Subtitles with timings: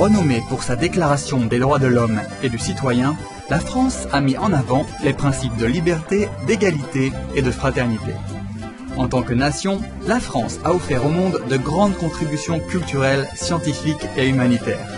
[0.00, 3.16] Renommée pour sa déclaration des droits de l'homme et du citoyen,
[3.50, 8.12] la France a mis en avant les principes de liberté, d'égalité et de fraternité.
[8.96, 14.08] En tant que nation, la France a offert au monde de grandes contributions culturelles, scientifiques
[14.16, 14.88] et humanitaires.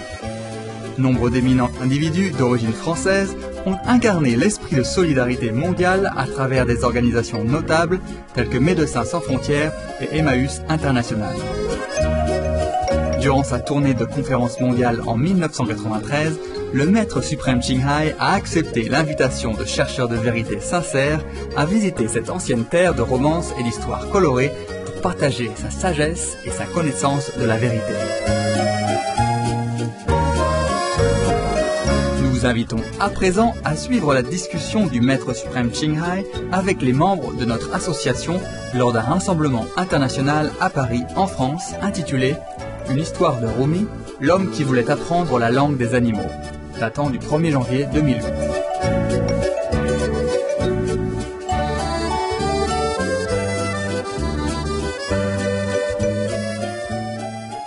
[0.98, 7.42] Nombre d'éminents individus d'origine française ont incarné l'esprit de solidarité mondiale à travers des organisations
[7.42, 7.98] notables
[8.34, 11.34] telles que Médecins sans frontières et Emmaüs International.
[13.22, 16.40] Durant sa tournée de conférence mondiale en 1993,
[16.72, 21.24] le maître suprême Qinghai a accepté l'invitation de chercheurs de vérité sincères
[21.56, 24.50] à visiter cette ancienne terre de romance et d'histoire colorée
[24.86, 27.92] pour partager sa sagesse et sa connaissance de la vérité.
[32.20, 36.92] Nous vous invitons à présent à suivre la discussion du maître suprême Qinghai avec les
[36.92, 38.40] membres de notre association
[38.74, 42.34] lors d'un rassemblement international à Paris, en France, intitulé
[42.90, 43.86] Une histoire de Rumi,
[44.20, 46.30] l'homme qui voulait apprendre la langue des animaux
[46.78, 48.22] datant du 1er janvier 2008.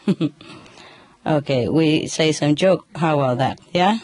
[1.25, 2.85] okay, we say some joke.
[2.95, 3.59] How about that?
[3.71, 3.99] Yeah?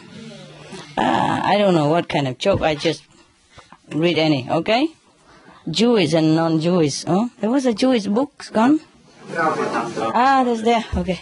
[0.96, 2.62] Uh, I don't know what kind of joke.
[2.62, 3.02] I just
[3.92, 4.88] read any, okay?
[5.70, 7.04] Jewish and non-Jewish.
[7.06, 8.80] Oh, there was a Jewish book gone.
[9.36, 10.84] Ah, that's there.
[10.96, 11.20] Okay.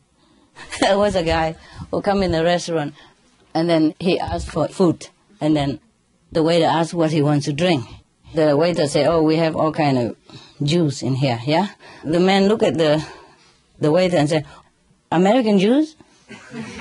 [0.80, 1.56] there was a guy
[1.90, 2.94] who come in the restaurant,
[3.54, 5.08] and then he asked for food,
[5.40, 5.80] and then
[6.32, 7.84] the waiter asked what he wants to drink.
[8.34, 10.16] The waiter say, "Oh, we have all kind of
[10.62, 11.68] juice in here." Yeah.
[12.04, 13.04] The man look at the
[13.80, 14.44] the waiter and say,
[15.10, 15.96] "American juice."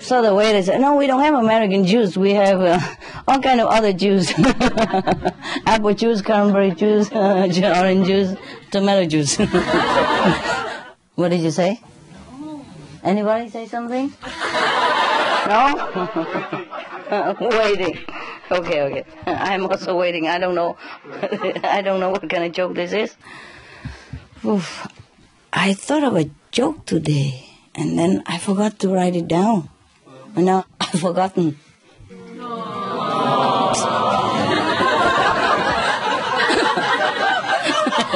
[0.00, 2.16] so the waiter said, "No, we don't have American juice.
[2.16, 2.78] We have uh,
[3.26, 4.32] all kind of other juice:
[5.66, 8.36] apple juice, cranberry juice, uh, orange juice,
[8.70, 9.36] tomato juice."
[11.14, 11.80] what did you say?
[13.02, 14.12] Anybody say something?
[15.46, 16.56] No?
[17.40, 17.98] waiting.
[18.50, 19.04] Okay, okay.
[19.26, 20.26] I'm also waiting.
[20.26, 20.76] I don't know.
[21.62, 23.16] I don't know what kind of joke this is.
[24.44, 24.88] Oof.
[25.52, 27.45] I thought of a joke today,
[27.76, 29.68] and then I forgot to write it down.
[30.34, 31.58] And now I've forgotten.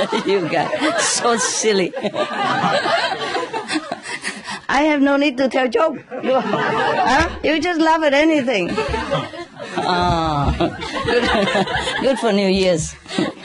[0.26, 1.93] you guys, so silly.
[4.69, 5.97] I have no need to tell joke.
[6.22, 7.38] You, huh?
[7.42, 8.71] you just laugh at anything.
[9.77, 10.54] Ah,
[11.04, 11.25] good,
[12.03, 12.94] good for New Year's.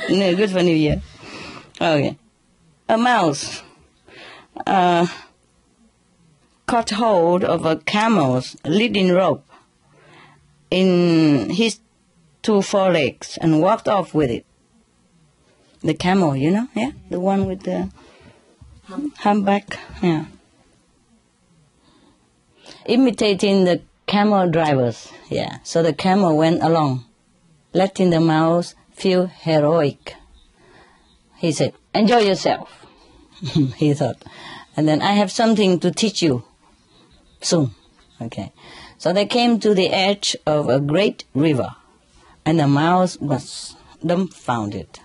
[0.07, 1.01] Good for New Year.
[1.81, 2.17] Okay.
[2.87, 3.63] A mouse
[4.65, 5.07] uh,
[6.65, 9.45] caught hold of a camel's leading rope
[10.71, 11.79] in his
[12.41, 14.45] two forelegs and walked off with it.
[15.81, 17.89] The camel, you know, yeah, the one with the
[19.17, 20.25] humpback, yeah.
[22.85, 25.57] Imitating the camel drivers, yeah.
[25.63, 27.05] So the camel went along,
[27.73, 30.15] letting the mouse feel heroic.
[31.37, 32.85] He said, "Enjoy yourself,"
[33.77, 34.23] he thought,
[34.75, 36.43] and then I have something to teach you
[37.45, 37.71] soon.
[38.21, 38.51] Okay.
[38.97, 41.75] So they came to the edge of a great river,
[42.45, 43.75] and the mouse was
[44.05, 44.99] dumbfounded.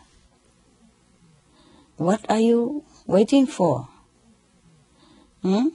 [1.96, 3.88] What are you waiting for?
[5.42, 5.69] Hmm?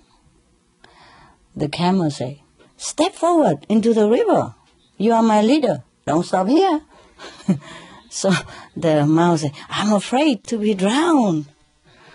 [1.55, 2.41] The camel say,
[2.77, 4.55] Step forward into the river.
[4.97, 5.83] You are my leader.
[6.05, 6.81] Don't stop here.
[8.15, 8.31] So
[8.77, 11.47] the mouse said, I'm afraid to be drowned.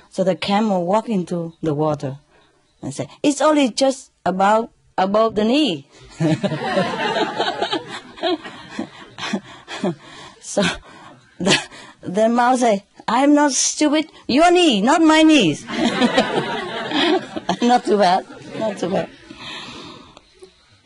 [0.08, 2.16] So the camel walked into the water
[2.82, 5.86] and said, It's only just about above the knee.
[10.40, 10.62] so
[11.38, 11.58] the,
[12.02, 14.10] the mouse said, I'm not stupid.
[14.28, 15.64] Your knee, not my knees.
[17.62, 18.26] not too bad.
[18.58, 19.08] Not too bad.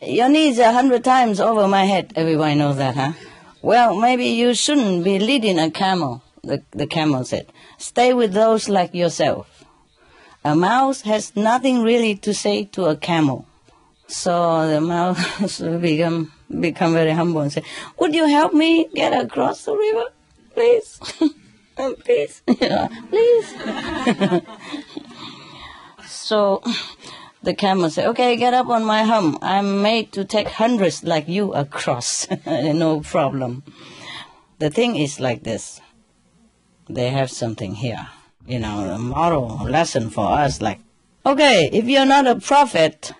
[0.01, 2.13] Your knees are a hundred times over my head.
[2.15, 3.13] Everybody knows that, huh?
[3.61, 7.51] Well, maybe you shouldn't be leading a camel, the, the camel said.
[7.77, 9.54] Stay with those like yourself.
[10.45, 13.47] A mouse has nothing really to say to a camel.
[14.05, 17.63] So the mouse become, become very humble and say,
[17.97, 20.05] would you help me get across the river?
[20.53, 20.99] Please.
[21.77, 22.41] Um, please.
[22.47, 23.53] please.
[26.05, 26.63] so
[27.43, 29.37] the camel said, okay, get up on my hum.
[29.41, 32.29] I'm made to take hundreds like you across.
[32.45, 33.63] no problem.
[34.59, 35.81] The thing is like this.
[36.87, 38.07] They have something here.
[38.47, 40.79] You know, a moral lesson for us like,
[41.25, 43.11] okay, if you're not a prophet,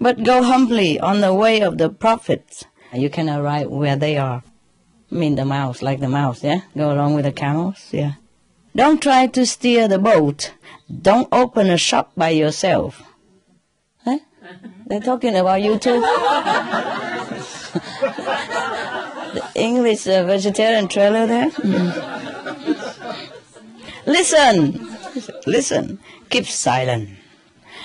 [0.00, 2.64] but go humbly on the way of the prophets,
[2.94, 4.42] you can arrive where they are.
[5.12, 6.62] I mean the mouse, like the mouse, yeah?
[6.76, 8.14] Go along with the camels, yeah.
[8.74, 10.52] Don't try to steer the boat.
[10.90, 13.02] Don't open a shop by yourself.
[14.86, 16.00] They're talking about you too.
[19.34, 21.50] the English uh, vegetarian trailer there.
[21.50, 22.25] Mm.
[24.06, 24.78] Listen,
[25.46, 25.98] listen,
[26.30, 27.10] keep silent.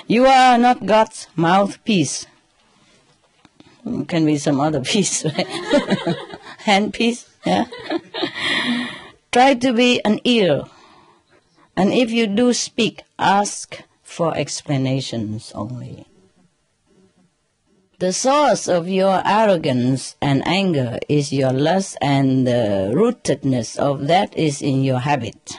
[0.08, 2.28] You are not God's mouthpiece.
[4.08, 5.48] Can be some other piece, right?
[6.60, 7.66] Hand piece, yeah.
[9.32, 10.64] Try to be an ear.
[11.76, 16.06] And if you do speak, ask for explanations only.
[17.98, 24.38] The source of your arrogance and anger is your lust, and the rootedness of that
[24.38, 25.58] is in your habit.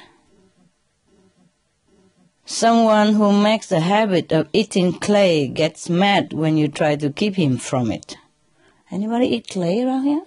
[2.44, 7.36] Someone who makes a habit of eating clay gets mad when you try to keep
[7.36, 8.16] him from it.
[8.90, 10.22] Anybody eat clay around here?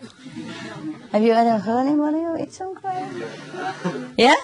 [1.11, 3.07] Have you ever heard anybody eat some clay?
[4.17, 4.35] Yeah?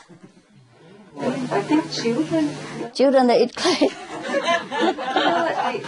[1.18, 2.50] I think children.
[2.94, 3.76] Children that eat clay.
[3.80, 3.88] they,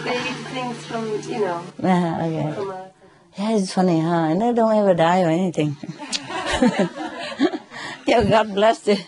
[0.02, 2.52] they eat things from, you know, Ah, okay.
[2.54, 2.90] from a,
[3.38, 4.28] Yeah, it's funny, huh?
[4.30, 5.76] And they don't ever die or anything.
[8.06, 8.98] yeah, God bless the,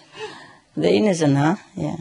[0.76, 1.56] the innocent, huh?
[1.74, 1.96] Yeah.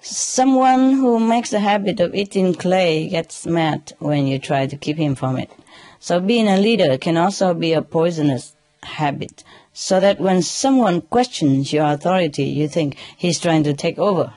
[0.00, 4.96] Someone who makes a habit of eating clay gets mad when you try to keep
[4.96, 5.50] him from it.
[5.98, 11.72] So being a leader can also be a poisonous habit, so that when someone questions
[11.72, 14.32] your authority, you think he's trying to take over.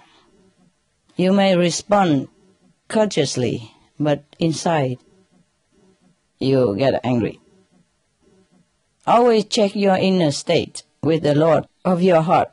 [1.15, 2.27] You may respond
[2.87, 4.97] courteously, but inside
[6.39, 7.39] you get angry.
[9.05, 12.51] Always check your inner state with the Lord of your heart.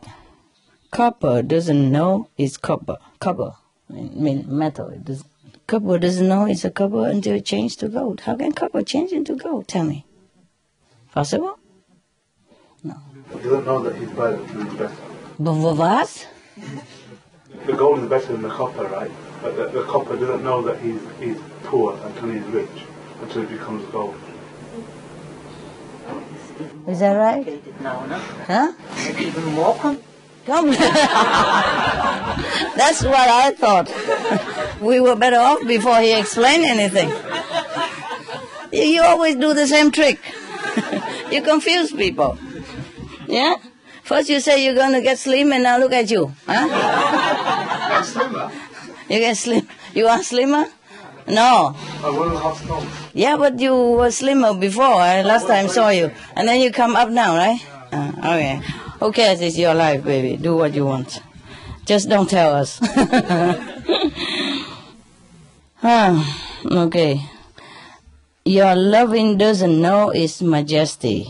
[0.91, 2.97] Copper doesn't know it's copper.
[3.21, 3.53] Copper,
[3.91, 4.89] I mean metal.
[4.89, 5.25] It does,
[5.67, 8.21] copper doesn't know it's a copper until it changes to gold.
[8.23, 9.69] How can copper change into gold?
[9.69, 10.05] Tell me.
[11.13, 11.59] Possible?
[12.83, 12.97] No.
[13.33, 14.97] He doesn't know that he's better than the better.
[15.39, 16.29] But what?
[17.67, 19.11] The gold is better than the copper, right?
[19.43, 22.85] But the, the copper doesn't know that he's he's poor until he's rich,
[23.23, 24.17] until he becomes gold.
[26.89, 27.45] Is that right?
[27.45, 28.19] complicated now, no?
[28.19, 28.73] Huh?
[29.19, 30.03] Even more com-
[30.51, 30.71] Come.
[32.75, 33.87] That's what I thought.
[34.81, 37.09] We were better off before he explained anything.
[38.73, 40.19] You, always do the same trick.
[41.31, 42.37] you confuse people.
[43.29, 43.55] Yeah?
[44.03, 46.35] First you say you're going to get slim and now look at you.
[46.49, 46.67] Huh?
[49.09, 49.69] You get slim.
[49.95, 50.67] You are slimmer?
[51.29, 51.77] No.
[51.77, 52.89] I one and a half stone.
[53.15, 54.99] Yeah, but you were slimmer before.
[54.99, 56.11] I last time I saw you.
[56.35, 57.65] And then you come up now, right?
[57.93, 58.61] Uh, okay.
[59.01, 59.41] Who cares?
[59.41, 60.37] It's your life, baby.
[60.37, 61.21] Do what you want.
[61.87, 62.79] Just don't tell us.
[65.83, 67.23] ah, okay.
[68.45, 71.27] Your loving doesn't know its majesty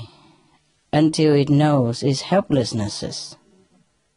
[0.92, 3.36] until it knows its helplessnesses.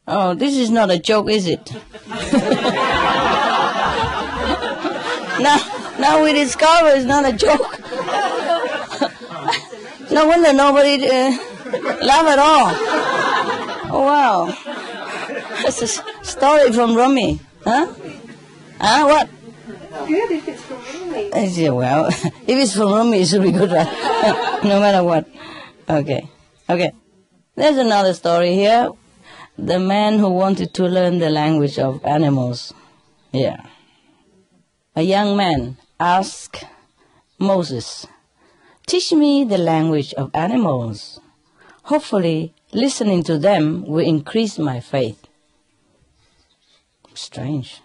[0.07, 1.71] Oh, this is not a joke, is it?
[5.39, 5.57] now,
[5.99, 7.79] now we discover it's not a joke.
[10.11, 11.37] no wonder nobody uh,
[12.01, 13.02] laugh at all.
[14.03, 14.45] Oh, wow.
[15.63, 15.87] That's a
[16.25, 17.39] story from Rumi.
[17.63, 17.87] Huh?
[18.81, 19.05] Huh?
[19.07, 19.29] What?
[20.07, 21.33] good if it's from Rumi.
[21.33, 24.59] I say, well, if it's from Rumi, it should be good, right?
[24.65, 25.25] no matter what.
[25.89, 26.29] Okay.
[26.69, 26.91] Okay.
[27.55, 28.89] There's another story here.
[29.57, 32.73] The man who wanted to learn the language of animals.
[33.31, 33.65] Yeah.
[34.97, 36.65] A young man asked
[37.39, 38.05] Moses,
[38.85, 41.21] Teach me the language of animals.
[41.83, 45.27] Hopefully, listening to them will increase my faith.
[47.13, 47.81] Strange.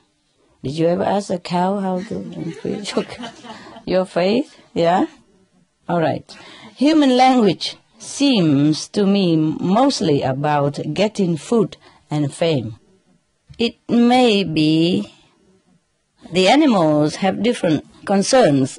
[0.62, 3.04] Did you ever ask a cow how to increase your,
[3.84, 4.56] your faith?
[4.74, 5.06] Yeah?
[5.88, 6.36] All right.
[6.76, 11.76] Human language seems to me mostly about getting food
[12.10, 12.76] and fame.
[13.58, 15.12] It may be
[16.32, 18.78] the animals have different concerns,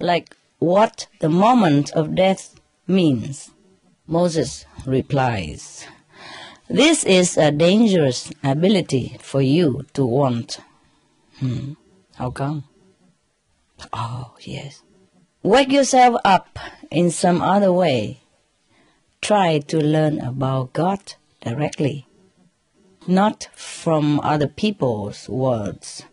[0.00, 2.54] like what the moment of death
[2.86, 3.50] means.
[4.06, 5.86] Moses replies,
[6.68, 10.58] This is a dangerous ability for you to want.
[11.38, 11.74] Hmm.
[12.16, 12.64] How come?
[13.92, 14.82] Oh, yes.
[15.42, 16.58] Wake yourself up
[16.90, 18.20] in some other way.
[19.20, 22.06] Try to learn about God directly,
[23.06, 26.04] not from other people's words,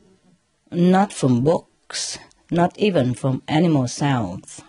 [0.71, 2.17] not from books,
[2.51, 4.61] not even from animal sounds.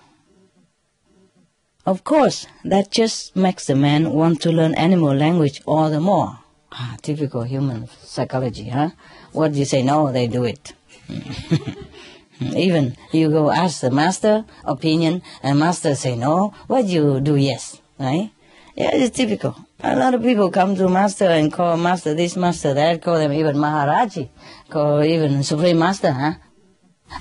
[1.87, 6.39] Of course, that just makes the man want to learn animal language all the more.
[6.73, 8.91] Ah, typical human psychology, huh?
[9.33, 10.75] What do you say no, they do it.
[12.41, 17.37] Even you go ask the master opinion, and master say no, what do you do
[17.37, 18.31] yes, right?
[18.77, 19.57] Yeah, it's typical.
[19.83, 23.33] A lot of people come to master and call master this, master that, call them
[23.33, 24.29] even Maharaji,
[24.69, 26.35] call even Supreme Master, huh?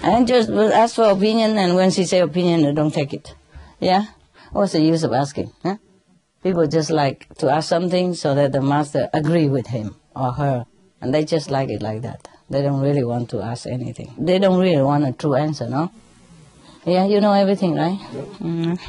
[0.03, 3.33] And just ask for opinion, and when she say opinion, don't take it.
[3.79, 4.05] Yeah?
[4.51, 5.51] What's the use of asking?
[5.63, 5.77] Huh?
[6.43, 10.65] People just like to ask something so that the master agree with him or her,
[11.01, 12.27] and they just like it like that.
[12.49, 14.13] They don't really want to ask anything.
[14.17, 15.91] They don't really want a true answer, no?
[16.85, 17.99] Yeah, you know everything, right?
[18.39, 18.79] Mm.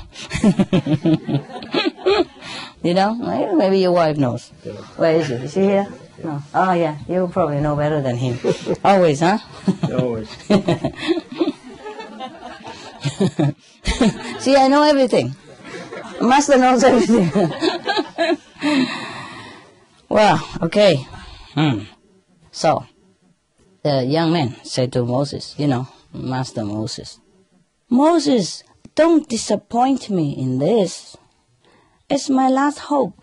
[2.83, 3.15] you know?
[3.55, 4.49] Maybe your wife knows.
[4.97, 5.35] Where is she?
[5.35, 5.87] Is she here?
[6.23, 6.43] No.
[6.55, 6.97] Oh, yeah.
[7.09, 8.39] You probably know better than him.
[8.85, 9.39] Always, huh?
[9.93, 10.31] Always.
[14.39, 15.35] See, I know everything.
[16.21, 17.31] Master knows everything.
[20.09, 20.97] well, okay.
[21.55, 21.81] Hmm.
[22.53, 22.87] So,
[23.83, 27.19] the young man said to Moses, you know, Master Moses,
[27.89, 28.63] Moses,
[28.95, 31.17] don't disappoint me in this.
[32.09, 33.15] It's my last hope.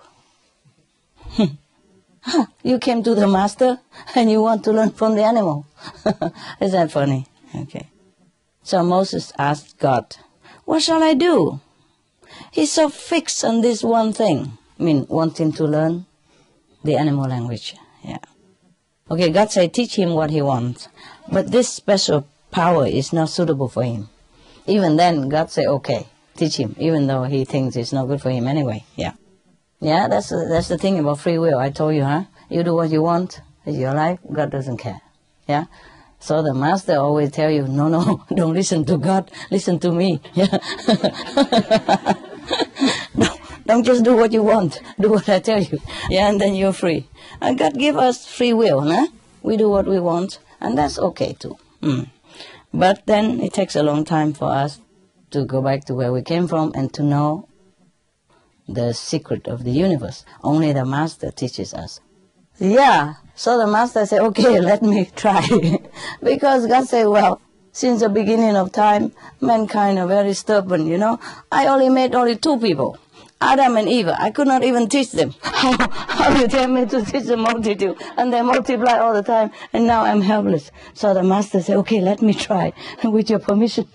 [2.63, 3.80] you came to the master
[4.16, 5.66] and you want to learn from the animal.
[6.62, 7.27] Is that funny?
[7.56, 7.88] Okay.
[8.63, 10.18] So Moses asked God,
[10.66, 11.60] What shall I do?
[12.51, 14.58] He's so fixed on this one thing.
[14.79, 16.06] I mean, wanting to learn
[16.84, 17.75] the animal language.
[18.03, 18.20] Yeah.
[19.10, 20.89] Okay, God said, teach him what he wants.
[21.32, 24.10] But this special power is not suitable for him.
[24.65, 28.29] Even then, God said, okay, teach him, even though he thinks it's not good for
[28.29, 28.84] him anyway.
[28.96, 29.13] Yeah.
[29.79, 31.58] Yeah, that's, that's the thing about free will.
[31.60, 32.24] I told you, huh?
[32.50, 33.41] You do what you want.
[33.65, 34.20] It's your life.
[34.32, 35.01] God doesn't care.
[35.48, 35.65] Yeah.
[36.20, 40.20] So the master always tell you, no, no, don't listen to God, listen to me.
[40.34, 40.58] Yeah.
[43.18, 45.80] don't, don't just do what you want, do what I tell you.
[46.10, 47.08] Yeah, and then you're free.
[47.42, 49.08] And God give us free will, huh?
[49.42, 51.58] We do what we want, and that's okay too.
[51.82, 52.10] Mm.
[52.74, 54.82] But then it takes a long time for us
[55.32, 57.48] to go back to where we came from and to know
[58.68, 60.26] the secret of the universe.
[60.44, 62.00] Only the master teaches us.
[62.60, 65.46] Yeah, so the master said, okay, let me try.
[66.24, 67.39] because God said, well,
[67.72, 71.20] since the beginning of time, mankind are very stubborn, you know.
[71.51, 72.98] I only made only two people.
[73.39, 75.36] Adam and Eve, I could not even teach them.
[75.44, 77.96] How, you tell me to teach the multitude?
[78.17, 80.72] And they multiply all the time, and now I'm helpless.
[80.96, 83.88] So the master said, okay, let me try, with your permission.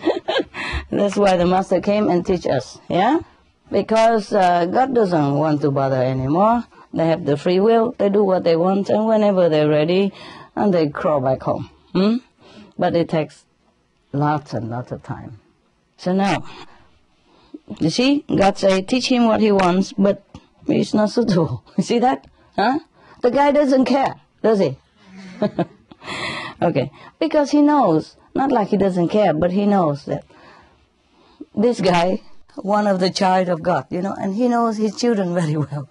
[0.90, 3.18] That's why the master came and teach us, yeah?
[3.72, 6.64] Because uh, God doesn't want to bother anymore.
[6.94, 10.12] They have the free will, they do what they want, and whenever they're ready,
[10.54, 11.70] and they crawl back home.
[11.92, 12.16] Hmm?
[12.78, 13.44] But it takes
[14.12, 15.40] lots and lots of time.
[15.96, 16.44] So now,
[17.80, 20.22] you see, God say, teach him what he wants, but
[20.66, 21.64] he's not suitable.
[21.76, 22.26] You see that?
[22.56, 22.80] Huh?
[23.22, 24.76] The guy doesn't care, does he?
[26.62, 26.90] okay.
[27.18, 30.24] Because he knows, not like he doesn't care, but he knows that
[31.54, 32.20] this guy,
[32.56, 35.88] one of the child of God, you know, and he knows his children very well.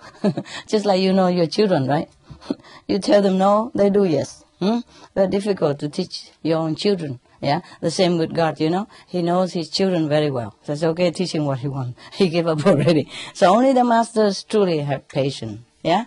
[0.68, 2.10] Just like you know your children, right?
[2.88, 4.44] you tell them no, they do yes.
[4.60, 4.80] Hmm?
[5.15, 7.20] Very difficult to teach your own children.
[7.41, 8.88] Yeah, the same with God, you know.
[9.08, 10.56] He knows his children very well.
[10.62, 12.00] So it's okay, teach him what he wants.
[12.13, 13.10] He gave up already.
[13.34, 15.62] So only the masters truly have patience.
[15.82, 16.06] Yeah?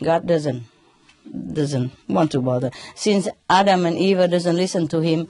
[0.00, 0.64] God doesn't
[1.52, 2.70] doesn't want to bother.
[2.94, 5.28] Since Adam and Eve doesn't listen to him,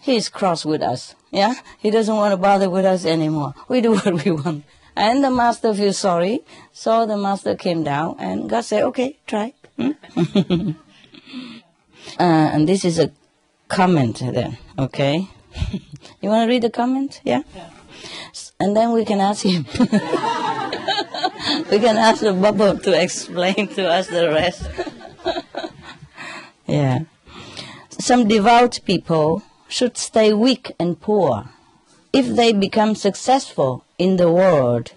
[0.00, 1.14] he's cross with us.
[1.30, 1.54] Yeah?
[1.78, 3.54] He doesn't want to bother with us anymore.
[3.68, 4.64] We do what we want.
[4.96, 6.40] And the master feels sorry.
[6.72, 9.54] So the master came down and God said, okay, try.
[9.76, 9.92] Hmm?
[12.18, 13.10] uh, and this is a
[13.68, 15.28] comment then, okay?
[16.20, 17.20] you want to read the comment?
[17.24, 17.42] Yeah?
[17.54, 17.70] yeah.
[18.58, 19.64] And then we can ask him.
[21.70, 24.68] we can ask the bubble to explain to us the rest.
[26.66, 27.00] yeah.
[27.88, 31.48] Some devout people should stay weak and poor.
[32.12, 34.92] If they become successful in the world,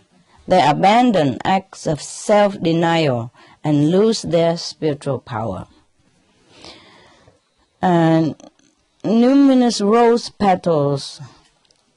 [0.48, 3.32] they abandon acts of self denial
[3.64, 5.68] and lose their spiritual power.
[7.82, 8.36] And
[9.04, 11.22] numerous rose petals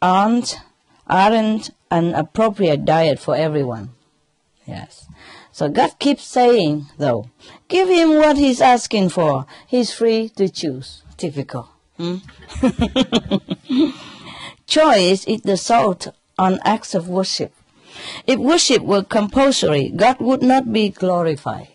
[0.02, 0.58] aren't,
[1.06, 3.90] aren't an appropriate diet for everyone.
[4.66, 5.06] Yes.
[5.50, 7.30] So God keeps saying, though,
[7.68, 9.46] give him what he's asking for.
[9.66, 11.02] He's free to choose.
[11.16, 11.70] Typical.
[11.96, 12.16] Hmm?
[14.66, 17.52] Choice is the salt on acts of worship.
[18.26, 21.68] If worship were compulsory, God would not be glorified.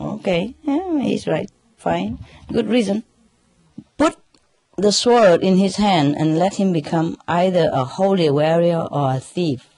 [0.00, 1.50] Okay, yeah, he's right.
[1.76, 2.18] Fine.
[2.52, 3.04] Good reason.
[3.96, 4.16] Put
[4.76, 9.20] the sword in his hand and let him become either a holy warrior or a
[9.20, 9.68] thief.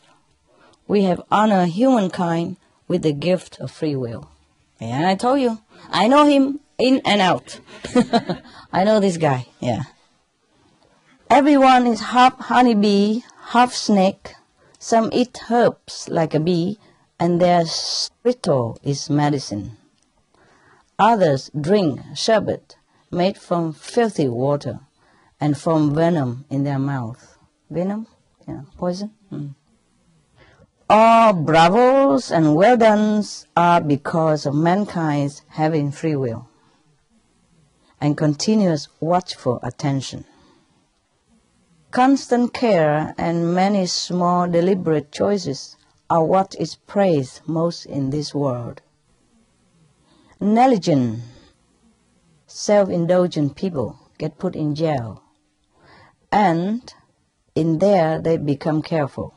[0.86, 2.56] We have honored humankind
[2.88, 4.30] with the gift of free will.
[4.80, 5.58] And I told you,
[5.90, 7.60] I know him in and out.
[8.72, 9.84] I know this guy, yeah.
[11.30, 13.22] Everyone is half honeybee,
[13.54, 14.34] half snake.
[14.80, 16.78] Some eat herbs like a bee,
[17.20, 19.76] and their spittle is medicine.
[20.98, 22.76] Others drink sherbet
[23.12, 24.80] made from filthy water
[25.40, 27.38] and from venom in their mouth.
[27.70, 28.08] Venom?
[28.48, 29.12] Yeah, poison?
[29.30, 29.48] Hmm.
[30.90, 36.48] All bravos and well dones are because of mankind's having free will
[38.02, 40.24] and continuous watchful attention.
[41.92, 45.76] Constant care and many small deliberate choices
[46.10, 48.82] are what is praised most in this world.
[50.40, 51.20] Negligent,
[52.48, 55.22] self-indulgent people get put in jail,
[56.32, 56.92] and
[57.54, 59.32] in there they become careful.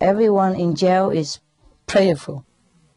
[0.00, 1.38] Everyone in jail is
[1.86, 2.44] prayerful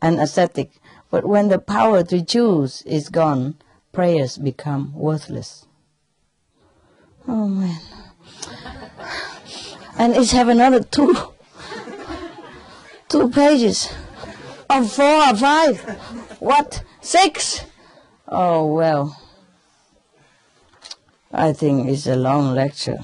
[0.02, 0.72] and ascetic,
[1.12, 3.56] but when the power to choose is gone,
[4.00, 5.66] prayers become worthless.
[7.28, 7.82] Oh man.
[9.98, 11.14] And it's have another two
[13.10, 13.92] two pages.
[14.70, 15.82] Of four or five.
[16.40, 16.82] What?
[17.02, 17.66] Six?
[18.30, 19.20] Oh well.
[21.34, 23.00] I think it's a long lecture.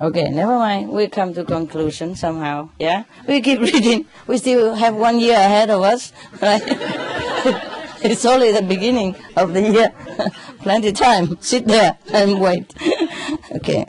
[0.00, 0.90] Okay never mind.
[0.90, 3.04] We come to conclusion somehow yeah?
[3.28, 4.06] We keep reading.
[4.26, 6.12] We still have one year ahead of us
[6.42, 7.18] right
[8.02, 9.92] it's only the beginning of the year
[10.60, 12.74] plenty time sit there and wait
[13.52, 13.86] Okay.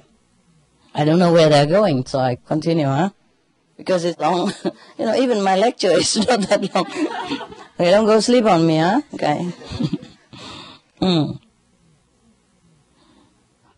[0.94, 3.12] I don't know where they're going, so I continue, huh?
[3.78, 4.52] Because it's long.
[4.98, 6.86] you know, even my lecture is not that long.
[7.80, 9.02] okay, don't go sleep on me, huh?
[9.14, 9.52] Okay.
[11.02, 11.40] mm.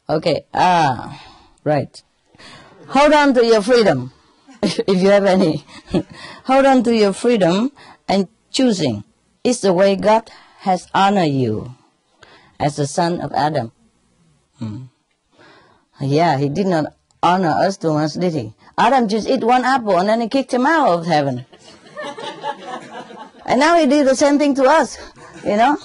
[0.10, 1.22] Okay, ah,
[1.64, 2.02] right.
[2.88, 4.12] Hold on to your freedom,
[4.62, 5.64] if you have any.
[6.46, 7.72] Hold on to your freedom
[8.08, 9.04] and choosing
[9.44, 11.76] is the way God has honored you
[12.60, 13.72] as the son of Adam.
[14.62, 14.90] Mm.
[16.00, 18.54] Yeah, he did not honor us too much, did he?
[18.78, 21.46] Adam just ate one apple and then he kicked him out of heaven.
[23.46, 24.98] and now he did the same thing to us,
[25.44, 25.78] you know?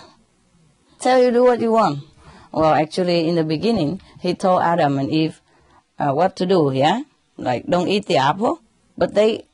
[1.00, 2.00] Tell you do what you want.
[2.52, 5.40] Well, actually, in the beginning, he told Adam and Eve
[5.98, 7.02] uh, what to do, yeah?
[7.36, 8.60] Like, don't eat the apple.
[8.96, 9.44] But they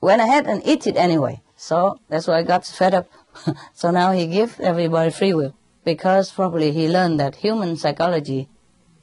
[0.00, 1.40] went ahead and eat it anyway.
[1.56, 3.10] So that's why God's fed up.
[3.74, 5.54] so now he gives everybody free will.
[5.84, 8.48] Because probably he learned that human psychology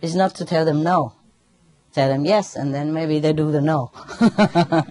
[0.02, 1.14] is not to tell them no.
[1.94, 3.92] Tell them yes, and then maybe they do the no.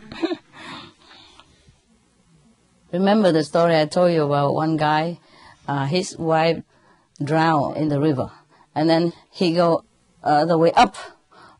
[2.92, 5.18] Remember the story I told you about one guy,
[5.66, 6.62] uh, his wife
[7.22, 8.30] drowned in the river,
[8.74, 9.84] and then he go
[10.22, 10.96] uh, the way up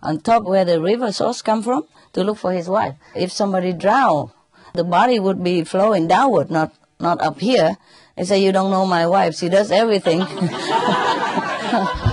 [0.03, 2.95] on top where the river source come from to look for his wife.
[3.15, 4.31] If somebody drown,
[4.75, 7.77] the body would be flowing downward, not not up here.
[8.17, 9.35] They say, you don't know my wife.
[9.37, 10.21] She does everything.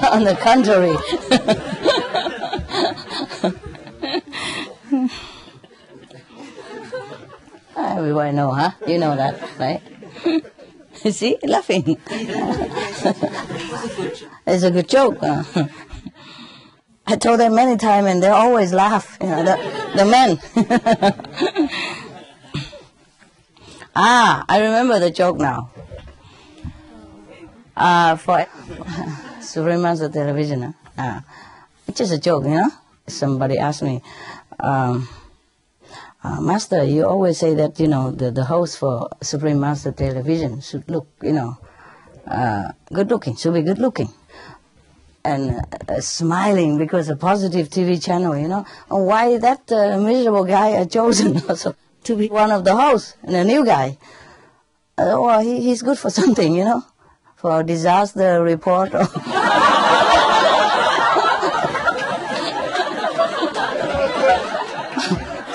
[0.10, 0.96] On the contrary.
[7.82, 8.72] Ah, everybody know, huh?
[8.86, 9.82] You know that, right?
[10.26, 11.98] You see, laughing.
[14.46, 15.18] it's a good joke.
[17.08, 19.18] I told them many times, and they always laugh.
[19.22, 19.56] You know, the,
[19.96, 20.38] the men.
[23.96, 25.70] Ah, I remember the joke now.
[27.76, 28.46] Uh, for
[29.42, 30.74] Supreme Master Television.
[30.98, 31.22] Uh,
[31.88, 32.70] it's just a joke, you know.
[33.08, 34.02] Somebody asked me,
[34.60, 35.08] um,
[36.24, 40.62] uh, Master, you always say that you know the, the host for Supreme Master Television
[40.62, 41.58] should look, you know,
[42.28, 44.10] uh, good looking, should be good looking.
[45.26, 48.66] and uh, smiling because a positive TV channel, you know.
[48.88, 51.40] Why that uh, miserable guy are chosen
[52.04, 53.98] to be one of the hosts and a new guy?
[54.98, 56.84] Uh, well, he, he's good for something, you know,
[57.36, 58.94] for disaster report.
[58.94, 59.06] Or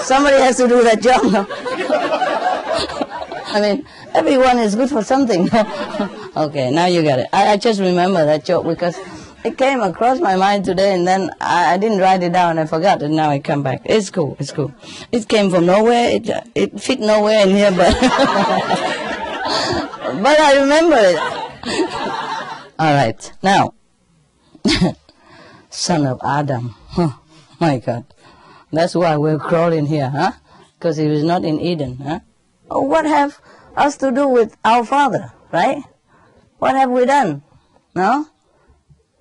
[0.00, 1.48] Somebody has to do that job.
[3.54, 5.48] I mean, everyone is good for something.
[6.36, 7.26] okay, now you got it.
[7.32, 8.96] I, I, just remember that joke because
[9.44, 12.58] it came across my mind today and then I, I, didn't write it down.
[12.58, 13.82] I forgot and now I come back.
[13.84, 14.36] It's cool.
[14.40, 14.74] It's cool.
[15.12, 16.12] It came from nowhere.
[16.12, 17.92] It, it fit nowhere in here, but,
[20.22, 21.18] but I remember it.
[22.78, 23.32] All right.
[23.42, 23.74] Now,
[25.70, 26.74] son of Adam.
[26.96, 27.20] Oh,
[27.60, 28.06] my God.
[28.72, 30.32] That's why we're crawling here, huh?
[30.78, 32.20] Because he was not in Eden, huh?
[32.68, 33.40] What have
[33.76, 35.84] us to do with our father, right?
[36.58, 37.42] What have we done?
[37.94, 38.28] No?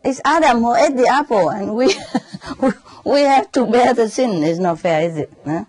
[0.04, 1.96] It's Adam who ate the apple and we,
[3.06, 4.44] we have to bear the sin.
[4.44, 5.32] It's not fair, is it?
[5.46, 5.66] Huh?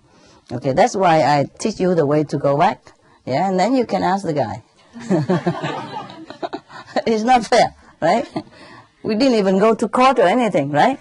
[0.53, 2.92] Okay, that's why I teach you the way to go back.
[3.25, 4.62] Yeah, and then you can ask the guy.
[7.07, 8.27] it's not fair, right?
[9.03, 10.99] We didn't even go to court or anything, right?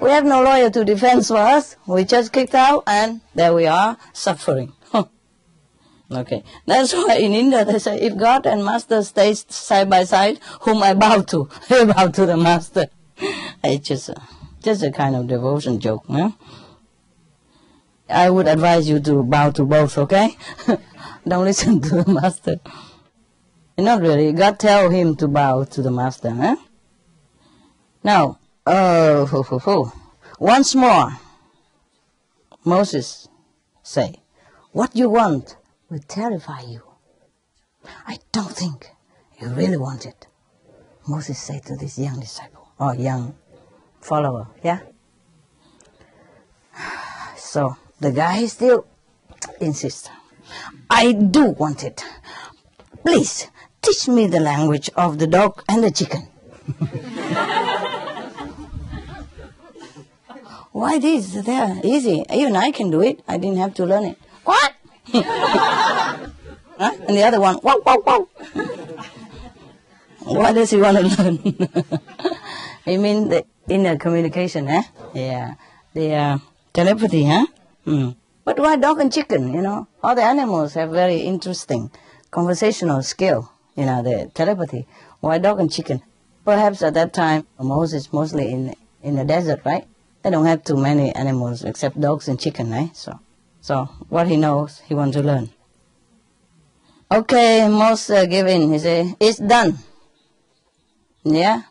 [0.00, 1.76] We have no lawyer to defend for us.
[1.86, 4.72] We just kicked out and there we are suffering.
[6.10, 6.42] Okay.
[6.66, 10.82] That's why in India they say if God and Master stay side by side, whom
[10.82, 12.86] I bow to, I bow to the Master.
[13.64, 14.22] It's just a,
[14.62, 16.04] just a kind of devotion joke.
[16.08, 16.30] Huh?
[18.08, 20.36] I would advise you to bow to both, okay?
[21.26, 22.56] Don't listen to the Master.
[23.76, 24.32] Not really.
[24.32, 26.30] God tell him to bow to the Master.
[26.30, 26.56] Huh?
[28.04, 28.38] Now,
[28.68, 29.92] Oh, ho, ho, ho.
[30.40, 31.20] once more,
[32.64, 33.28] Moses
[33.84, 34.16] say,
[34.72, 35.56] what you want
[35.88, 36.82] will terrify you.
[38.06, 38.90] I don't think
[39.40, 40.26] you really want it.
[41.06, 43.34] Moses said to this young disciple, or young
[44.00, 44.80] follower, yeah?
[47.36, 48.86] So the guy still
[49.60, 50.10] insists,
[50.90, 52.04] I do want it.
[53.04, 53.48] Please,
[53.80, 56.28] teach me the language of the dog and the chicken.
[60.72, 61.32] Why this?
[61.32, 62.22] There, easy.
[62.30, 63.22] Even I can do it.
[63.26, 64.18] I didn't have to learn it.
[64.44, 64.75] What?
[65.12, 66.26] Huh?
[66.78, 68.28] And the other one, wow, wow, wow.
[70.20, 71.38] Why does he want to learn?
[72.86, 74.82] I mean the inner communication, eh?
[75.14, 75.54] Yeah.
[75.94, 76.38] The uh,
[76.72, 77.46] telepathy, huh?
[77.84, 78.10] Hmm.
[78.44, 79.88] But why dog and chicken, you know?
[80.02, 81.90] All the animals have very interesting
[82.30, 84.86] conversational skill, you know, the telepathy.
[85.20, 86.02] Why dog and chicken?
[86.44, 89.86] Perhaps at that time, Moses mostly in, in the desert, right?
[90.22, 92.88] They don't have too many animals except dogs and chicken, eh?
[92.92, 93.18] So,
[93.66, 95.50] so what he knows, he wants to learn.
[97.10, 98.70] Okay, Moses uh, give in.
[98.72, 99.78] He say, it's done.
[101.24, 101.62] Yeah?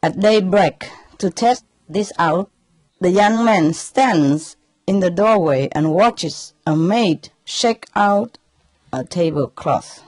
[0.00, 2.48] At daybreak, to test this out,
[3.00, 4.56] the young man stands
[4.86, 8.38] in the doorway and watches a maid shake out
[8.92, 10.04] a tablecloth.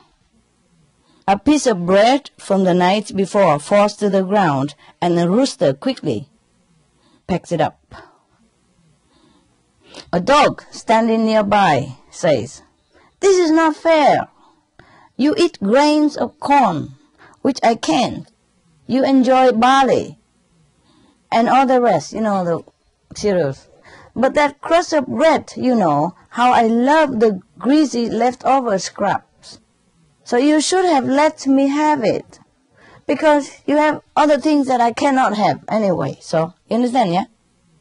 [1.27, 5.75] A piece of bread from the night before falls to the ground, and the rooster
[5.75, 6.29] quickly
[7.27, 8.10] picks it up.
[10.13, 12.63] A dog standing nearby says,
[13.21, 14.29] This is not fair.
[15.17, 16.95] You eat grains of corn,
[17.43, 18.31] which I can't.
[18.87, 20.19] You enjoy barley
[21.31, 23.69] and all the rest, you know, the cereals.
[24.15, 29.61] But that crust of bread, you know, how I love the greasy leftover scraps.
[30.25, 32.41] So you should have let me have it
[33.07, 36.19] because you have other things that I cannot have anyway.
[36.21, 37.25] So, you understand, yeah?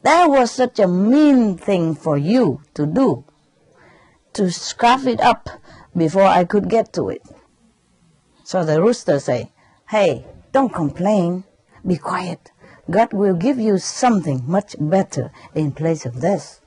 [0.02, 3.24] That was such a mean thing for you to do,
[4.32, 5.50] to scarf it up
[5.96, 7.22] before I could get to it.
[8.44, 9.52] So the rooster say,
[9.90, 11.44] hey, don't complain,
[11.86, 12.50] be quiet.
[12.90, 16.60] God will give you something much better in place of this.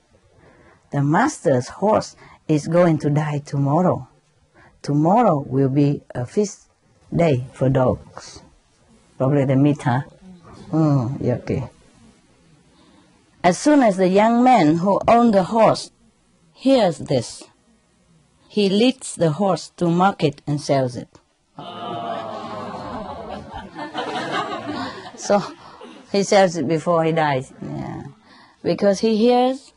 [0.91, 2.15] The master's horse
[2.47, 4.07] is going to die tomorrow.
[4.81, 6.69] Tomorrow will be a feast
[7.13, 8.43] day for dogs.
[9.17, 10.01] Probably the meat, huh?
[10.71, 11.69] Mm, yeah, okay.
[13.43, 15.91] As soon as the young man who owned the horse
[16.53, 17.43] hears this,
[18.47, 21.09] he leads the horse to market and sells it.
[25.17, 25.41] so
[26.11, 27.51] he sells it before he dies.
[27.61, 28.03] Yeah.
[28.63, 29.73] Because he hears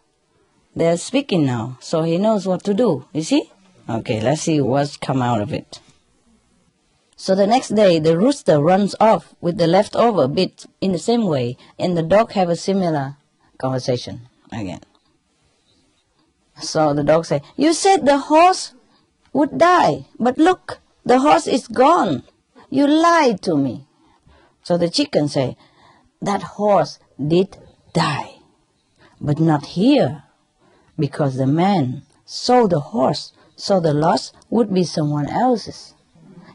[0.76, 3.06] they're speaking now, so he knows what to do.
[3.14, 3.50] You see?
[3.88, 5.80] Okay, let's see what's come out of it.
[7.16, 11.24] So the next day, the rooster runs off with the leftover bit in the same
[11.26, 13.16] way, and the dog have a similar
[13.58, 14.80] conversation again.
[16.60, 18.72] So the dog say, "You said the horse
[19.32, 22.22] would die, but look, the horse is gone.
[22.70, 23.86] You lied to me."
[24.62, 25.56] So the chicken say,
[26.20, 27.56] that horse did
[27.92, 28.40] die,
[29.20, 30.24] but not here,
[30.98, 35.94] because the man sold the horse, so the loss would be someone else's.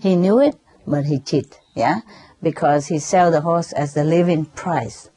[0.02, 2.02] He knew it, but he cheat, yeah,
[2.42, 5.10] because he sell the horse as the living price.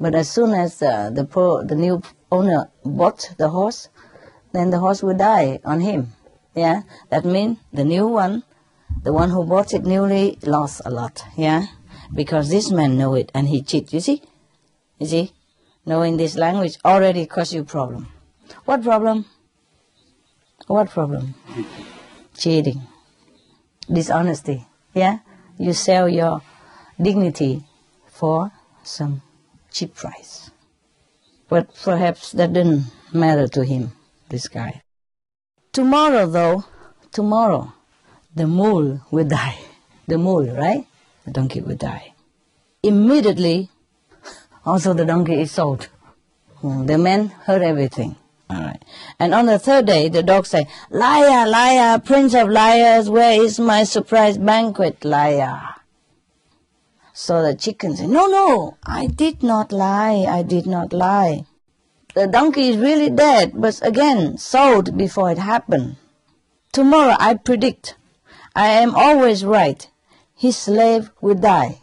[0.00, 3.88] But as soon as uh, the the, poor, the new owner bought the horse,
[4.52, 6.12] then the horse will die on him.
[6.54, 8.42] Yeah, that means the new one,
[9.02, 11.22] the one who bought it newly, lost a lot.
[11.36, 11.66] Yeah,
[12.14, 13.92] because this man know it and he cheat.
[13.92, 14.22] You see,
[14.98, 15.32] you see,
[15.86, 18.08] knowing this language already cause you problem.
[18.64, 19.24] What problem?
[20.66, 21.34] What problem?
[22.36, 22.82] Cheating,
[23.90, 24.66] dishonesty.
[24.94, 25.20] Yeah,
[25.58, 26.42] you sell your
[27.00, 27.64] dignity
[28.08, 28.52] for
[28.82, 29.22] some
[29.72, 30.50] cheap price.
[31.48, 33.92] But perhaps that didn't matter to him,
[34.28, 34.82] this guy.
[35.72, 36.64] Tomorrow, though,
[37.12, 37.72] tomorrow,
[38.34, 39.58] the mule will die.
[40.06, 40.86] The mule, right?
[41.24, 42.14] The donkey will die.
[42.82, 43.70] Immediately,
[44.64, 45.88] also the donkey is sold.
[46.60, 48.16] Hmm, The man heard everything.
[48.50, 48.82] All right.
[49.18, 53.58] And on the third day, the dog say, Liar, liar, prince of liars, where is
[53.58, 55.71] my surprise banquet, liar?
[57.14, 61.44] So the chicken said, No, no, I did not lie, I did not lie.
[62.14, 65.96] The donkey is really dead, but again, sold before it happened.
[66.72, 67.96] Tomorrow I predict,
[68.54, 69.88] I am always right.
[70.34, 71.80] His slave will die.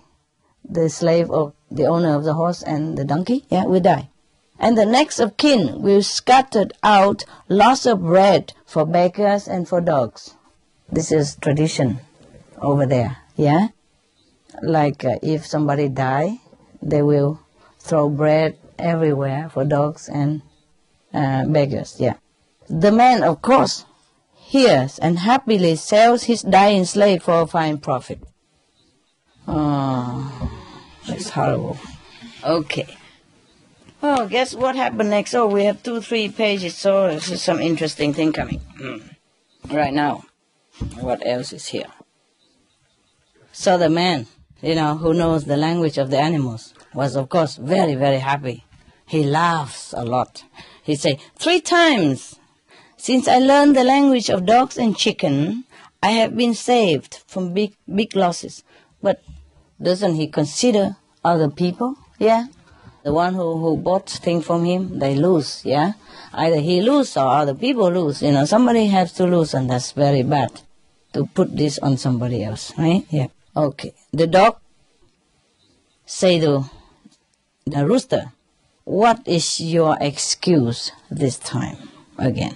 [0.68, 4.10] The slave of the owner of the horse and the donkey, yeah, will die.
[4.60, 9.80] And the next of kin will scatter out lots of bread for bakers and for
[9.80, 10.36] dogs.
[10.92, 12.00] This is tradition
[12.62, 13.70] over there, yeah?
[14.62, 16.40] Like uh, if somebody die,
[16.82, 17.40] they will
[17.80, 20.42] throw bread everywhere for dogs and
[21.14, 21.96] uh, beggars.
[22.00, 22.16] Yeah,
[22.70, 23.86] the man, of course,
[24.36, 28.20] hears and happily sells his dying slave for a fine profit.
[29.48, 30.52] Oh,
[31.08, 31.78] that's horrible.
[32.44, 32.98] Okay.
[34.02, 35.34] Oh, guess what happened next?
[35.34, 38.60] Oh, we have two, three pages, so there's some interesting thing coming.
[38.78, 38.98] Hmm.
[39.70, 40.24] Right now,
[41.00, 41.92] what else is here?
[43.52, 44.28] So the man,
[44.62, 48.66] you know, who knows the language of the animals, was of course very, very happy.
[49.06, 50.44] He laughs a lot.
[50.84, 52.40] He say, three times
[53.00, 55.64] since I learned the language of dogs and chicken,
[56.04, 58.62] I have been saved from big, big losses.
[59.02, 59.24] But
[59.82, 61.96] doesn't he consider other people?
[62.20, 62.48] Yeah.
[63.04, 65.94] The one who, who bought thing from him, they lose, yeah?
[66.34, 68.22] Either he lose or other people lose.
[68.22, 70.62] You know, somebody has to lose and that's very bad
[71.14, 73.06] to put this on somebody else, right?
[73.10, 73.28] Yeah.
[73.60, 73.94] Okay.
[74.14, 74.56] The dog
[76.06, 76.64] say to
[77.66, 78.32] the rooster,
[78.86, 82.56] what is your excuse this time again?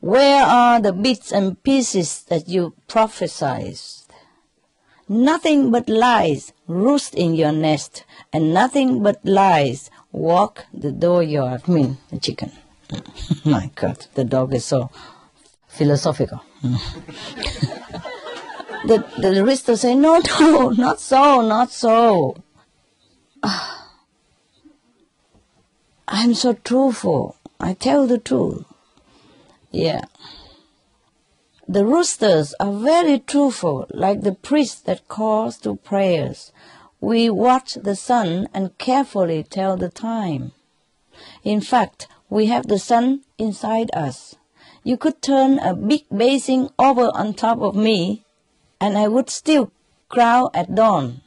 [0.00, 3.76] Where are the bits and pieces that you prophesied?
[5.08, 11.68] Nothing but lies roost in your nest, and nothing but lies walk the dooryard.
[11.68, 12.50] I mean, the chicken.
[13.44, 14.90] My God, the dog is so
[15.68, 16.42] philosophical.
[18.86, 22.42] the, the say, no, no, not so, not so.
[23.42, 23.92] Ah.
[26.08, 27.36] I'm so truthful.
[27.58, 28.64] I tell the truth.
[29.70, 30.02] Yeah.
[31.68, 36.52] The roosters are very truthful, like the priest that calls to prayers.
[37.00, 40.52] We watch the sun and carefully tell the time.
[41.42, 44.36] In fact, we have the sun inside us.
[44.84, 48.24] You could turn a big basin over on top of me,
[48.80, 49.72] and I would still
[50.08, 51.22] crow at dawn.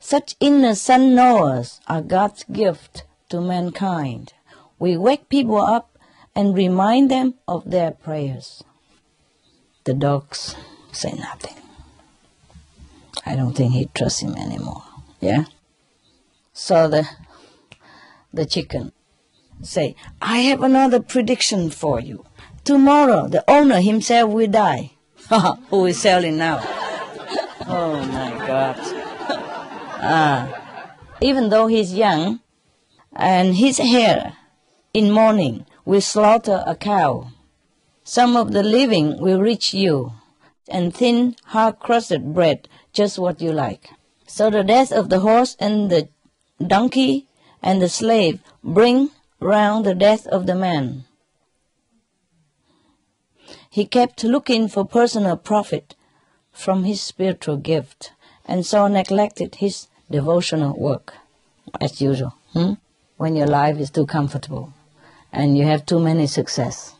[0.00, 0.36] Such
[0.74, 4.34] sun knowers are God's gift to mankind.
[4.78, 5.98] We wake people up
[6.34, 8.62] and remind them of their prayers.
[9.84, 10.54] The dogs
[10.92, 11.56] say nothing.
[13.24, 14.84] I don't think he trusts him anymore.
[15.20, 15.46] Yeah?
[16.52, 17.08] So the
[18.32, 18.92] the chicken
[19.62, 22.24] say, I have another prediction for you.
[22.64, 24.92] Tomorrow the owner himself will die.
[25.70, 26.60] Who is selling now?
[27.66, 28.76] oh my God.
[29.98, 30.86] Ah.
[31.20, 32.40] Even though he's young
[33.12, 34.36] and his heir
[34.92, 37.28] in mourning will slaughter a cow.
[38.04, 40.12] Some of the living will reach you,
[40.68, 43.90] and thin, hard crusted bread, just what you like.
[44.26, 46.08] So the death of the horse and the
[46.64, 47.26] donkey
[47.62, 49.10] and the slave bring
[49.40, 51.05] round the death of the man.
[53.76, 55.96] He kept looking for personal profit
[56.50, 58.12] from his spiritual gift,
[58.46, 61.12] and so neglected his devotional work,
[61.78, 62.32] as usual.
[62.54, 62.72] Hmm?
[63.18, 64.72] When your life is too comfortable
[65.30, 66.94] and you have too many success,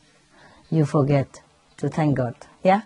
[0.70, 1.40] you forget
[1.78, 2.34] to thank God.
[2.62, 2.82] Yeah?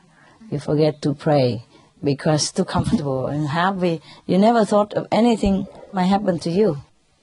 [0.52, 1.64] You forget to pray.
[2.10, 4.00] because too comfortable and happy.
[4.24, 6.70] You never thought of anything might happen to you.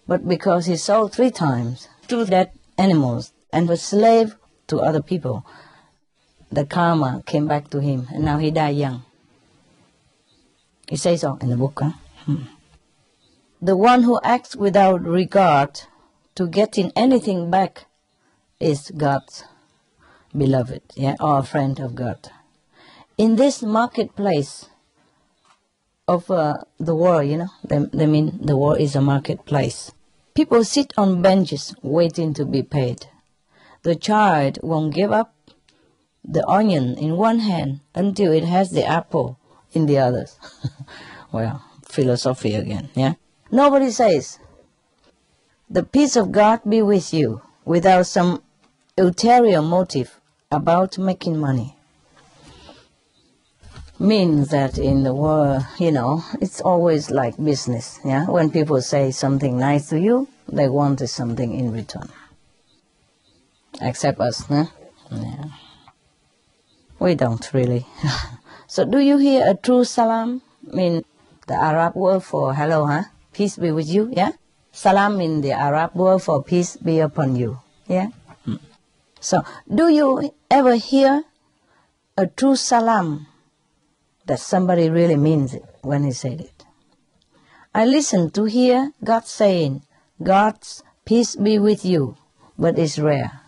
[0.05, 4.35] But because he sold three times two dead animals and was slave
[4.67, 5.45] to other people,
[6.51, 9.03] the karma came back to him and now he died young.
[10.87, 11.79] He says so in the book.
[11.81, 11.91] Huh?
[12.25, 12.43] Hmm.
[13.61, 15.81] The one who acts without regard
[16.35, 17.85] to getting anything back
[18.59, 19.43] is God's
[20.35, 22.29] beloved, yeah, or friend of God.
[23.17, 24.69] In this marketplace
[26.07, 29.91] of uh, the world, you know, they, they mean the world is a marketplace.
[30.35, 33.07] People sit on benches waiting to be paid.
[33.81, 35.33] The child won't give up
[36.27, 39.39] the onion in one hand until it has the apple
[39.71, 40.37] in the others.
[41.31, 43.13] well, philosophy again, yeah?
[43.49, 44.39] Nobody says,
[45.69, 48.43] the peace of God be with you without some
[48.97, 50.19] ulterior motive
[50.51, 51.75] about making money.
[53.99, 58.25] Means that in the world, you know, it's always like business, yeah?
[58.25, 62.09] When people say something nice to you, they want something in return.
[63.81, 64.65] Except us, huh?
[65.11, 65.45] Yeah.
[66.99, 67.85] We don't really.
[68.67, 70.41] so do you hear a true salam?
[70.71, 71.05] I mean,
[71.47, 73.03] the Arab word for hello, huh?
[73.33, 74.31] Peace be with you, yeah?
[74.71, 78.07] Salam in the Arab word for peace be upon you, yeah?
[78.45, 78.57] Hmm.
[79.19, 81.23] So, do you ever hear
[82.17, 83.27] a true salam
[84.25, 86.65] that somebody really means it when he said it?
[87.73, 89.83] I listen to hear God saying,
[90.21, 92.17] God's peace be with you,
[92.57, 93.39] but it's rare.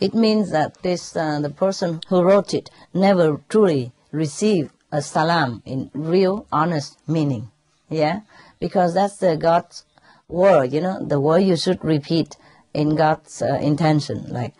[0.00, 5.62] It means that this uh, the person who wrote it never truly received a salam
[5.66, 7.50] in real, honest meaning.
[7.90, 8.20] Yeah,
[8.60, 9.84] because that's the God's
[10.28, 10.72] word.
[10.72, 12.36] You know, the word you should repeat
[12.74, 14.54] in God's uh, intention, like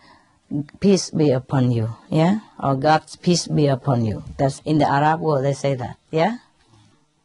[0.79, 1.95] peace be upon you.
[2.09, 4.23] Yeah, or God's peace be upon you.
[4.37, 5.97] That's in the Arab world they say that.
[6.11, 6.39] Yeah,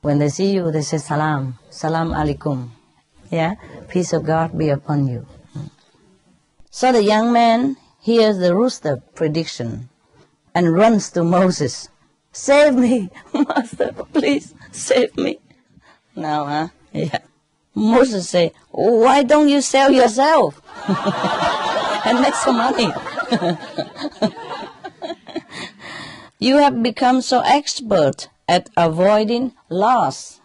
[0.03, 2.68] when they see you, they say salam, salam alaikum.
[3.31, 3.55] Yeah,
[3.88, 5.27] peace of God be upon you.
[6.70, 9.88] So the young man hears the rooster prediction
[10.54, 11.88] and runs to Moses.
[12.32, 15.38] Save me, Master, please save me.
[16.14, 16.68] Now, huh?
[16.92, 17.20] Yeah.
[17.74, 20.60] Moses say, why don't you sell yourself
[22.04, 22.92] and make some money?
[26.38, 30.42] you have become so expert at avoiding loss.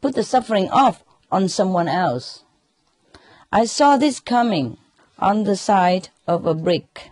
[0.00, 2.42] Put the suffering off on someone else.
[3.52, 4.78] I saw this coming
[5.18, 7.10] on the side of a brick.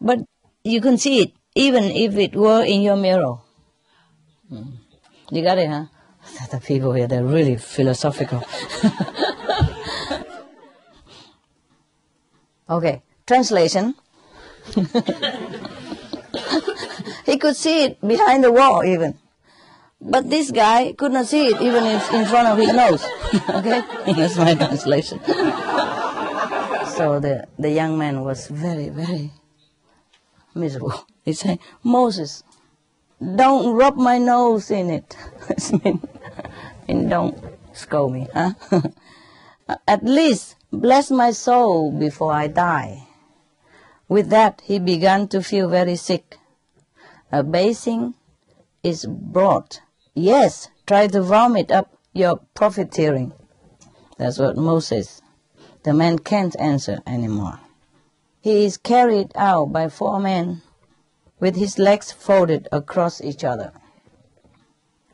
[0.00, 0.20] But
[0.62, 3.38] you can see it even if it were in your mirror.
[4.48, 4.70] Hmm.
[5.30, 5.86] You got it, huh?
[6.50, 8.42] The people here, they're really philosophical.
[12.68, 13.94] okay, translation.
[17.26, 19.18] he could see it behind the wall even.
[20.00, 23.04] But this guy could not see it even in, in front of his nose.
[23.48, 23.82] okay?
[24.12, 25.20] That's my translation.
[26.96, 29.32] So the, the young man was very, very
[30.54, 31.06] miserable.
[31.24, 32.42] He said, Moses,
[33.20, 35.16] don't rub my nose in it.
[36.88, 37.38] and don't
[37.72, 38.52] scold me, huh?
[39.88, 43.06] At least bless my soul before I die.
[44.08, 46.38] With that, he began to feel very sick.
[47.32, 48.14] A basin
[48.82, 49.80] is brought.
[50.14, 53.32] Yes, try to vomit up your profiteering.
[54.18, 55.22] That's what Moses.
[55.84, 57.60] The man can't answer anymore.
[58.40, 60.62] He is carried out by four men
[61.38, 63.72] with his legs folded across each other.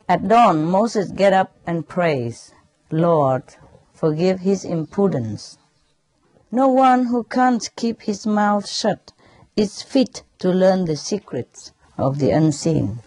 [0.07, 2.53] At dawn, Moses gets up and prays,
[2.89, 3.43] Lord,
[3.93, 5.57] forgive his impudence.
[6.51, 9.11] No one who can't keep his mouth shut
[9.55, 12.99] is fit to learn the secrets of the unseen.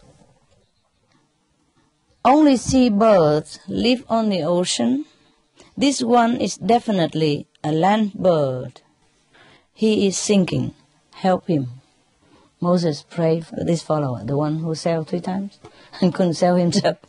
[2.24, 5.04] Only sea birds live on the ocean.
[5.76, 8.82] This one is definitely a land bird.
[9.72, 10.74] He is sinking.
[11.14, 11.80] Help him.
[12.60, 15.58] Moses prayed for this follower, the one who sailed three times
[16.00, 16.98] and couldn't sell himself.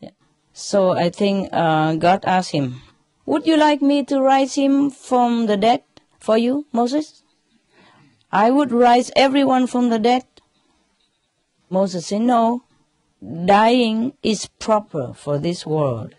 [0.00, 0.10] Yeah.
[0.52, 2.82] So I think uh, God asked him,
[3.26, 5.82] Would you like me to rise him from the dead
[6.20, 7.22] for you, Moses?
[8.30, 10.24] I would rise everyone from the dead.
[11.68, 12.62] Moses said, No,
[13.22, 16.14] dying is proper for this world.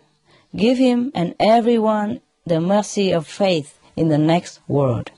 [0.54, 5.10] Give him and everyone the mercy of faith in the next world.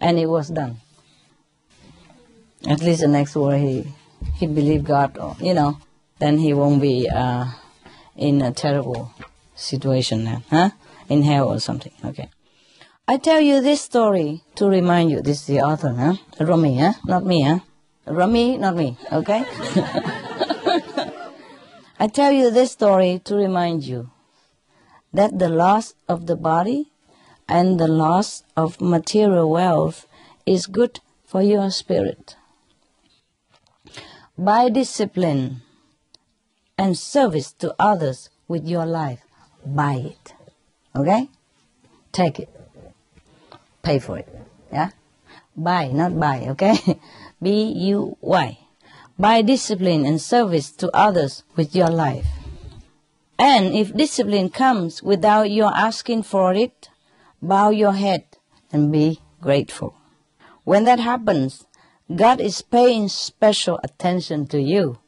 [0.00, 0.80] And it was done
[2.66, 3.84] at least the next world he
[4.36, 5.78] he believed God, you know,
[6.18, 7.46] then he won't be uh,
[8.16, 9.12] in a terrible
[9.54, 10.70] situation then, huh?
[11.08, 11.92] In hell or something.
[12.04, 12.30] Okay.
[13.06, 15.20] I tell you this story to remind you.
[15.20, 16.14] This is the author, huh?
[16.40, 16.94] Rumi, huh?
[17.04, 17.58] Not me, huh?
[18.06, 18.96] Rumi, not me.
[19.12, 19.44] Okay.
[22.00, 24.10] I tell you this story to remind you
[25.14, 26.90] that the loss of the body
[27.48, 30.06] and the loss of material wealth
[30.44, 32.36] is good for your spirit.
[34.36, 35.62] By discipline
[36.76, 39.20] and service to others with your life,
[39.64, 40.34] buy it.
[40.96, 41.30] Okay?
[42.12, 42.50] Take it.
[43.82, 44.28] Pay for it.
[44.72, 44.90] Yeah?
[45.56, 46.98] Buy, not buy, okay?
[47.42, 48.58] B U Y.
[49.16, 52.26] By discipline and service to others with your life.
[53.38, 56.88] And if discipline comes without your asking for it,
[57.42, 58.24] bow your head
[58.72, 59.94] and be grateful.
[60.64, 61.66] When that happens,
[62.14, 64.98] God is paying special attention to you.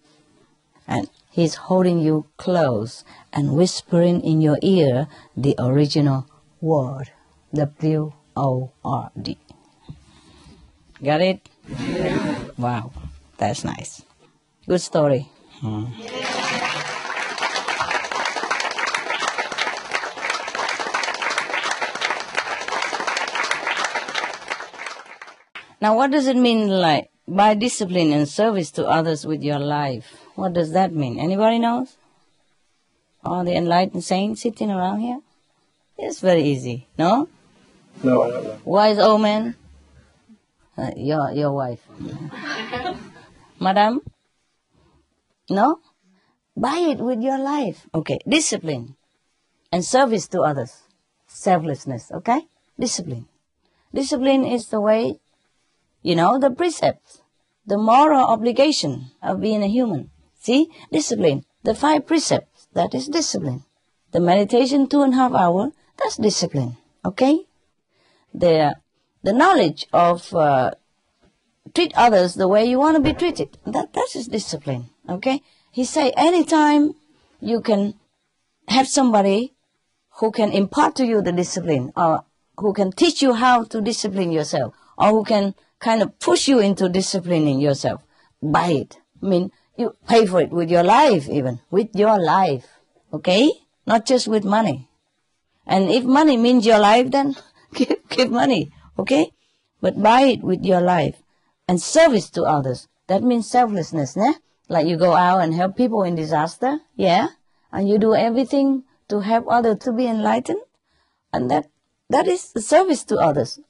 [0.87, 5.07] And He's holding you close and whispering in your ear
[5.37, 6.27] the original
[6.61, 7.11] word.
[7.55, 9.39] W O R D.
[11.03, 11.49] Got it?
[12.57, 12.93] Wow,
[13.37, 14.03] that's nice.
[14.67, 15.29] Good story.
[15.61, 15.87] Hmm.
[25.87, 30.19] Now, what does it mean, like, by discipline and service to others with your life?
[30.35, 31.21] What does that mean?
[31.21, 31.97] Anybody knows?
[33.25, 35.21] All the enlightened saints sitting around here?
[35.97, 37.29] It's very easy, no?
[38.03, 38.61] No, I don't know.
[38.65, 39.55] Wise old man?
[40.77, 41.87] Uh, your, your wife.
[43.61, 44.01] Madam?
[45.49, 45.79] No?
[46.57, 47.87] Buy it with your life.
[47.95, 48.97] Okay, discipline
[49.71, 50.83] and service to others.
[51.29, 52.41] Selflessness, okay?
[52.77, 53.29] Discipline.
[53.95, 55.21] Discipline is the way
[56.07, 57.21] you know, the precepts,
[57.67, 60.09] the moral obligation of being a human.
[60.39, 63.65] See, discipline, the five precepts, that is discipline.
[64.13, 66.77] The meditation two and a half hour, that's discipline.
[67.05, 67.41] Okay?
[68.33, 68.77] The,
[69.25, 70.71] the knowledge of uh,
[71.75, 74.91] treat others the way you want to be treated, that, that is discipline.
[75.09, 75.43] Okay?
[75.73, 76.95] He say anytime
[77.41, 77.95] you can
[78.69, 79.55] have somebody
[80.21, 82.23] who can impart to you the discipline or
[82.59, 86.59] who can teach you how to discipline yourself or who can kind of push you
[86.59, 88.03] into disciplining yourself.
[88.43, 88.99] Buy it.
[89.23, 92.67] I mean, you pay for it with your life even, with your life.
[93.13, 93.49] Okay?
[93.87, 94.89] Not just with money.
[95.65, 97.37] And if money means your life, then
[97.75, 98.73] give, give money.
[98.99, 99.31] Okay?
[99.81, 101.23] But buy it with your life.
[101.69, 102.89] And service to others.
[103.07, 104.35] That means selflessness, ne?
[104.69, 106.81] Like you go out and help people in disaster.
[106.97, 107.29] Yeah?
[107.71, 110.63] And you do everything to help others to be enlightened.
[111.33, 111.71] And that,
[112.11, 113.61] that is service to others.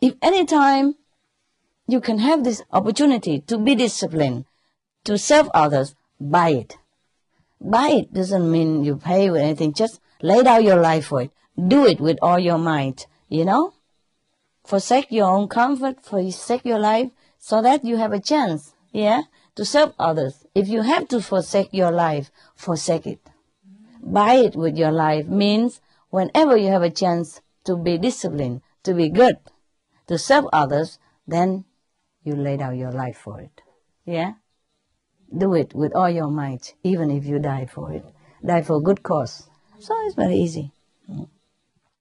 [0.00, 0.94] If any time
[1.86, 4.44] you can have this opportunity to be disciplined,
[5.04, 6.76] to serve others, buy it.
[7.60, 9.72] Buy it doesn't mean you pay with anything.
[9.72, 11.30] Just lay down your life for it.
[11.56, 13.74] Do it with all your might, you know?
[14.64, 19.22] Forsake your own comfort, forsake your life, so that you have a chance, yeah,
[19.56, 20.46] to serve others.
[20.54, 23.20] If you have to forsake your life, forsake it.
[24.02, 25.80] Buy it with your life means
[26.10, 29.36] whenever you have a chance to be disciplined, to be good,
[30.06, 31.64] to serve others, then
[32.24, 33.62] you lay down your life for it.
[34.04, 34.34] Yeah?
[35.36, 38.04] Do it with all your might, even if you die for it.
[38.44, 39.48] Die for a good cause.
[39.78, 40.72] So it's very easy.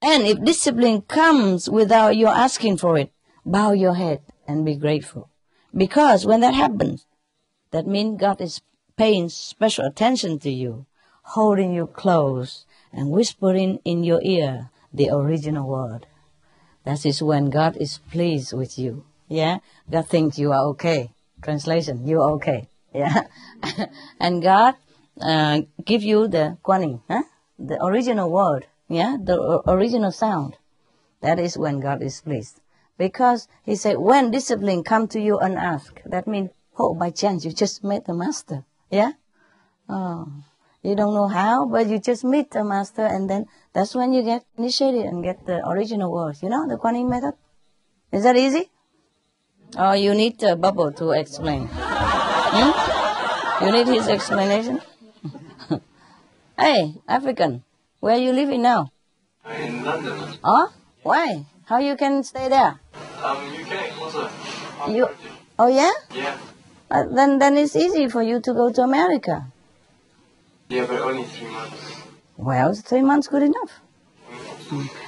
[0.04, 3.12] And if discipline comes without your asking for it,
[3.46, 5.30] bow your head and be grateful.
[5.76, 7.06] Because when that happens,
[7.72, 8.62] that means God is
[8.98, 10.86] paying special attention to you,
[11.24, 16.08] holding you close, and whispering in your ear the original word.
[16.84, 19.06] That is when God is pleased with you.
[19.32, 19.60] Yeah?
[19.90, 21.16] God thinks you are okay.
[21.42, 22.68] Translation, you are okay.
[22.94, 23.28] Yeah?
[24.20, 24.76] and God
[25.22, 27.24] uh, give you the Quan Yin, huh?
[27.58, 29.16] the original word, yeah?
[29.16, 30.58] The o- original sound.
[31.22, 32.60] That is when God is pleased.
[32.98, 37.54] Because he said, when discipline come to you unasked, that means, oh, by chance you
[37.54, 38.66] just met the master.
[38.90, 39.14] Yeah?
[39.88, 40.28] Oh.
[40.84, 44.24] You don't know how, but you just meet the master and then that's when you
[44.24, 46.44] get initiated and get the original words.
[46.44, 47.36] You know, the Kuan method?
[48.12, 48.70] Is that easy?
[49.78, 51.70] Or you need a bubble to explain?
[51.72, 52.72] Hmm?
[53.66, 54.82] You need his explanation?
[56.60, 57.64] hey, African,
[58.00, 58.92] where are you living now?
[59.48, 60.38] In London.
[60.44, 61.46] Oh, why?
[61.66, 62.80] How you can stay there?
[63.24, 64.30] Um, UK also.
[64.82, 65.08] I'm You,
[65.58, 65.92] oh yeah?
[66.14, 66.38] Yeah.
[66.90, 69.48] Uh, then, then it's easy for you to go to America.
[70.68, 72.02] Yeah, but only three months.
[72.36, 73.80] Well, three months good enough.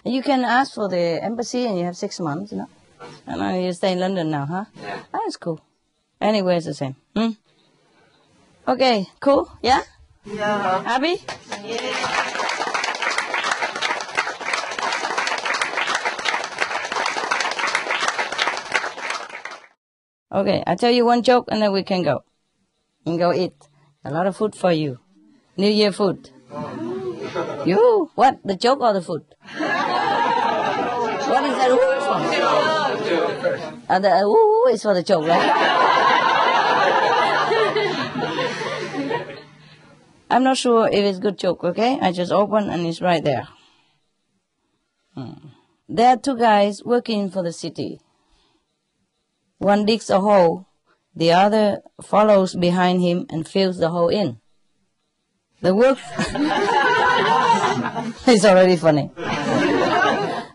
[0.06, 2.70] You can ask for the embassy and you have six months, you know.
[3.28, 4.66] And now you stay in London now, huh?
[4.76, 5.00] Yeah.
[5.12, 5.60] That's cool.
[6.20, 6.96] Anywhere it's the same.
[7.16, 7.32] Hmm?
[8.68, 9.52] Okay, cool?
[9.62, 9.82] Yeah?
[10.26, 10.84] Yeah.
[10.84, 11.20] Happy?
[20.32, 22.24] Okay, I tell you one joke and then we can go.
[23.06, 23.54] And go eat.
[24.04, 25.00] A lot of food for you.
[25.58, 26.30] New Year food.
[27.66, 28.10] You?
[28.16, 28.40] What?
[28.44, 29.24] The joke or the food?
[31.34, 31.93] What is that
[34.02, 35.84] ooh is for the joke, right?
[40.30, 42.00] I'm not sure if it's good joke, okay?
[42.02, 43.48] I just open and it's right there.
[45.14, 45.50] Hmm.
[45.88, 48.00] There are two guys working for the city.
[49.60, 50.66] One digs a hole,
[51.16, 54.40] the other follows behind him and fills the hole in.
[55.62, 56.00] The work
[58.28, 59.12] it's already funny.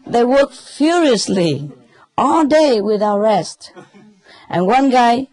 [0.07, 1.71] They work furiously
[2.19, 3.73] all day without rest.
[4.51, 5.29] And one guy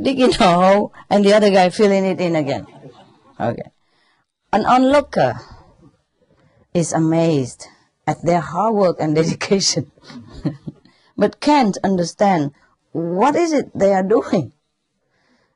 [0.00, 2.66] digging a hole and the other guy filling it in again.
[3.38, 3.70] Okay.
[4.52, 5.34] An onlooker
[6.72, 7.66] is amazed
[8.06, 9.92] at their hard work and dedication,
[11.16, 12.52] but can't understand
[12.92, 14.52] what is it they are doing.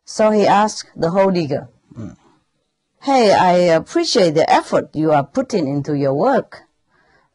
[0.04, 1.68] So he asked the hole digger,
[3.02, 6.62] Hey, I appreciate the effort you are putting into your work,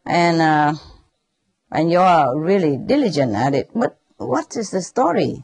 [0.05, 0.73] and uh,
[1.73, 3.69] and you are really diligent at it.
[3.73, 5.43] But what is the story?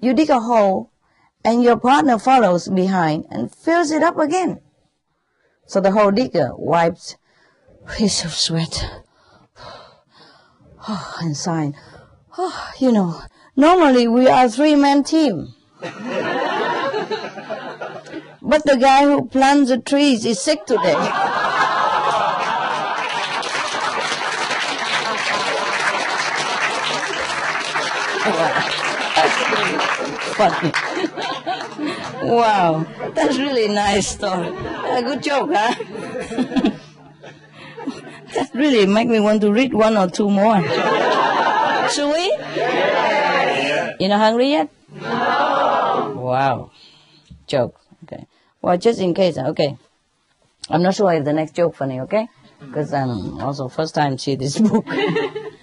[0.00, 0.90] You dig a hole,
[1.44, 4.60] and your partner follows behind and fills it up again.
[5.66, 7.16] So the hole digger wiped
[7.96, 8.84] his sweat
[10.88, 11.74] oh, and sighed.
[12.38, 13.20] Oh, you know,
[13.54, 15.54] normally we are a three-man team.
[18.46, 20.92] But the guy who plants the trees is sick today.
[30.34, 30.72] Funny.
[32.28, 34.48] wow, that's really nice story.
[34.48, 35.74] A uh, good joke, huh?
[38.34, 40.60] that really make me want to read one or two more.
[41.90, 42.36] Should we?
[44.00, 44.68] You're not hungry yet?
[44.92, 46.14] No.
[46.16, 46.70] Wow.
[47.46, 47.80] Joke.
[48.04, 48.26] Okay.
[48.60, 49.76] Well, just in case, uh, okay.
[50.68, 52.28] I'm not sure if the next joke funny, okay?
[52.58, 54.86] Because I'm um, also first time see this book.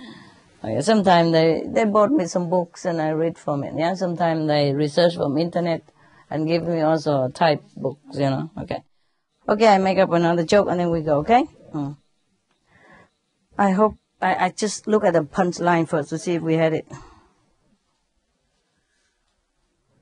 [0.63, 3.73] okay, sometimes they, they bought me some books and I read from it.
[3.77, 5.83] Yeah, sometimes they research from internet
[6.29, 8.49] and give me also type books, you know.
[8.57, 8.83] Okay.
[9.47, 11.45] Okay, I make up another joke and then we go, okay?
[11.73, 11.97] Mm.
[13.57, 16.73] I hope, I, I just look at the punchline first to see if we had
[16.73, 16.87] it.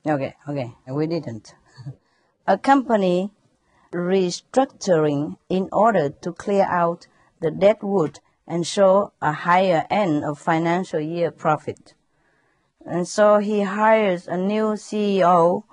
[0.06, 1.54] Okay, okay, we didn't
[2.46, 3.30] a company
[3.92, 7.06] restructuring in order to clear out
[7.40, 8.20] the dead wood
[8.50, 11.94] and show a higher end of financial year profit.
[12.84, 15.64] And so he hires a new CEO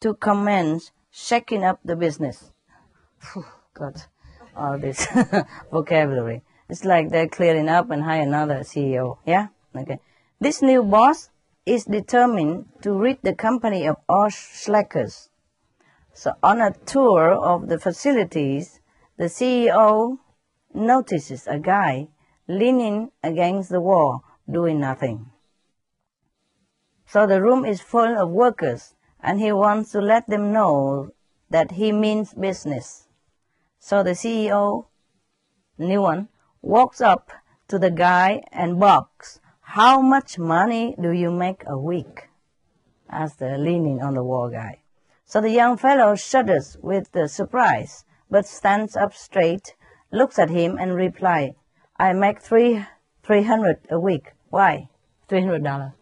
[0.00, 2.52] to commence shaking up the business.
[3.74, 4.02] God,
[4.54, 5.06] all this
[5.72, 6.42] vocabulary.
[6.68, 9.18] It's like they're clearing up and hire another CEO.
[9.26, 9.48] Yeah?
[9.74, 9.98] Okay.
[10.40, 11.30] This new boss
[11.66, 15.30] is determined to rid the company of all slackers
[16.12, 18.80] so on a tour of the facilities,
[19.16, 20.18] the CEO
[20.74, 22.08] notices a guy
[22.48, 25.30] leaning against the wall doing nothing.
[27.06, 31.10] So the room is full of workers and he wants to let them know
[31.50, 33.08] that he means business.
[33.78, 34.86] So the CEO,
[35.78, 36.28] new one,
[36.62, 37.30] walks up
[37.68, 42.28] to the guy and barks, how much money do you make a week?
[43.08, 44.82] Asked the leaning on the wall guy.
[45.24, 49.76] So the young fellow shudders with the surprise, but stands up straight,
[50.12, 51.54] looks at him, and replies,
[51.96, 52.84] I make three,
[53.22, 54.32] three hundred a week.
[54.48, 54.88] Why?
[55.28, 55.92] Three hundred dollars.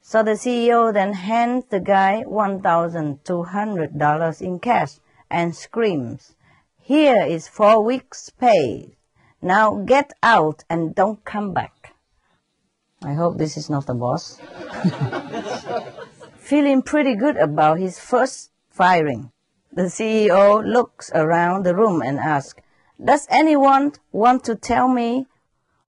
[0.00, 5.00] So the CEO then hands the guy one thousand two hundred dollars in cash
[5.30, 6.36] and screams,
[6.80, 8.96] Here is four weeks' pay.
[9.42, 11.94] Now get out and don't come back.
[13.02, 14.40] I hope this is not the boss.
[16.38, 19.32] feeling pretty good about his first firing.
[19.76, 22.62] The CEO looks around the room and asks,
[23.02, 25.26] Does anyone want to tell me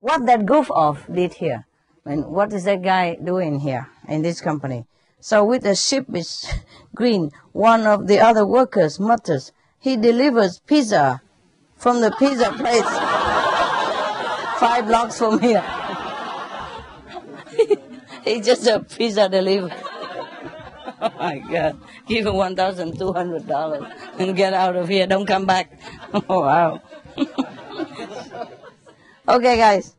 [0.01, 1.65] what that goof off did here?
[2.05, 4.85] Mean, what is that guy doing here in this company?
[5.21, 6.45] So with a sheepish
[6.95, 11.23] grin, one of the other workers mutters, he delivers pizza
[11.77, 12.83] from the pizza place
[14.61, 15.65] five blocks from here.
[18.25, 19.73] He's just a pizza delivery.
[21.01, 21.81] oh my God.
[22.09, 25.07] Give him $1,200 and get out of here.
[25.07, 25.79] Don't come back.
[26.29, 26.81] Oh, wow.
[29.29, 29.95] okay, guys.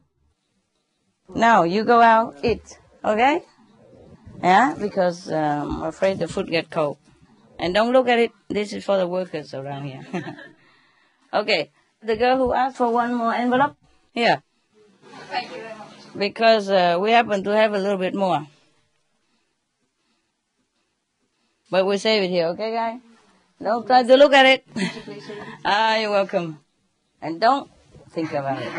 [1.35, 2.79] Now you go out, eat.
[3.05, 3.43] Okay?
[4.41, 6.97] Yeah, because um, I'm afraid the food get cold.
[7.59, 8.31] And don't look at it.
[8.47, 10.03] This is for the workers around here.
[11.33, 11.69] okay.
[12.01, 13.75] The girl who asked for one more envelope?
[14.13, 14.41] Here.
[15.29, 16.17] Thank you very much.
[16.17, 18.47] Because uh, we happen to have a little bit more.
[21.69, 22.99] But we'll save it here, okay, guy?
[23.61, 24.65] Don't try to look at it.
[25.65, 26.59] ah, you're welcome.
[27.21, 27.69] And don't
[28.11, 28.71] think about it.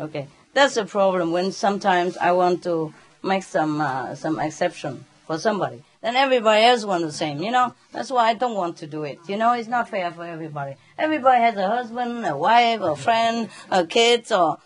[0.00, 5.38] okay, that's the problem when sometimes I want to make some uh, some exception for
[5.38, 5.82] somebody.
[6.00, 7.74] Then everybody else want the same, you know?
[7.92, 9.18] That's why I don't want to do it.
[9.28, 10.76] You know, it's not fair for everybody.
[10.96, 14.58] Everybody has a husband, a wife, a friend, a kids, or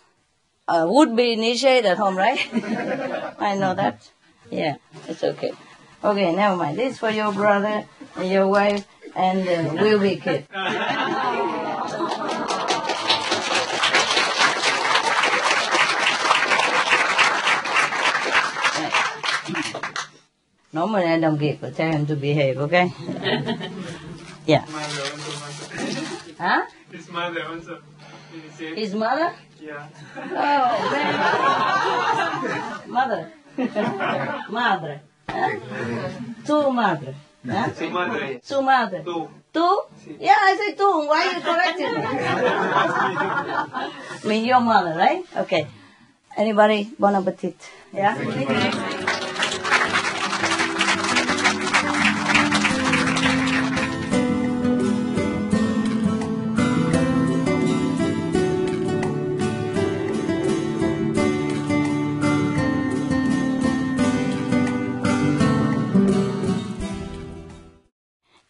[0.67, 2.39] a would-be initiate at home, right?
[3.39, 4.11] I know that.
[4.51, 4.75] Yeah,
[5.07, 5.53] it's okay.
[6.03, 6.77] Okay, never mind.
[6.77, 7.85] This for your brother,
[8.17, 8.85] and your wife,
[9.15, 10.45] and uh, will be kid.
[20.73, 22.91] Normally I don't give, but tell him to behave, okay?
[24.47, 24.65] yeah.
[24.67, 25.65] Mother also, mother.
[26.39, 26.65] Huh?
[26.91, 27.81] His mother also.
[28.33, 28.75] Did you say?
[28.75, 29.33] His mother?
[29.61, 29.87] Yeah.
[30.17, 31.13] Oh, very
[32.91, 33.31] Mother.
[34.49, 35.01] Madre.
[35.29, 35.59] Huh?
[36.45, 37.15] Tu madre.
[37.45, 37.73] Huh?
[37.75, 38.41] Su madre.
[38.43, 39.03] Su madre.
[39.03, 39.29] Tú.
[39.51, 39.67] Tu?
[40.19, 40.83] Yeah, I say tu.
[40.83, 42.01] Why are you correcting me?
[44.23, 45.25] I mean your mother, right?
[45.37, 45.67] Okay.
[46.37, 46.89] Anybody?
[46.97, 47.55] Bon appetit.
[47.93, 48.15] Yeah?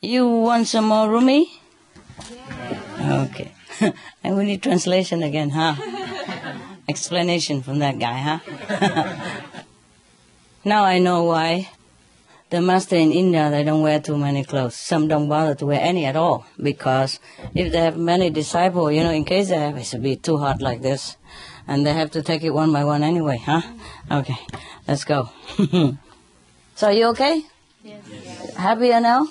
[0.04, 1.62] You want some more Rumi?
[3.00, 3.52] Okay.
[4.24, 5.76] and we need translation again, huh?
[6.90, 9.42] Explanation from that guy, huh?
[10.66, 11.70] now I know why
[12.50, 14.74] the master in India they don't wear too many clothes.
[14.74, 17.20] Some don't bother to wear any at all because
[17.54, 20.38] if they have many disciples, you know, in case they have it's a bit too
[20.38, 21.16] hot like this,
[21.68, 23.62] and they have to take it one by one anyway, huh?
[24.10, 24.38] Okay,
[24.88, 25.30] let's go.
[26.74, 27.44] so are you okay?
[27.84, 28.56] Yes.
[28.56, 29.28] Happier now?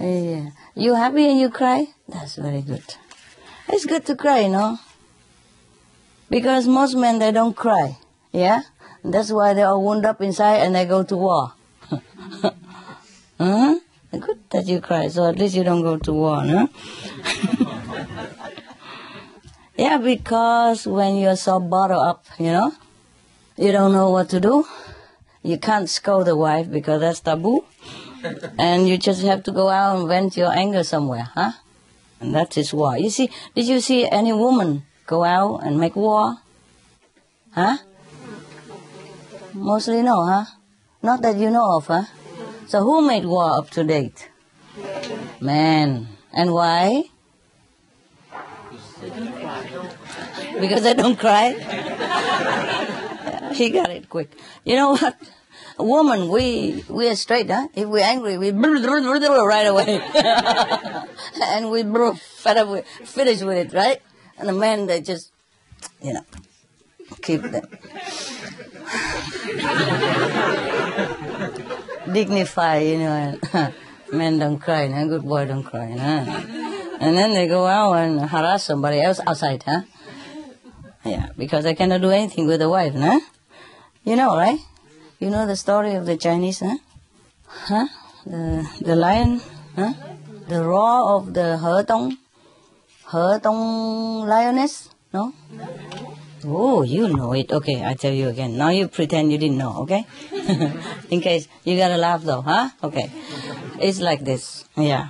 [0.00, 0.50] Yeah.
[0.74, 1.86] You happy and you cry?
[2.08, 2.82] That's very good.
[3.68, 4.78] It's good to cry, no?
[6.28, 7.98] Because most men, they don't cry.
[8.32, 8.62] Yeah?
[9.04, 11.52] That's why they are wound up inside and they go to war.
[13.38, 13.78] huh?
[14.10, 16.68] Good that you cry, so at least you don't go to war, no?
[19.76, 22.72] yeah, because when you're so bottled up, you know,
[23.56, 24.64] you don't know what to do.
[25.42, 27.64] You can't scold the wife because that's taboo
[28.58, 31.52] and you just have to go out and vent your anger somewhere, huh?
[32.20, 32.96] And that is war.
[32.96, 36.38] You see, did you see any woman go out and make war?
[37.52, 37.78] Huh?
[39.52, 40.44] Mostly no, huh?
[41.02, 42.04] Not that you know of, huh?
[42.66, 44.30] So who made war up to date?
[45.40, 46.08] Man.
[46.32, 47.04] And why?
[50.60, 51.52] Because they don't cry?
[53.54, 54.30] he got it quick.
[54.64, 55.16] You know what?
[55.76, 57.66] A woman, we we are straight, huh?
[57.74, 58.52] If we're angry, we
[59.46, 59.98] right away,
[61.42, 61.82] and we
[62.14, 64.00] fed up finish with it, right?
[64.38, 65.32] And the men, they just,
[66.00, 66.24] you know,
[67.22, 67.42] keep
[72.12, 73.36] dignify, you know.
[73.52, 73.74] And
[74.12, 76.24] men don't cry, and good boy don't cry, huh?
[77.00, 79.80] And then they go out and harass somebody else outside, huh?
[81.04, 83.18] Yeah, because they cannot do anything with the wife, huh?
[84.04, 84.60] You know, right?
[85.24, 86.76] You know the story of the Chinese, huh?
[87.48, 87.86] Huh?
[88.26, 89.40] The, the lion,
[89.74, 89.94] huh?
[90.48, 95.32] The roar of the Hedong, He Tong lioness, no?
[96.44, 97.50] Oh, you know it.
[97.50, 98.58] Okay, I tell you again.
[98.58, 100.04] Now you pretend you didn't know, okay?
[101.10, 102.68] In case you gotta laugh though, huh?
[102.82, 103.10] Okay.
[103.80, 104.68] It's like this.
[104.76, 105.08] Yeah.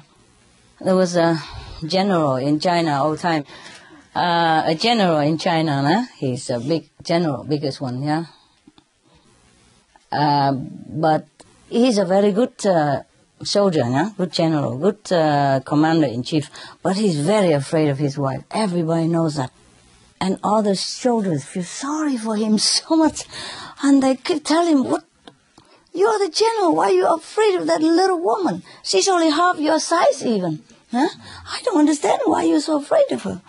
[0.80, 1.42] There was a
[1.84, 3.46] general in China all time.
[4.14, 6.06] Uh, a general in China, huh?
[6.20, 8.26] he's a big general, biggest one, yeah.
[10.14, 11.26] Uh, but
[11.68, 13.02] he's a very good uh,
[13.42, 14.10] soldier, yeah?
[14.16, 16.50] good general, good uh, commander in chief.
[16.82, 18.44] But he's very afraid of his wife.
[18.50, 19.50] Everybody knows that.
[20.20, 23.24] And all the soldiers feel sorry for him so much.
[23.82, 25.04] And they keep telling him, what?
[25.92, 26.74] You're the general.
[26.74, 28.64] Why are you afraid of that little woman?
[28.82, 30.60] She's only half your size even.
[30.90, 31.08] Huh?
[31.46, 33.40] I don't understand why you're so afraid of her.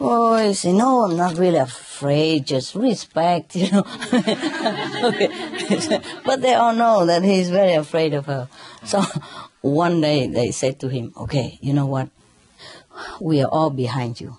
[0.00, 3.82] Oh, I say, no, I'm not really afraid, just respect, you know.
[6.24, 8.48] but they all know that he's very afraid of her.
[8.84, 9.02] So
[9.60, 12.10] one day they said to him, okay, you know what?
[13.20, 14.38] We are all behind you.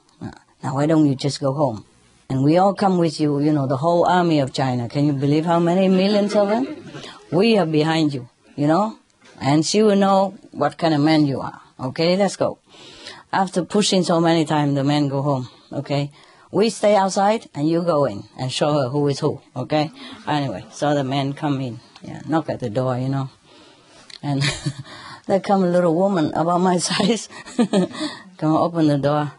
[0.63, 1.83] Now why don't you just go home?
[2.29, 4.87] And we all come with you, you know, the whole army of China.
[4.87, 6.67] Can you believe how many millions of them?
[7.31, 8.99] We are behind you, you know?
[9.41, 11.59] And she will know what kind of man you are.
[11.79, 12.59] Okay, let's go.
[13.31, 15.49] After pushing so many times, the men go home.
[15.71, 16.11] Okay,
[16.51, 19.41] we stay outside and you go in and show her who is who.
[19.55, 19.91] Okay.
[20.27, 21.79] Anyway, so the men come in.
[22.01, 23.29] Yeah, knock at the door, you know.
[24.23, 24.41] And
[25.27, 27.29] there come a little woman about my size,
[28.37, 29.33] come open the door.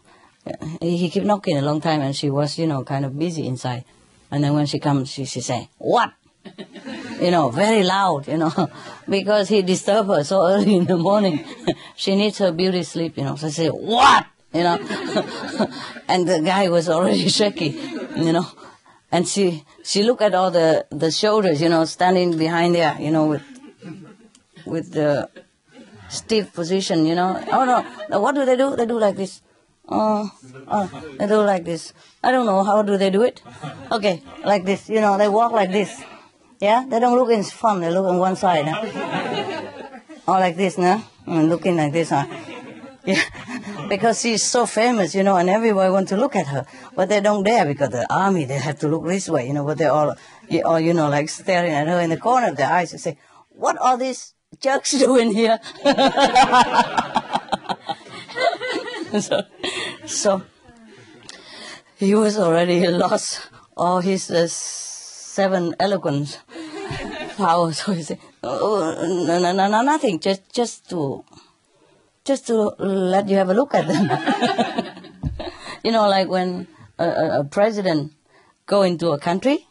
[0.81, 3.85] He, kept knocking a long time and she was, you know, kind of busy inside.
[4.31, 6.13] And then when she comes, she, she say, what?
[7.21, 8.53] you know, very loud, you know,
[9.09, 11.45] because he disturbed her so early in the morning.
[11.97, 13.37] she needs her beauty sleep, you know.
[13.37, 14.27] So I say, what?
[14.53, 14.79] You know,
[16.09, 17.69] and the guy was already shaky,
[18.17, 18.47] you know.
[19.13, 23.11] And she, she looked at all the, the shoulders, you know, standing behind there, you
[23.11, 23.43] know, with,
[24.67, 25.29] with the
[26.09, 27.43] stiff position, you know.
[27.53, 28.75] Oh no, what do they do?
[28.75, 29.43] They do like this.
[29.89, 30.31] Oh,
[30.69, 31.93] oh, they do like this.
[32.23, 33.43] I don't know, how do they do it?
[33.91, 36.03] Okay, like this, you know, they walk like this.
[36.61, 38.67] Yeah, they don't look in front, they look on one side.
[38.69, 39.63] Huh?
[40.29, 41.03] or like this, no?
[41.27, 42.27] And looking like this, huh?
[43.05, 43.23] Yeah,
[43.89, 47.21] because she's so famous, you know, and everybody want to look at her, but they
[47.21, 49.65] don't dare because the army they have to look this way, you know.
[49.65, 50.15] But they're all,
[50.51, 53.01] you- all you know, like staring at her in the corner of their eyes and
[53.01, 53.17] say,
[53.49, 55.59] "What are these jerks doing here?"
[59.21, 59.43] so,
[60.07, 60.43] so
[61.97, 64.47] he was already lost all his uh,
[65.41, 66.39] seven eloquence
[67.37, 67.81] powers.
[67.83, 68.93] So he said, "Oh,
[69.29, 70.21] no, no, no, no, nothing.
[70.21, 71.25] Just, just to."
[72.31, 74.07] just to let you have a look at them.
[75.85, 76.69] you know, like when
[76.99, 78.13] a, a, president
[78.67, 79.67] go into a country,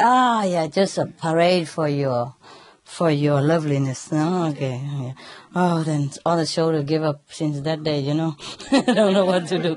[0.00, 2.34] ah, yeah, just a parade for your
[2.82, 4.10] for your loveliness.
[4.10, 5.12] No, okay, yeah.
[5.54, 8.00] Oh, then all the shoulder give up since that day.
[8.00, 8.36] You know,
[8.70, 9.76] don't know what to do.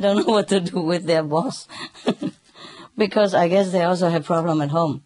[0.00, 1.68] Don't know what to do with their boss
[3.00, 5.02] because I guess they also have problem at home.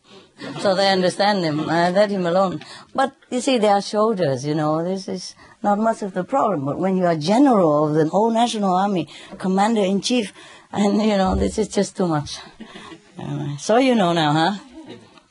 [0.58, 1.70] So they understand him.
[1.70, 2.60] I let him alone.
[2.92, 6.64] But you see, their shoulders, you know, this is not much of the problem.
[6.66, 10.32] But when you are general of the whole national army, commander in chief,
[10.72, 12.38] and you know, this is just too much.
[13.16, 14.54] Uh, so you know now, huh?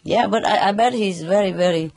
[0.03, 1.91] Yeah, but I, I bet he's very, very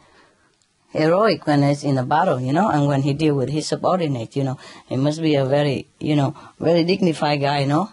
[0.90, 4.34] heroic when he's in a battle, you know, and when he deal with his subordinate,
[4.34, 4.58] you know,
[4.88, 7.90] he must be a very, you know, very dignified guy, you know.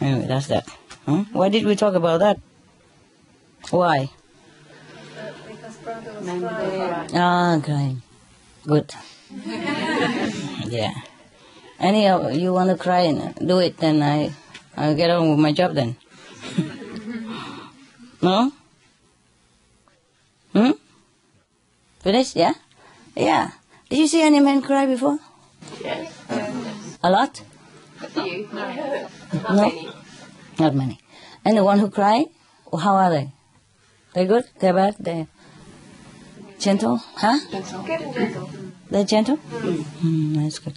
[0.00, 0.66] Anyway, that's that.
[1.06, 1.24] Huh?
[1.32, 2.38] Why did we talk about that?
[3.70, 4.10] Why?
[7.14, 7.96] Ah, okay.
[8.66, 8.90] Good.
[10.66, 10.92] yeah.
[11.78, 14.32] Any of you want to cry and do it, then I,
[14.76, 15.94] I'll get on with my job then.
[18.22, 18.50] no?
[20.52, 20.72] Hmm?
[22.00, 22.34] Finished?
[22.34, 22.54] Yeah?
[23.14, 23.50] Yeah.
[23.88, 25.18] Did you see any men cry before?
[25.80, 26.12] Yes.
[27.02, 27.40] A lot?
[28.02, 28.48] A few.
[28.52, 29.08] No.
[29.32, 29.95] Not No.
[30.58, 30.98] Not many.
[31.44, 32.26] And the one who cry,
[32.72, 33.32] how are they?
[34.14, 34.44] They good?
[34.58, 34.96] They're bad?
[34.98, 35.26] They're
[36.58, 36.96] gentle?
[36.96, 37.38] Huh?
[37.52, 38.48] And gentle.
[38.90, 39.36] They're gentle?
[39.36, 40.74] Mm, that's good.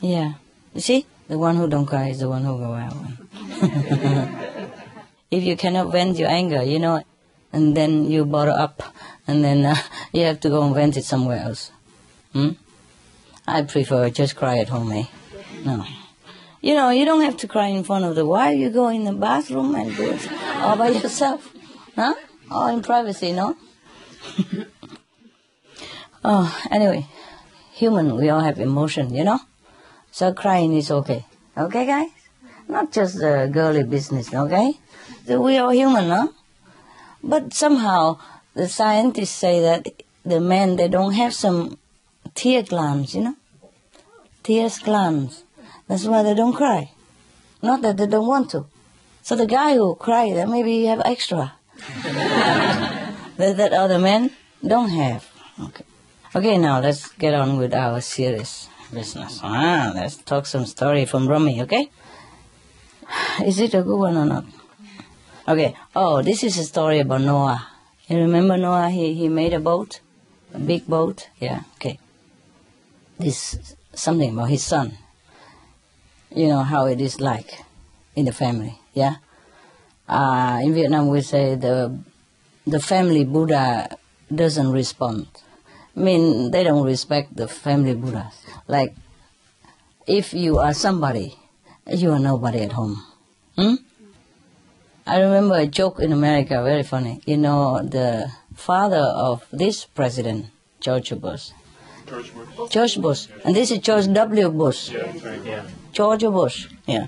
[0.00, 0.34] Yeah.
[0.74, 1.06] You see?
[1.28, 2.96] The one who don't cry is the one who go out.
[5.30, 7.04] if you cannot vent your anger, you know,
[7.52, 8.82] and then you bottle up,
[9.28, 9.76] and then uh,
[10.12, 11.70] you have to go and vent it somewhere else.
[12.32, 12.50] Hmm?
[13.46, 15.04] I prefer just cry at home, eh?
[15.64, 15.84] No.
[16.60, 18.58] You know, you don't have to cry in front of the wife.
[18.58, 21.52] You go in the bathroom and do it all by yourself.
[21.96, 22.14] Huh?
[22.50, 23.56] All in privacy, no?
[26.24, 27.06] oh, anyway,
[27.72, 29.40] human, we all have emotion, you know?
[30.10, 31.24] So crying is okay.
[31.56, 32.10] Okay, guys?
[32.68, 34.74] Not just the girly business, okay?
[35.26, 36.28] So we are human, huh?
[37.22, 38.18] But somehow,
[38.54, 39.88] the scientists say that
[40.24, 41.78] the men, they don't have some
[42.34, 43.36] tear glands, you know?
[44.42, 45.44] Tears glands.
[45.90, 46.92] That's why they don't cry.
[47.62, 48.66] Not that they don't want to.
[49.22, 51.54] So the guy who cries, then maybe he have extra.
[52.04, 54.30] that, that other men
[54.64, 55.28] don't have.
[55.60, 55.84] Okay.
[56.36, 59.40] Okay, now let's get on with our serious business.
[59.42, 61.90] Ah, let's talk some story from Rumi, okay?
[63.44, 64.44] Is it a good one or not?
[65.48, 65.74] Okay.
[65.96, 67.66] Oh, this is a story about Noah.
[68.06, 68.90] You remember Noah?
[68.90, 69.98] He, he made a boat,
[70.54, 71.28] a big boat.
[71.40, 71.62] Yeah.
[71.74, 71.98] Okay.
[73.18, 74.96] This something about his son.
[76.34, 77.64] You know how it is like
[78.14, 78.78] in the family.
[78.94, 79.16] Yeah.
[80.08, 81.98] Uh, in Vietnam, we say the
[82.66, 83.96] the family Buddha
[84.32, 85.26] doesn't respond.
[85.96, 88.46] I mean, they don't respect the family Buddhas.
[88.68, 88.94] Like,
[90.06, 91.36] if you are somebody,
[91.86, 93.02] you are nobody at home.
[93.56, 93.74] Hmm?
[95.06, 97.20] I remember a joke in America, very funny.
[97.26, 100.46] You know, the father of this president,
[100.80, 101.50] George Bush.
[102.70, 103.28] George Bush.
[103.44, 104.50] And this is George W.
[104.50, 104.90] Bush.
[105.92, 106.68] George Bush.
[106.86, 107.06] Yeah.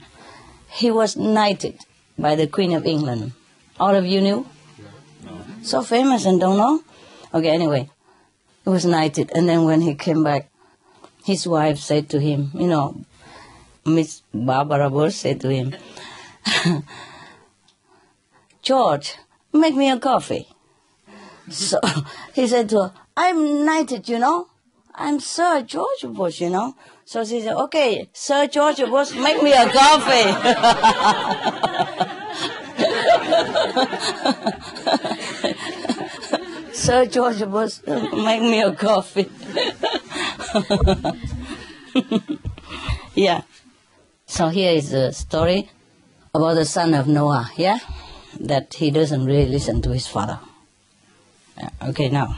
[0.70, 1.78] He was knighted
[2.18, 3.32] by the Queen of England.
[3.78, 4.46] All of you knew?
[5.62, 6.82] So famous and don't know?
[7.34, 7.90] Okay, anyway.
[8.64, 9.30] He was knighted.
[9.34, 10.50] And then when he came back,
[11.24, 13.04] his wife said to him, you know,
[13.84, 15.74] Miss Barbara Bush said to him,
[18.62, 19.16] George,
[19.52, 20.46] make me a coffee.
[21.50, 21.80] So
[22.34, 24.48] he said to her, I'm knighted, you know.
[24.94, 26.76] I'm Sir George Bush, you know.
[27.04, 30.32] So she said, okay, Sir George Bush, make me a coffee.
[36.72, 39.30] Sir George Bush, make me a coffee.
[43.14, 43.42] yeah.
[44.26, 45.70] So here is a story
[46.34, 47.78] about the son of Noah, yeah?
[48.40, 50.38] That he doesn't really listen to his father.
[51.56, 52.34] Yeah, okay, now.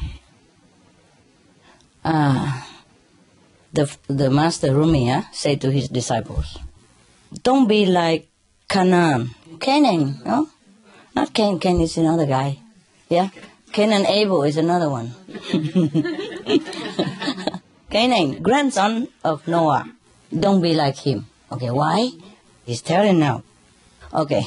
[2.04, 2.62] Uh,
[3.72, 6.58] the, the master Rumi yeah, said to his disciples,
[7.42, 8.28] Don't be like
[8.68, 9.30] Canaan.
[9.58, 10.48] Canaan, no?
[11.14, 12.58] Not Cain, Cain is another guy.
[13.08, 13.30] Yeah?
[13.72, 15.14] Cain and Abel is another one.
[17.90, 19.90] Canaan, grandson of Noah.
[20.32, 21.26] Don't be like him.
[21.50, 22.10] Okay, why?
[22.66, 23.42] He's telling now.
[24.12, 24.44] Okay,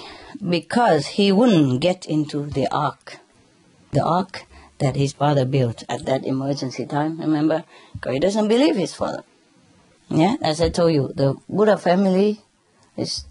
[0.47, 3.17] because he wouldn't get into the ark.
[3.91, 4.45] The ark
[4.79, 7.63] that his father built at that emergency time, remember?
[7.93, 9.23] Because he doesn't believe his father.
[10.09, 12.41] Yeah, as I told you, the Buddha family
[12.95, 13.25] is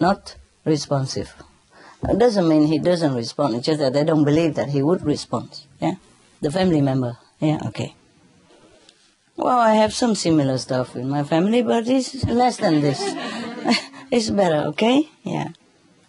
[0.00, 1.34] not responsive.
[2.08, 5.02] It doesn't mean he doesn't respond, it's just that they don't believe that he would
[5.04, 5.60] respond.
[5.80, 5.94] Yeah?
[6.40, 7.16] The family member.
[7.40, 7.94] Yeah, okay.
[9.36, 13.00] Well, I have some similar stuff in my family, but it's less than this.
[14.10, 15.08] it's better, okay?
[15.22, 15.48] Yeah.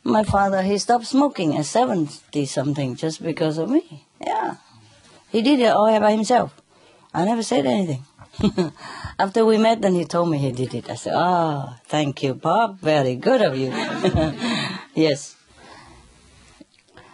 [0.04, 4.06] My father, he stopped smoking at 70 something just because of me.
[4.26, 4.56] Yeah.
[5.30, 6.56] He did it all by himself.
[7.14, 8.04] I never said anything.
[9.20, 10.90] After we met, then he told me he did it.
[10.90, 12.80] I said, oh, thank you, Bob.
[12.80, 13.72] Very good of you.
[14.96, 15.36] yes.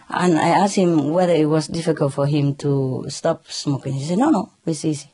[0.09, 3.93] And I asked him whether it was difficult for him to stop smoking.
[3.93, 5.12] He said, no, no, it's easy.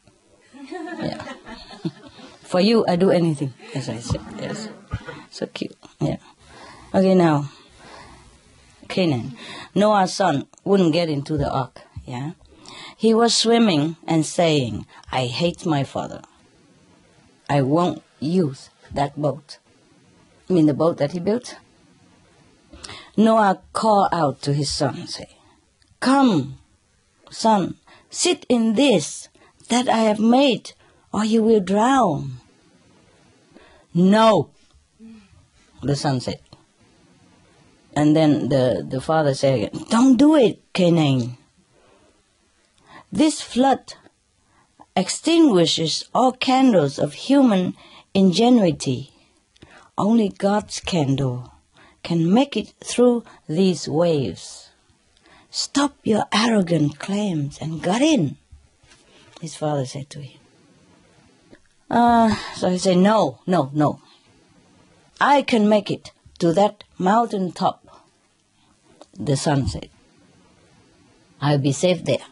[0.99, 1.21] Yeah.
[2.41, 3.53] For you, I do anything.
[3.75, 4.69] As I said, yes.
[5.29, 5.75] So cute.
[5.99, 6.17] Yeah.
[6.95, 7.51] Okay, now,
[8.87, 9.35] Canaan.
[9.75, 11.81] Noah's son wouldn't get into the ark.
[12.07, 12.31] Yeah.
[12.95, 16.21] He was swimming and saying, I hate my father.
[17.49, 19.59] I won't use that boat.
[20.49, 21.57] I mean the boat that he built?
[23.17, 25.37] Noah called out to his son, say,
[25.99, 26.59] Come,
[27.29, 27.75] son,
[28.09, 29.27] sit in this
[29.67, 30.71] that I have made
[31.11, 32.37] or you will drown.
[33.93, 34.51] No,
[35.83, 36.39] the son said.
[37.95, 41.37] And then the, the father said, Don't do it, Canaan.
[43.11, 43.93] This flood
[44.95, 47.75] extinguishes all candles of human
[48.13, 49.11] ingenuity.
[49.97, 51.53] Only God's candle
[52.03, 54.69] can make it through these waves.
[55.49, 58.37] Stop your arrogant claims and get in,
[59.41, 60.39] his father said to him.
[61.89, 64.01] Uh, so he said, No, no, no.
[65.21, 68.03] I can make it to that mountain top.
[69.13, 69.89] The son said,
[71.41, 72.25] I'll be safe there.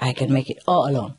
[0.00, 1.14] I can make it all alone.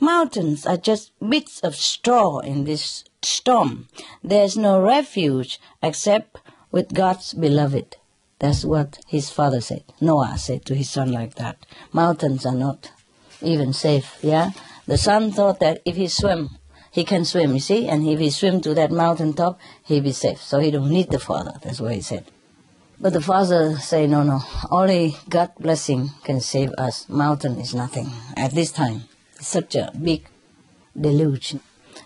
[0.00, 3.88] Mountains are just bits of straw in this storm.
[4.22, 6.38] There's no refuge except
[6.70, 7.96] with God's beloved.
[8.38, 9.84] That's what his father said.
[10.00, 11.56] Noah said to his son like that.
[11.92, 12.92] Mountains are not
[13.40, 14.50] even safe, yeah?
[14.86, 16.50] The son thought that if he swim,
[16.90, 20.12] he can swim, you see, and if he swim to that mountain top, he'll be
[20.12, 20.42] safe.
[20.42, 21.54] So he don't need the father.
[21.62, 22.24] That's what he said.
[22.98, 24.40] But the father say, no, no,
[24.70, 27.08] only God blessing can save us.
[27.08, 29.02] Mountain is nothing at this time.
[29.38, 30.26] Such a big
[30.98, 31.56] deluge.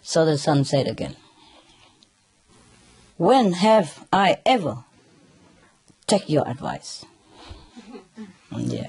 [0.02, 1.14] So the son said again,
[3.16, 4.84] when have I ever
[6.08, 7.04] take your advice?
[8.56, 8.88] yeah.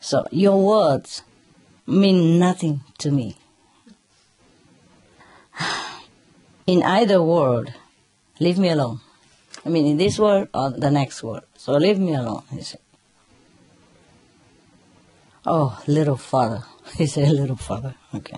[0.00, 1.22] So your words
[1.86, 3.38] mean nothing to me.
[6.66, 7.72] In either world,
[8.38, 9.00] leave me alone.
[9.64, 11.44] I mean, in this world or the next world.
[11.56, 12.80] So leave me alone, he said.
[15.46, 16.64] Oh, little father.
[16.96, 17.94] He said, little father.
[18.14, 18.36] Okay.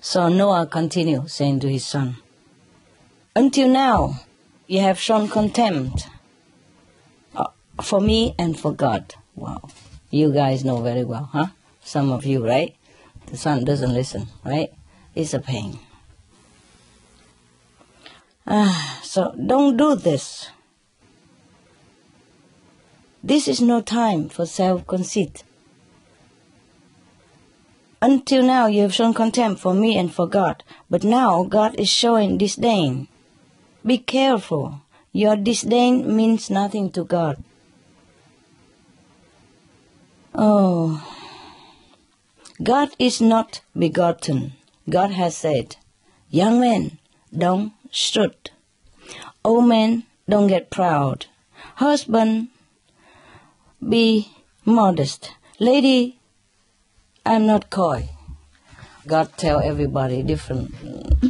[0.00, 2.16] So Noah continued saying to his son,
[3.36, 4.20] Until now,
[4.66, 6.08] you have shown contempt
[7.36, 7.46] uh,
[7.80, 9.14] for me and for God.
[9.36, 9.70] Wow.
[10.10, 11.46] You guys know very well, huh?
[11.84, 12.74] Some of you, right?
[13.26, 14.72] The son doesn't listen, right?
[15.14, 15.78] It's a pain.
[18.46, 20.48] Ah, so don't do this.
[23.22, 25.44] This is no time for self conceit.
[28.00, 31.88] Until now, you have shown contempt for me and for God, but now God is
[31.88, 33.06] showing disdain.
[33.86, 34.80] Be careful.
[35.12, 37.36] Your disdain means nothing to God.
[40.34, 41.06] Oh,
[42.60, 44.54] God is not begotten.
[44.88, 45.76] God has said,
[46.30, 46.98] Young men,
[47.36, 48.50] don't strut.
[49.44, 51.26] Old men, don't get proud.
[51.76, 52.48] Husband,
[53.88, 54.32] be
[54.64, 55.32] modest.
[55.60, 56.18] Lady,
[57.24, 58.08] I'm not coy.
[59.06, 60.74] God tell everybody different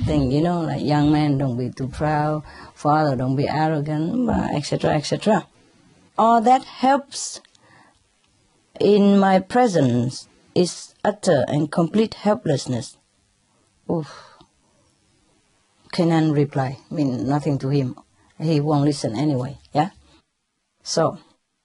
[0.05, 2.43] thing, you know, like young man don't be too proud,
[2.75, 5.47] father don't be arrogant, etc., etc.
[6.19, 7.41] All that helps
[8.79, 12.99] in my presence is utter and complete helplessness.
[13.91, 14.32] Oof.
[15.93, 17.97] Canaan reply, mean nothing to him.
[18.41, 19.91] He won't listen anyway, yeah?
[20.83, 21.19] So,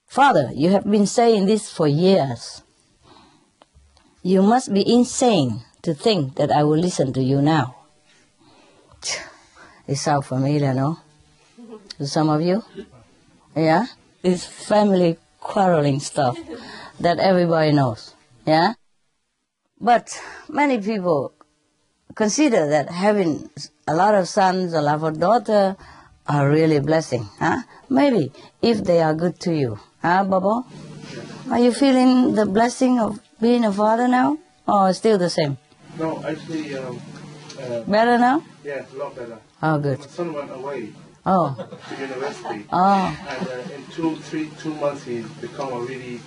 [0.05, 2.61] Father, you have been saying this for years.
[4.21, 7.75] You must be insane to think that I will listen to you now.
[9.87, 10.99] It sounds familiar, no?
[11.97, 12.63] To some of you?
[13.55, 13.87] Yeah?
[14.21, 16.37] It's family quarreling stuff
[16.99, 18.13] that everybody knows.
[18.45, 18.73] Yeah?
[19.79, 21.31] But many people
[22.15, 23.49] consider that having
[23.87, 25.75] a lot of sons, a lot of daughters
[26.27, 27.27] are really blessing.
[27.39, 27.59] Huh?
[27.89, 28.31] Maybe
[28.61, 29.79] if they are good to you.
[30.01, 30.65] Huh, Bobo?
[31.49, 34.37] Are you feeling the blessing of being a father now?
[34.67, 35.57] Or still the same?
[35.97, 36.99] No, actually, um,
[37.61, 38.43] uh, Better now?
[38.63, 39.39] yeah, a lot better.
[39.63, 39.99] Oh, good.
[39.99, 40.89] My son went away
[41.25, 41.55] Oh,
[41.89, 46.21] to university, oh, and uh, in two, three, two months, he's become a really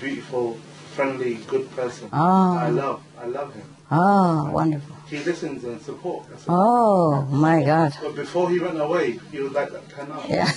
[0.00, 0.58] beautiful,
[0.94, 2.10] friendly, good person.
[2.12, 2.58] Oh.
[2.58, 3.64] I love, I love him.
[3.90, 4.96] oh, wonderful.
[5.14, 6.44] He listens and supports.
[6.48, 7.92] Oh, my God.
[8.02, 10.28] But before he went away, he was like that kind of.
[10.28, 10.50] Yeah.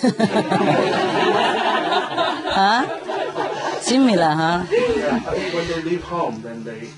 [2.60, 3.80] huh?
[3.82, 4.66] Similar, huh?
[4.72, 6.90] Yeah, I think when they leave home, then they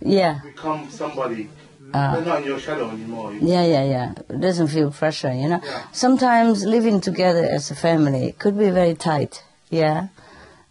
[0.00, 0.40] Yeah.
[0.42, 1.50] become somebody.
[1.92, 2.12] Ah.
[2.14, 3.32] They're not in your shadow anymore.
[3.34, 4.12] You- Yeah, yeah, yeah.
[4.30, 5.60] It doesn't feel pressure, you know.
[5.62, 5.82] Yeah.
[5.92, 9.42] Sometimes living together as a family could be very tight.
[9.70, 10.08] Yeah.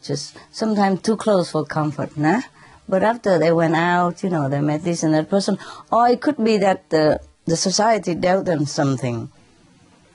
[0.01, 2.41] Just sometimes too close for comfort, nah?
[2.89, 5.57] But after they went out, you know, they met this and that person.
[5.91, 9.29] Or it could be that the, the society dealt them something,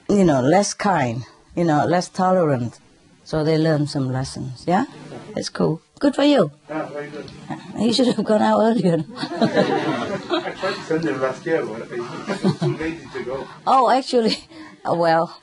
[0.08, 2.78] you know, less kind, you know, less tolerant.
[3.24, 4.86] So they learned some lessons, yeah?
[5.36, 5.80] It's cool.
[5.98, 6.50] Good for you.
[6.68, 7.30] Ah, very good.
[7.78, 9.04] You should have gone out earlier.
[9.18, 13.46] I tried to send him last year, but was too lazy to go.
[13.66, 14.36] Oh, actually,
[14.84, 15.40] well,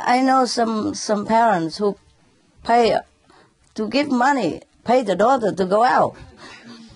[0.00, 1.96] I know some some parents who
[2.64, 2.96] pay
[3.74, 6.16] to give money, pay the daughter to go out.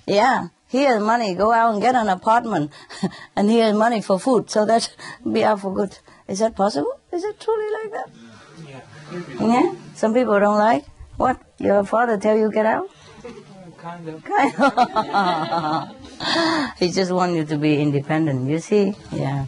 [0.06, 2.72] Yeah, here's money, go out and get an apartment,
[3.36, 4.94] and here's money for food, so that
[5.30, 5.98] be out for good.
[6.28, 6.98] Is that possible?
[7.12, 8.10] Is it truly like that?
[9.40, 9.74] Yeah.
[9.94, 10.84] Some people don't like
[11.16, 12.88] what your father tell you get out.
[13.78, 14.24] Kind of.
[14.24, 15.88] Kind of.
[16.78, 18.94] he just want you to be independent, you see?
[19.10, 19.46] Yeah.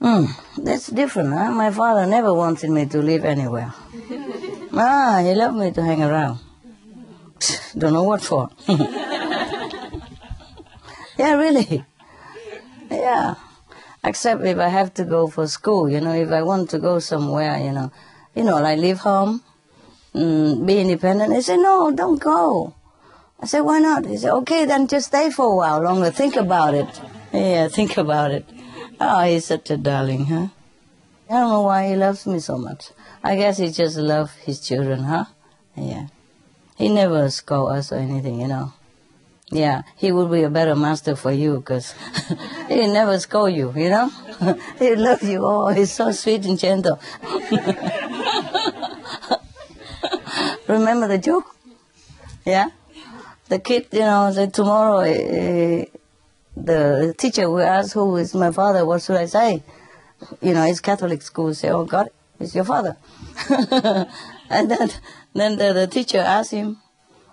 [0.00, 0.26] Hmm,
[0.58, 1.50] that's different, huh?
[1.52, 3.72] My father never wanted me to live anywhere.
[4.74, 6.40] ah, he loved me to hang around.
[7.76, 8.50] Don't know what for.
[11.18, 11.84] yeah, really.
[12.90, 13.34] Yeah.
[14.04, 16.98] Except if I have to go for school, you know, if I want to go
[16.98, 17.90] somewhere, you know,
[18.34, 19.42] you know, like leave home,
[20.14, 21.34] mm, be independent.
[21.34, 22.74] He said, no, don't go.
[23.40, 24.06] I said, why not?
[24.06, 26.10] He said, okay, then just stay for a while longer.
[26.10, 26.88] Think about it.
[27.32, 28.46] Yeah, think about it.
[29.00, 30.48] Oh, he's such a darling, huh?
[31.28, 32.90] I don't know why he loves me so much.
[33.22, 35.24] I guess he just loves his children, huh?
[35.76, 36.06] Yeah.
[36.76, 38.72] He never scold us or anything, you know.
[39.50, 41.94] Yeah, he would be a better master for you because
[42.68, 44.10] he never scold you, you know.
[44.78, 45.44] he loves you.
[45.44, 47.00] Oh, he's so sweet and gentle.
[50.66, 51.54] Remember the joke?
[52.44, 52.70] Yeah?
[53.48, 55.84] The kid, you know, said tomorrow uh,
[56.56, 59.62] the teacher will ask who is my father, what should I say?
[60.42, 62.08] You know, it's Catholic school, say, oh God,
[62.40, 62.96] it's your father.
[64.50, 64.90] and then,
[65.40, 66.78] then the, the teacher asks him,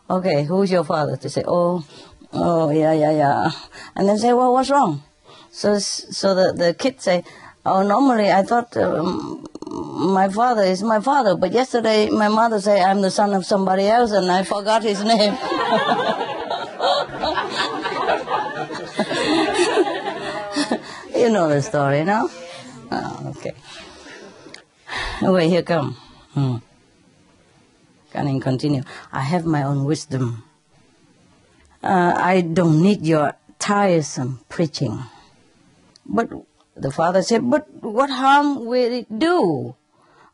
[0.09, 1.17] okay, who's your father?
[1.17, 1.85] To say, oh,
[2.33, 3.51] oh, yeah, yeah, yeah.
[3.95, 5.03] And then say, well, what's wrong?
[5.51, 7.23] So, so the, the kid say,
[7.65, 12.81] oh, normally I thought um, my father is my father, but yesterday my mother say
[12.81, 15.33] I'm the son of somebody else and I forgot his name.
[21.15, 22.29] you know the story, no?
[22.91, 23.53] Oh, okay.
[25.21, 25.93] Wait, here come.
[26.33, 26.57] Hmm.
[28.13, 28.83] Can I continue?
[29.11, 30.43] I have my own wisdom.
[31.81, 35.01] Uh, I don't need your tiresome preaching.
[36.05, 36.29] But
[36.75, 39.75] the father said, But what harm will it do,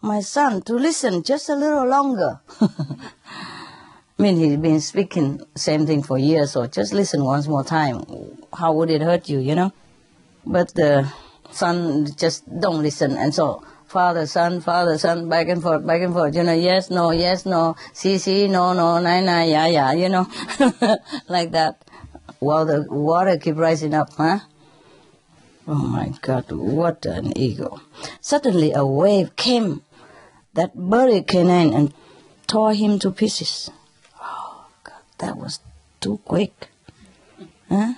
[0.01, 2.41] my son, to listen just a little longer?
[2.59, 8.03] I mean, he's been speaking same thing for years, so just listen once more time.
[8.51, 9.71] How would it hurt you, you know?
[10.45, 11.09] But the
[11.51, 16.13] son just don't listen, and so father, son, father, son, back and forth, back and
[16.13, 19.91] forth, you know, yes, no, yes, no, see, see, no, no, nine, nine, yeah, yeah,
[19.93, 20.27] you know,
[21.27, 21.83] like that.
[22.39, 24.39] While the water keep rising up, huh?
[25.67, 27.81] Oh my God, what an ego.
[28.21, 29.81] Suddenly a wave came
[30.53, 31.93] that buried Canaan and
[32.47, 33.69] tore him to pieces.
[34.21, 35.59] Oh God, that was
[35.99, 36.69] too quick.
[37.67, 37.93] Huh?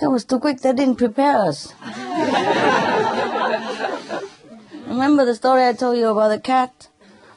[0.00, 0.60] That was too quick.
[0.60, 1.74] They didn't prepare us.
[4.90, 6.88] Remember the story I told you about the cat?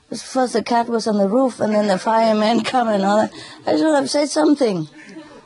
[0.09, 3.31] First the cat was on the roof and then the fireman come and all that.
[3.67, 4.87] I should have said something.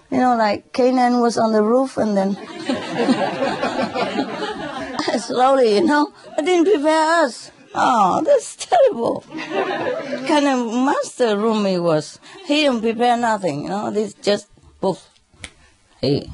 [0.09, 2.35] You know, like Canaan was on the roof and then
[5.19, 6.13] slowly, you know.
[6.37, 7.51] I didn't prepare us.
[7.75, 9.25] Oh, that's terrible.
[10.27, 12.21] kind of Master Rumi he was.
[12.45, 13.91] He didn't prepare nothing, you know.
[13.91, 14.47] This just
[14.79, 15.05] poof.
[15.99, 16.31] He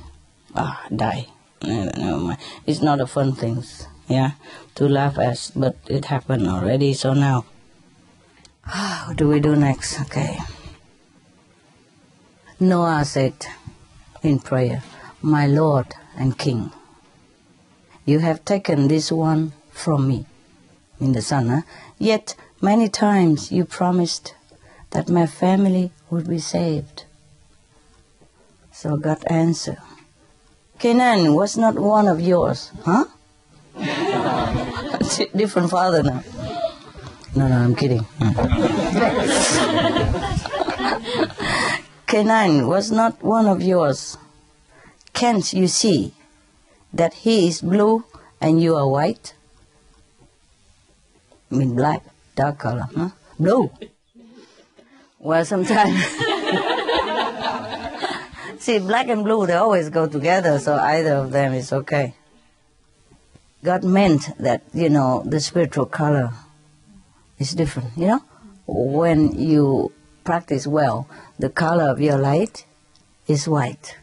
[0.55, 1.29] ah die.
[1.63, 2.37] Never mind.
[2.67, 3.63] It's not a fun thing,
[4.07, 4.31] yeah,
[4.75, 6.93] to laugh at, but it happened already.
[6.93, 7.45] So now,
[8.67, 9.99] ah, what do we do next?
[10.01, 10.37] Okay.
[12.59, 13.33] Noah said
[14.21, 14.83] in prayer,
[15.21, 16.71] "My Lord and King,
[18.05, 20.25] you have taken this one from me."
[20.99, 21.61] In the sun, huh?
[21.99, 24.35] Yet many times you promised
[24.91, 27.05] that my family would be saved.
[28.71, 29.79] So God answered,
[30.79, 33.05] Canaan was not one of yours, huh?
[35.35, 36.23] Different father now.
[37.35, 38.05] No, no, I'm kidding.
[42.07, 44.17] Canaan was not one of yours.
[45.13, 46.13] Can't you see
[46.93, 48.05] that he is blue
[48.39, 49.33] and you are white?
[51.51, 52.03] I mean black,
[52.35, 53.09] dark color, huh?
[53.39, 53.71] Blue.
[55.19, 56.03] Well, sometimes.
[58.59, 62.13] See, black and blue, they always go together, so either of them is okay.
[63.63, 66.31] God meant that, you know, the spiritual color
[67.39, 68.23] is different, you know?
[68.67, 69.93] When you
[70.23, 71.07] practice well,
[71.39, 72.65] the color of your light
[73.27, 73.95] is white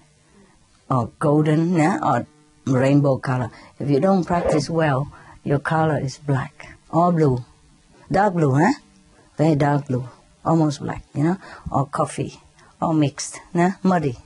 [0.88, 2.26] or golden yeah, or
[2.66, 3.50] rainbow color.
[3.78, 5.12] If you don't practice well,
[5.44, 7.44] your color is black or blue.
[8.11, 8.72] Dark blue, huh?
[9.36, 10.08] Very dark blue,
[10.44, 11.36] almost black, you know,
[11.70, 12.40] or coffee,
[12.80, 13.72] or mixed, yeah?
[13.82, 14.16] muddy.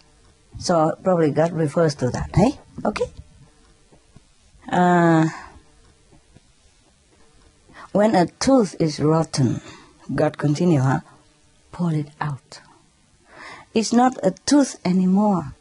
[0.59, 2.59] So probably God refers to that, hey?
[2.85, 3.05] Okay?
[4.69, 5.27] Uh,
[7.93, 9.61] when a tooth is rotten,
[10.15, 11.01] God continue, huh?
[11.73, 12.61] Pull it out.
[13.75, 15.55] It's not a tooth anymore.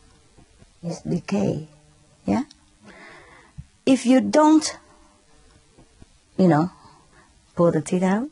[0.83, 1.67] It's decay.
[2.25, 2.43] Yeah?
[3.85, 4.77] If you don't,
[6.37, 6.71] you know,
[7.55, 8.29] pull the teeth out,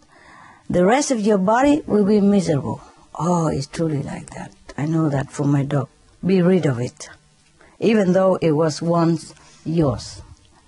[0.70, 2.82] the rest of your body will be miserable.
[3.16, 4.52] Oh, it's truly like that.
[4.78, 5.90] I know that from my dog.
[6.26, 7.10] Be rid of it.
[7.80, 9.34] Even though it was once
[9.66, 10.22] yours.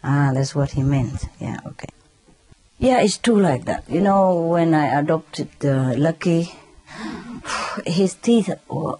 [0.03, 1.25] Ah, that's what he meant.
[1.39, 1.87] Yeah, okay.
[2.77, 3.85] Yeah, it's true like that.
[3.87, 6.51] You know, when I adopted uh, Lucky,
[7.85, 8.97] his teeth were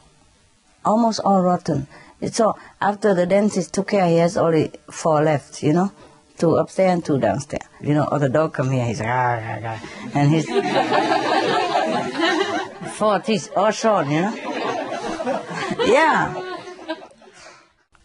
[0.86, 1.88] almost all rotten.
[2.32, 5.92] So after the dentist took care, he has only four left, you know,
[6.38, 7.68] two upstairs and two downstairs.
[7.82, 9.82] You know, or the dog come here, he's like, ah, ah, ah,
[10.16, 10.46] and his
[12.98, 14.34] four teeth all short, you know.
[15.86, 16.34] yeah.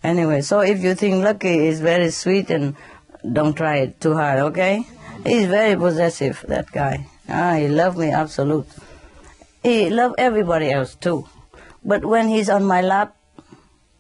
[0.03, 2.75] Anyway, so if you think Lucky is very sweet and
[3.33, 4.85] don't try it too hard, okay?
[5.25, 7.07] He's very possessive, that guy.
[7.29, 8.67] Ah, he loved me absolute.
[9.63, 11.29] He loved everybody else too.
[11.85, 13.17] But when he's on my lap,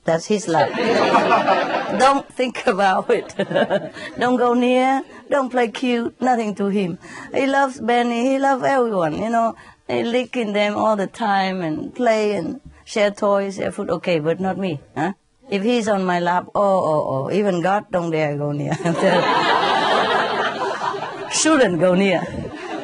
[0.05, 0.70] that's his lap.
[1.98, 3.34] don't think about it.
[4.18, 5.02] don't go near.
[5.28, 6.20] Don't play cute.
[6.20, 6.98] Nothing to him.
[7.34, 8.30] He loves Benny.
[8.30, 9.18] He loves everyone.
[9.18, 9.56] You know,
[9.86, 13.90] he licking them all the time and play and share toys, share food.
[13.90, 14.80] Okay, but not me.
[14.97, 15.12] Huh?
[15.50, 18.74] If he's on my lap, oh, oh, oh, even God don't dare go near.
[21.32, 22.22] Shouldn't go near.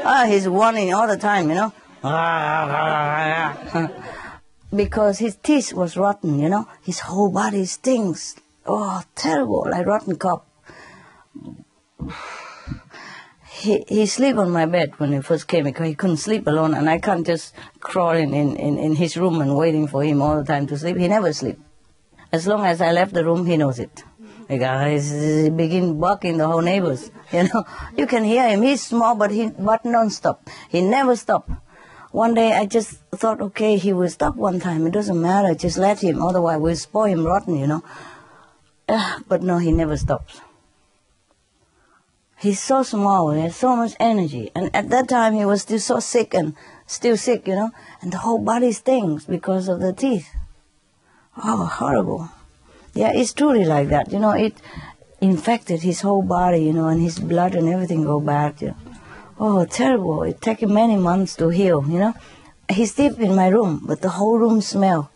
[0.05, 1.73] Ah, he's warning all the time, you know.
[4.75, 6.67] because his teeth was rotten, you know.
[6.83, 8.37] His whole body stinks.
[8.67, 10.47] Oh, terrible, like rotten cop.
[13.51, 16.75] He, he sleep on my bed when he first came because he couldn't sleep alone
[16.75, 20.21] and I can't just crawl in, in, in, in his room and waiting for him
[20.21, 20.99] all the time to sleep.
[20.99, 21.59] He never sleep.
[22.35, 24.03] As long as I left the room, he knows it.
[24.49, 24.59] He
[25.51, 27.13] begin barking the whole neighbors.
[27.33, 27.63] You know,
[27.97, 28.63] you can hear him.
[28.63, 30.51] He's small, but he but non-stop.
[30.69, 31.49] He never stop.
[32.11, 34.85] One day I just thought, okay, he will stop one time.
[34.89, 35.55] It doesn't matter.
[35.55, 36.21] Just let him.
[36.21, 37.57] Otherwise, we'll spoil him rotten.
[37.57, 37.85] You know.
[38.89, 40.41] Uh, but no, he never stops.
[42.37, 43.31] He's so small.
[43.31, 44.51] He has so much energy.
[44.57, 47.47] And at that time, he was still so sick and still sick.
[47.47, 47.71] You know,
[48.03, 50.29] and the whole body stings because of the teeth.
[51.37, 52.31] Oh, horrible.
[52.95, 54.13] Yeah, it's truly like that.
[54.13, 54.55] You know, it
[55.21, 58.61] infected his whole body, you know, and his blood and everything go bad.
[58.63, 58.77] You know.
[59.39, 60.23] Oh, terrible.
[60.23, 62.15] It took him many months to heal, you know.
[62.71, 65.11] He sleep in my room, but the whole room smell.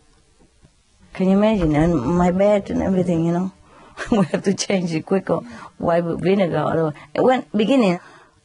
[1.13, 1.75] Can you imagine?
[1.75, 3.51] And my bed and everything, you know.
[4.11, 5.43] we have to change it quick or
[5.77, 6.93] wipe with vinegar.
[7.15, 7.99] Or when beginning,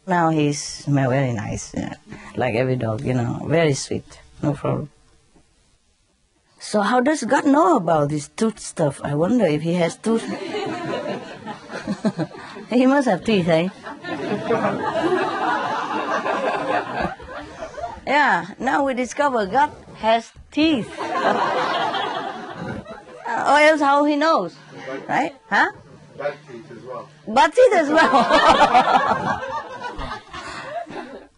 [0.07, 1.95] now he smell very nice, yeah.
[2.37, 4.05] like every dog, you know, very sweet,
[4.43, 4.91] no problem.
[6.65, 8.99] So how does God know about this tooth stuff?
[9.05, 10.25] I wonder if he has tooth.
[12.71, 13.69] he must have teeth, eh?
[18.07, 20.89] yeah, now we discover God has teeth.
[20.99, 21.05] or
[23.61, 24.57] else how he knows,
[25.07, 25.37] right?
[25.51, 25.71] Huh?
[26.17, 27.11] Bad teeth as well.
[27.29, 29.43] Bad teeth as well.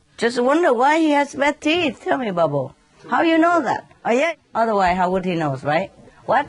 [0.18, 2.02] Just wonder why he has bad teeth.
[2.04, 2.72] Tell me, Babu.
[3.10, 3.90] How you know that?
[4.06, 4.34] Oh yeah.
[4.54, 5.90] Otherwise, how would he knows, right?
[6.26, 6.46] What?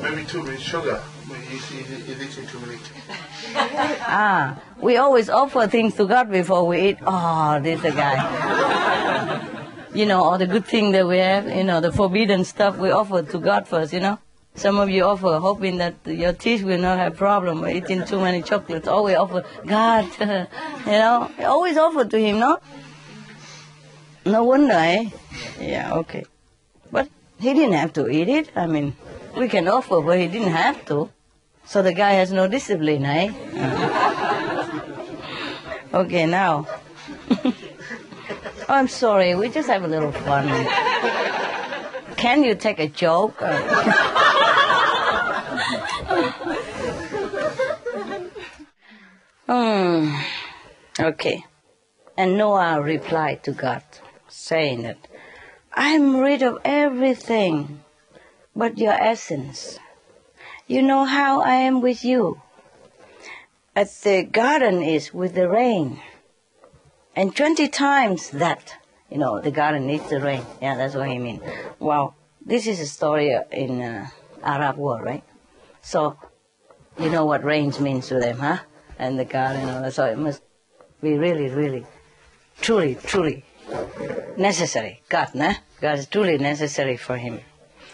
[0.00, 0.98] Maybe too much sugar.
[1.50, 2.78] He's, he's eating too many.
[4.02, 6.98] Ah, we always offer things to God before we eat.
[7.06, 8.16] Oh, this a guy.
[9.92, 12.90] you know, all the good thing that we have, you know, the forbidden stuff we
[12.90, 14.18] offer to God first, you know.
[14.54, 18.40] Some of you offer hoping that your teeth will not have problem eating too many
[18.40, 18.88] chocolates.
[18.88, 22.58] Always offer God, you know, always offer to Him, no?
[24.24, 25.10] No wonder, eh?
[25.60, 26.24] Yeah, okay.
[27.40, 28.50] He didn't have to eat it.
[28.54, 28.94] I mean,
[29.36, 31.10] we can offer, but He didn't have to.
[31.64, 33.32] So the guy has no discipline, eh?
[35.94, 36.66] okay, now.
[37.30, 37.54] oh,
[38.68, 40.48] I'm sorry, we just have a little fun.
[42.16, 43.40] Can you take a joke?
[49.46, 50.14] hmm.
[50.98, 51.44] Okay.
[52.18, 53.82] And Noah replied to God,
[54.28, 54.98] saying that,
[55.72, 57.82] I'm rid of everything
[58.56, 59.78] but your essence.
[60.66, 62.42] You know how I am with you.
[63.76, 66.00] As the garden is with the rain.
[67.14, 68.74] And 20 times that,
[69.10, 70.44] you know, the garden needs the rain.
[70.60, 71.40] Yeah, that's what he mean.
[71.78, 72.14] Wow.
[72.44, 74.08] This is a story in uh,
[74.42, 75.24] Arab world, right?
[75.82, 76.16] So,
[76.98, 78.58] you know what rains means to them, huh?
[78.98, 80.42] And the garden, so it must
[81.00, 81.86] be really, really,
[82.60, 83.44] truly, truly
[84.36, 85.02] necessary.
[85.08, 85.54] God, nah?
[85.80, 87.40] God is truly necessary for him.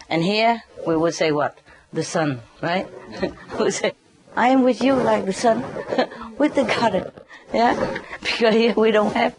[0.09, 1.57] And here we would say what?
[1.93, 2.87] The sun, right?
[3.59, 3.93] we say,
[4.35, 5.63] I am with you like the sun,
[6.37, 7.11] with the garden.
[7.53, 7.99] Yeah?
[8.21, 9.35] Because here we don't have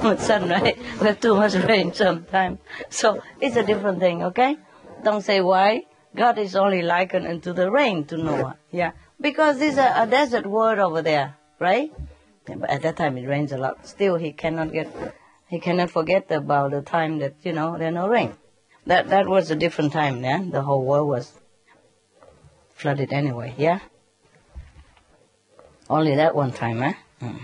[0.00, 0.76] much sun, right?
[1.00, 2.58] We have too much rain sometimes.
[2.90, 4.56] So it's a different thing, okay?
[5.02, 5.82] Don't say why.
[6.14, 8.56] God is only likened unto the rain to Noah.
[8.70, 8.92] Yeah.
[9.20, 11.92] Because there's a, a desert world over there, right?
[12.44, 13.86] But at that time it rains a lot.
[13.86, 14.88] Still he cannot get
[15.52, 18.32] he cannot forget about the time that, you know, there's no rain.
[18.86, 20.40] That that was a different time, yeah?
[20.42, 21.30] The whole world was
[22.74, 23.80] flooded anyway, yeah?
[25.90, 26.94] Only that one time, eh?
[27.20, 27.38] Mm.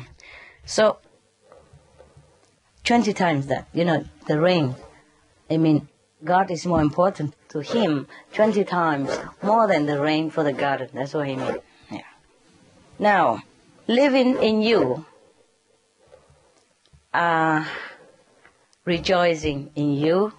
[0.64, 0.96] So,
[2.84, 4.74] 20 times that, you know, the rain.
[5.50, 5.86] I mean,
[6.24, 9.10] God is more important to him 20 times
[9.42, 10.88] more than the rain for the garden.
[10.94, 11.60] That's what he meant.
[11.90, 12.08] Yeah.
[12.98, 13.42] Now,
[13.86, 15.04] living in you,
[17.12, 17.66] uh,
[18.88, 20.32] rejoicing in you,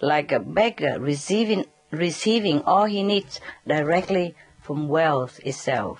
[0.00, 5.98] like a beggar receiving, receiving all he needs directly from wealth itself,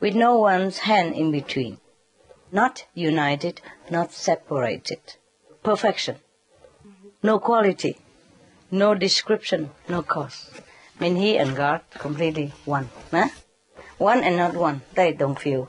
[0.00, 1.76] with no one's hand in between,
[2.50, 5.02] not united, not separated.
[5.62, 6.16] Perfection.
[7.22, 7.98] No quality,
[8.70, 10.50] no description, no cause.
[10.98, 12.88] I mean, he and God completely one.
[13.10, 13.28] Huh?
[13.98, 14.80] One and not one.
[14.94, 15.68] They don't feel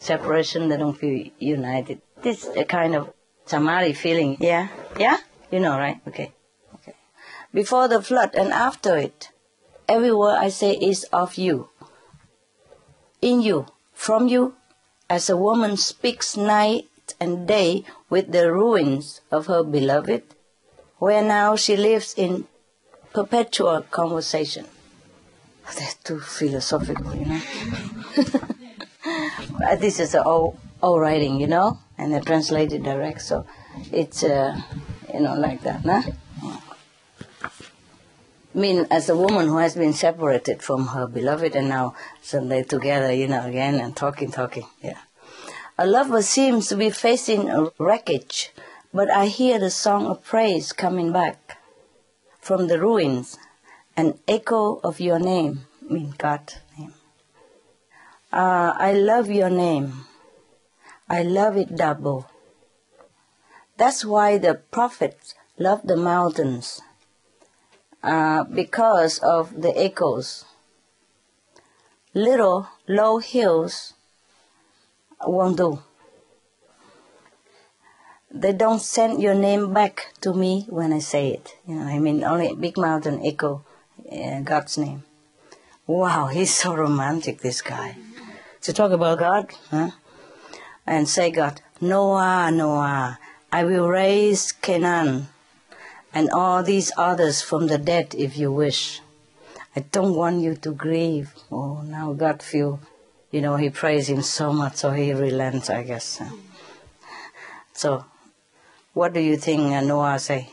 [0.00, 2.02] separation, they don't feel united.
[2.22, 3.14] This is a kind of
[3.50, 4.36] samadhi feeling.
[4.38, 4.68] Yeah?
[4.98, 5.18] Yeah?
[5.50, 5.98] You know, right?
[6.06, 6.32] Okay.
[6.76, 6.94] Okay.
[7.52, 9.30] Before the flood and after it,
[9.88, 11.68] every word I say is of you.
[13.20, 14.54] In you, from you,
[15.10, 16.86] as a woman speaks night
[17.18, 20.22] and day with the ruins of her beloved,
[20.98, 22.46] where now she lives in
[23.12, 24.66] perpetual conversation.
[25.66, 27.40] That's too philosophical, you know.
[29.78, 33.44] This is an old, old writing, you know, and they translated direct, so
[33.92, 34.58] it's, uh,
[35.12, 36.02] you know, like that, nah?
[38.52, 42.40] I mean, as a woman who has been separated from her beloved and now so
[42.40, 44.98] they're together, you know, again and talking, talking, yeah.
[45.78, 48.50] A lover seems to be facing a wreckage,
[48.94, 51.58] but I hear the song of praise coming back
[52.40, 53.36] from the ruins,
[53.94, 56.94] an echo of your name, I mean God's name.
[58.32, 60.06] Uh, I love your name.
[61.10, 62.30] I love it double.
[63.76, 66.80] That's why the prophets love the mountains,
[68.00, 70.44] uh, because of the echoes.
[72.14, 73.94] Little low hills
[75.26, 75.82] won't do.
[78.30, 81.56] They don't send your name back to me when I say it.
[81.66, 83.64] You know, I mean, only big mountain echo
[84.12, 85.02] uh, God's name.
[85.88, 87.96] Wow, he's so romantic, this guy.
[88.62, 89.90] To talk about God, huh?
[90.90, 93.20] And say, God, Noah, Noah,
[93.52, 95.28] I will raise Canaan,
[96.12, 99.00] and all these others from the dead if you wish.
[99.76, 101.30] I don't want you to grieve.
[101.52, 102.80] Oh, now God feel,
[103.30, 106.20] you know, he praised him so much, so he relents, I guess.
[107.72, 108.04] So,
[108.92, 110.50] what do you think uh, Noah say?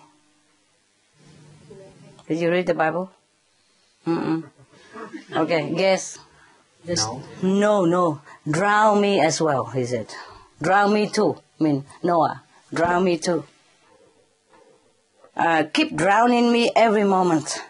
[2.28, 3.10] Did you read the Bible?
[4.06, 4.44] Mm-mm.
[5.34, 6.20] Okay, guess.
[6.86, 7.10] Just,
[7.42, 7.86] no.
[7.86, 10.14] No, Drown me as well, he said.
[10.62, 11.38] Drown me too.
[11.60, 12.44] I mean, Noah,
[12.74, 13.46] drown me too.
[15.36, 17.62] Uh, keep drowning me every moment.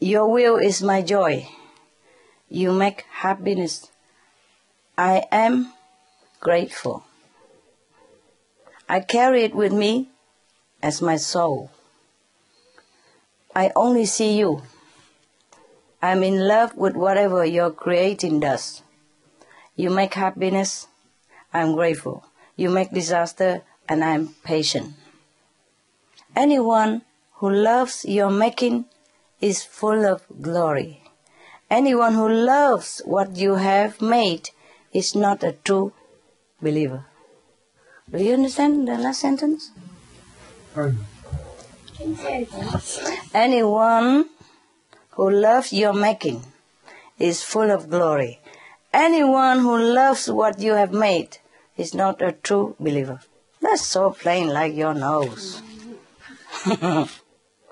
[0.00, 1.46] Your will is my joy.
[2.48, 3.90] You make happiness.
[4.96, 5.72] I am
[6.40, 7.04] grateful.
[8.88, 10.08] I carry it with me
[10.82, 11.70] as my soul.
[13.54, 14.62] I only see you.
[16.00, 18.82] I'm in love with whatever your creating does.
[19.76, 20.88] You make happiness,
[21.52, 22.24] I'm grateful.
[22.56, 24.94] You make disaster, and I'm patient.
[26.36, 27.02] Anyone
[27.42, 28.84] who loves your making
[29.40, 31.02] is full of glory.
[31.70, 34.50] Anyone who loves what you have made
[34.92, 35.92] is not a true
[36.60, 37.06] believer.
[38.10, 39.70] Do you understand the last sentence?
[43.34, 44.28] Anyone
[45.10, 46.42] who loves your making
[47.18, 48.40] is full of glory.
[48.92, 51.38] Anyone who loves what you have made
[51.76, 53.20] is not a true believer.
[53.60, 55.62] That's so plain like your nose.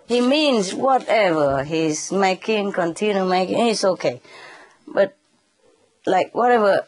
[0.06, 4.20] he means whatever he's making, continue making, it's okay.
[4.86, 5.16] But
[6.06, 6.86] like whatever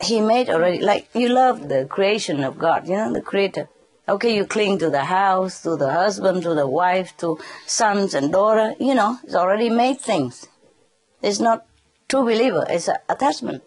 [0.00, 3.68] he made already, like you love the creation of God, you know, the creator.
[4.08, 8.30] Okay, you cling to the house, to the husband, to the wife, to sons and
[8.30, 10.46] daughter, you know, it's already made things.
[11.22, 11.66] It's not
[12.08, 13.62] true believer, is an attachment.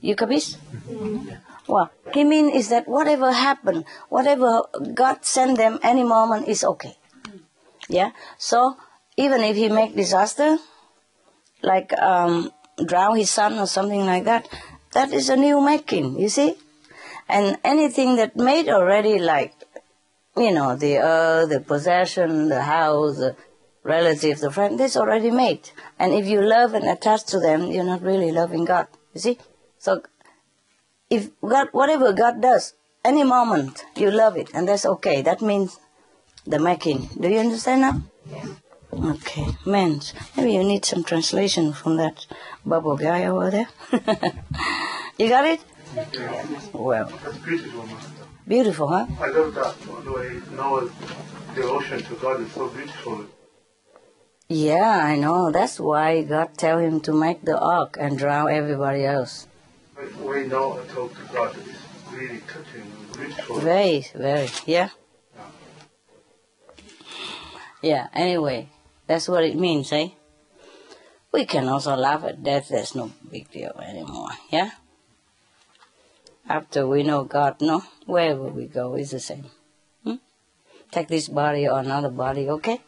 [0.00, 0.56] You capish?
[1.68, 4.62] Well, he mean is that whatever happened, whatever
[4.94, 6.96] God send them any moment is okay.
[7.88, 8.10] Yeah?
[8.36, 8.76] So,
[9.16, 10.58] even if he make disaster,
[11.62, 12.50] like um,
[12.84, 14.48] drown his son or something like that,
[14.92, 16.54] that is a new making, you see?
[17.28, 19.54] And anything that made already like,
[20.36, 23.20] you know, the earth, the possession, the house,
[23.82, 25.70] the relative, the friend, that's already made.
[25.98, 29.38] And if you love and attach to them, you're not really loving God, you see?
[29.78, 30.02] So
[31.10, 35.22] if God, whatever God does, any moment you love it, and that's okay.
[35.22, 35.78] That means
[36.46, 37.08] the making.
[37.20, 38.02] Do you understand now?
[38.30, 38.46] Yeah.
[38.94, 42.26] Okay, means maybe you need some translation from that
[42.64, 43.68] bubble guy over there.
[45.18, 45.60] you got it?
[46.12, 46.46] Yeah.
[46.72, 47.88] Well, That's beautiful,
[48.46, 49.06] beautiful, huh?
[49.20, 50.90] I love that the way Noah's
[51.54, 53.26] devotion to God is so beautiful.
[54.52, 55.50] Yeah, I know.
[55.50, 59.48] That's why God tell him to make the ark and drown everybody else.
[59.96, 61.72] Noah talked to God is
[62.12, 62.84] really touching
[63.16, 63.60] beautiful.
[63.60, 64.90] Very, very, yeah.
[67.80, 68.68] Yeah, anyway,
[69.06, 70.10] that's what it means, eh?
[71.32, 74.72] We can also laugh at death, there's no big deal anymore, yeah?
[76.46, 77.84] After we know God, no?
[78.04, 79.46] Wherever we go is the same.
[80.04, 80.20] Hmm?
[80.90, 82.82] Take this body or another body, okay?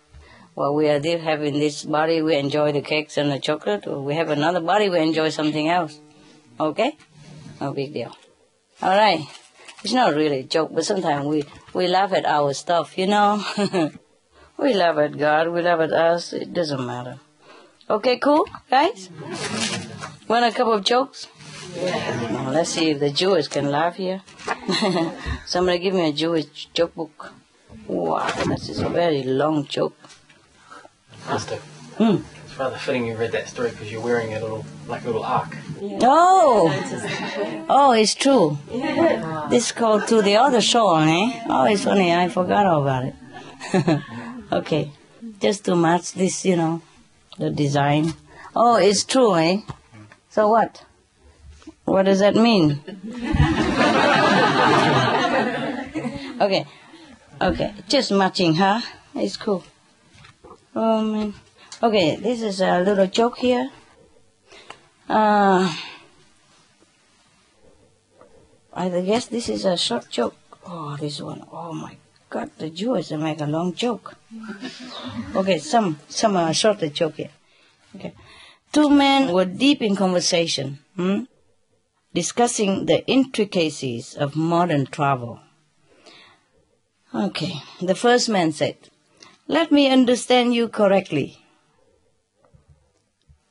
[0.54, 4.00] While we are there having this body, we enjoy the cakes and the chocolate, or
[4.00, 6.00] we have another body, we enjoy something else.
[6.60, 6.96] Okay?
[7.60, 8.16] No big deal.
[8.80, 9.22] Alright.
[9.82, 11.44] It's not really a joke, but sometimes we,
[11.74, 13.44] we laugh at our stuff, you know?
[14.56, 17.18] we laugh at God, we laugh at us, it doesn't matter.
[17.90, 19.10] Okay, cool, guys?
[20.28, 21.26] Want a couple of jokes?
[21.76, 24.22] Now, let's see if the Jewish can laugh here.
[25.46, 27.32] Somebody give me a Jewish joke book.
[27.86, 29.96] Wow, this is a very long joke.
[31.26, 31.56] Master,
[31.98, 32.16] Hmm.
[32.44, 35.22] it's rather fitting you read that story because you're wearing a little, like a little
[35.24, 35.56] ark.
[36.02, 36.70] Oh!
[37.68, 38.58] Oh, it's true.
[39.48, 41.42] This called to the other shore, eh?
[41.48, 43.14] Oh, it's funny, I forgot all about it.
[44.52, 44.90] okay,
[45.40, 46.82] just to match this, you know,
[47.38, 48.12] the design.
[48.54, 49.58] Oh, it's true, eh?
[50.30, 50.84] So what?
[51.84, 52.80] What does that mean?
[56.40, 56.66] okay,
[57.40, 58.80] okay, just matching, huh?
[59.14, 59.64] It's cool.
[60.74, 61.34] Um,
[61.80, 63.70] okay, this is a little joke here.
[65.08, 65.72] Uh,
[68.72, 70.34] I guess this is a short joke.
[70.66, 71.44] Oh, this one.
[71.52, 71.96] Oh my
[72.28, 74.16] God, the Jews make a long joke.
[75.36, 77.30] Okay, some some uh, shorter joke here.
[77.94, 78.12] Okay,
[78.72, 81.24] two men were deep in conversation, hmm?
[82.12, 85.38] discussing the intricacies of modern travel.
[87.14, 88.76] Okay, the first man said,
[89.46, 91.38] "Let me understand you correctly."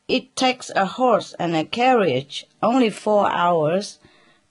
[0.07, 3.99] It takes a horse and a carriage only four hours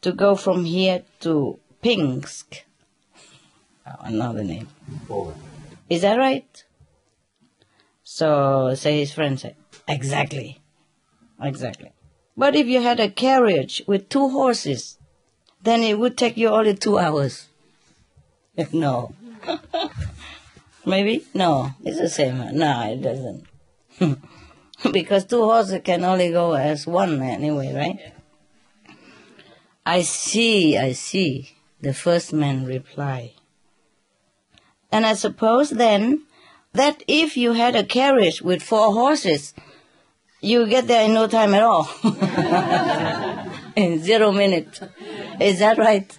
[0.00, 2.64] to go from here to Pinsk.
[3.86, 4.68] Oh, another name.
[5.90, 6.64] Is that right?
[8.02, 9.56] So, say his friend said,
[9.88, 10.60] exactly.
[11.40, 11.92] Exactly.
[12.36, 14.98] But if you had a carriage with two horses,
[15.62, 17.48] then it would take you only two hours.
[18.56, 19.14] If no.
[20.84, 21.24] Maybe?
[21.34, 21.70] No.
[21.84, 22.38] It's the same.
[22.56, 23.46] No, it doesn't.
[24.92, 28.12] because two horses can only go as one anyway, right?
[29.84, 33.32] I see, I see, the first man replied.
[34.90, 36.22] And I suppose then
[36.72, 39.54] that if you had a carriage with four horses,
[40.40, 41.88] you get there in no time at all.
[43.76, 44.80] in zero minutes.
[45.40, 46.10] Is that right?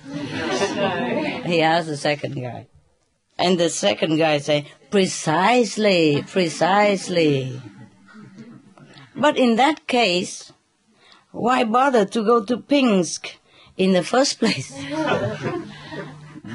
[1.46, 2.68] He asked the second guy.
[3.44, 7.62] And the second guy say, precisely, precisely.
[9.14, 10.54] But in that case,
[11.32, 13.36] why bother to go to Pinsk
[13.76, 14.72] in the first place?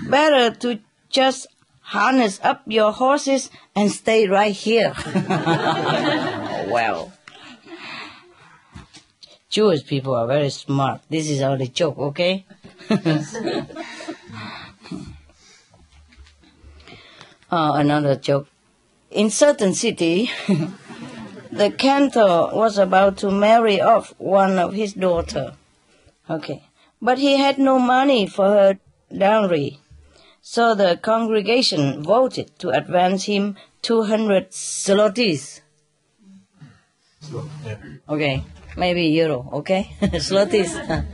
[0.09, 1.47] Better to just
[1.81, 4.95] harness up your horses and stay right here.
[6.73, 7.13] well,
[9.51, 11.03] Jewish people are very smart.
[11.11, 12.47] This is only joke, okay?
[17.51, 18.49] oh, another joke.
[19.11, 20.31] In certain city,
[21.53, 25.55] the cantor was about to marry off one of his daughter.
[26.29, 26.63] Okay.
[27.01, 28.79] But he had no money for her
[29.17, 29.79] dowry.
[30.43, 35.61] So the congregation voted to advance him 200 zlotys.
[38.09, 38.45] Okay.
[38.77, 39.91] Maybe euro, okay?
[40.01, 40.73] zlotys.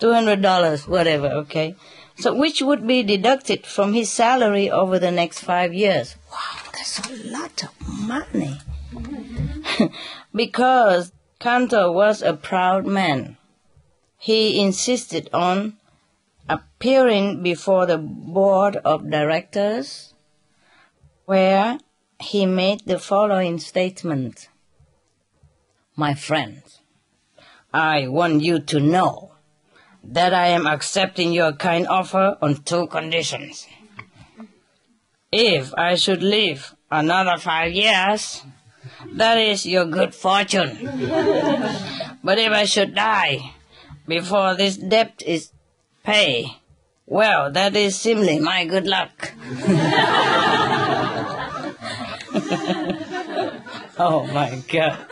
[0.00, 1.74] $200, whatever, okay?
[2.18, 6.16] So which would be deducted from his salary over the next five years.
[6.30, 8.58] Wow, that's a lot of money.
[10.34, 13.36] because Cantor was a proud man.
[14.16, 15.76] He insisted on
[16.48, 20.14] appearing before the board of directors
[21.26, 21.78] where
[22.18, 24.48] he made the following statement.
[25.94, 26.80] My friends,
[27.72, 29.27] I want you to know
[30.04, 33.66] that I am accepting your kind offer on two conditions.
[35.30, 38.42] If I should live another five years,
[39.12, 40.78] that is your good fortune.
[42.24, 43.54] but if I should die
[44.06, 45.52] before this debt is
[46.04, 46.46] paid,
[47.06, 49.32] well, that is simply my good luck.
[53.98, 55.06] oh my God.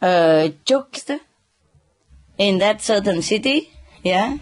[0.00, 1.20] Uh, jokester
[2.38, 3.70] in that certain city,
[4.02, 4.38] yeah,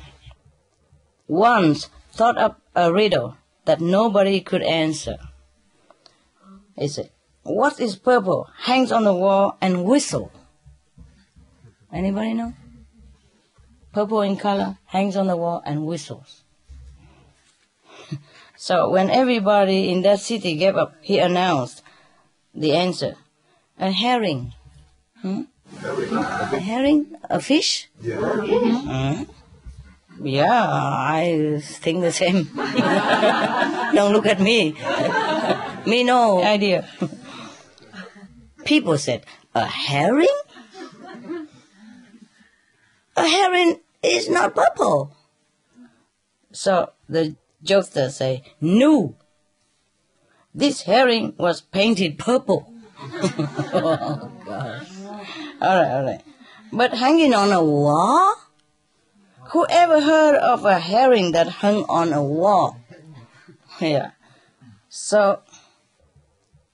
[1.27, 5.19] once thought up a riddle that nobody could answer.
[6.77, 7.11] He said,
[7.43, 10.33] What is purple, hangs on the wall, and whistle?
[11.93, 12.53] Anybody know?
[13.93, 16.43] Purple in color, hangs on the wall, and whistles.
[18.57, 21.84] so when everybody in that city gave up, he announced
[22.55, 23.17] the answer.
[23.79, 24.55] A herring.
[25.21, 25.43] Hmm?
[25.83, 27.17] A herring?
[27.29, 27.89] A fish?
[28.01, 28.19] Yeah.
[28.19, 29.23] Hmm?
[30.23, 32.45] Yeah, I think the same.
[33.95, 34.73] Don't look at me.
[35.87, 36.89] me no idea.
[38.65, 40.39] People said, a herring?
[43.17, 45.15] A herring is not purple.
[46.53, 49.17] So the jokester say, no.
[50.55, 52.73] This herring was painted purple.
[53.03, 54.89] oh, gosh.
[55.61, 56.23] All right, all right.
[56.73, 58.37] But hanging on a wall?
[59.51, 62.81] Who ever heard of a herring that hung on a wall?
[63.81, 64.13] Yeah.
[64.89, 65.41] So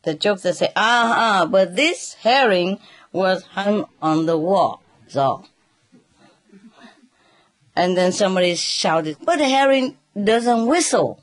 [0.03, 2.79] the jokester say, ah, ah, but this herring
[3.11, 4.83] was hung on the wall.
[5.09, 5.45] So,
[7.75, 11.23] and then somebody shouted, but the herring doesn't whistle.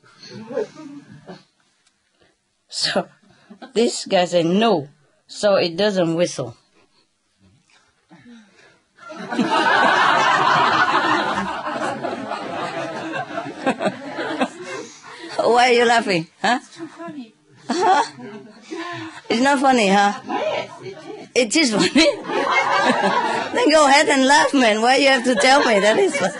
[2.68, 3.08] So
[3.72, 4.88] this guy said, no,
[5.26, 6.56] so it doesn't whistle.
[15.38, 16.26] Why are you laughing?
[16.42, 16.60] Huh?
[17.68, 18.04] Huh?
[19.30, 20.20] It's not funny, huh?
[21.34, 21.88] It is funny.
[23.54, 24.82] then go ahead and laugh, man.
[24.82, 26.34] Why you have to tell me that is funny?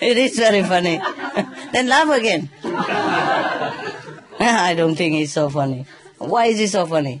[0.00, 1.00] It is very funny.
[1.72, 2.48] then laugh again.
[4.42, 5.84] I don't think it's so funny.
[6.16, 7.20] Why is it so funny?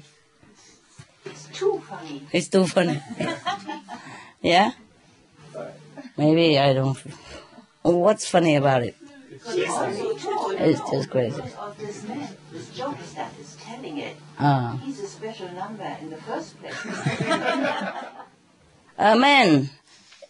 [1.26, 2.26] It's too funny.
[2.32, 3.02] It's too funny.
[4.42, 4.72] yeah?
[6.16, 6.96] Maybe I don't.
[7.82, 8.96] What's funny about it?
[9.46, 11.40] It's just crazy.
[11.40, 14.16] Of this man, this jokester that is telling it.
[14.38, 14.80] Ah.
[14.82, 16.74] He's a special number in the first place.
[18.98, 19.68] a man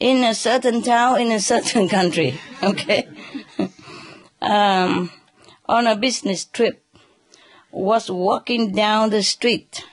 [0.01, 3.07] in a certain town in a certain country, okay,
[4.43, 5.11] um,
[5.70, 6.84] on a business trip,
[7.70, 9.84] was walking down the street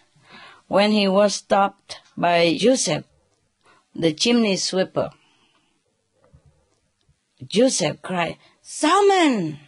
[0.68, 3.06] when he was stopped by Joseph,
[3.94, 5.12] the chimney sweeper.
[7.46, 9.60] Joseph cried, Salmon,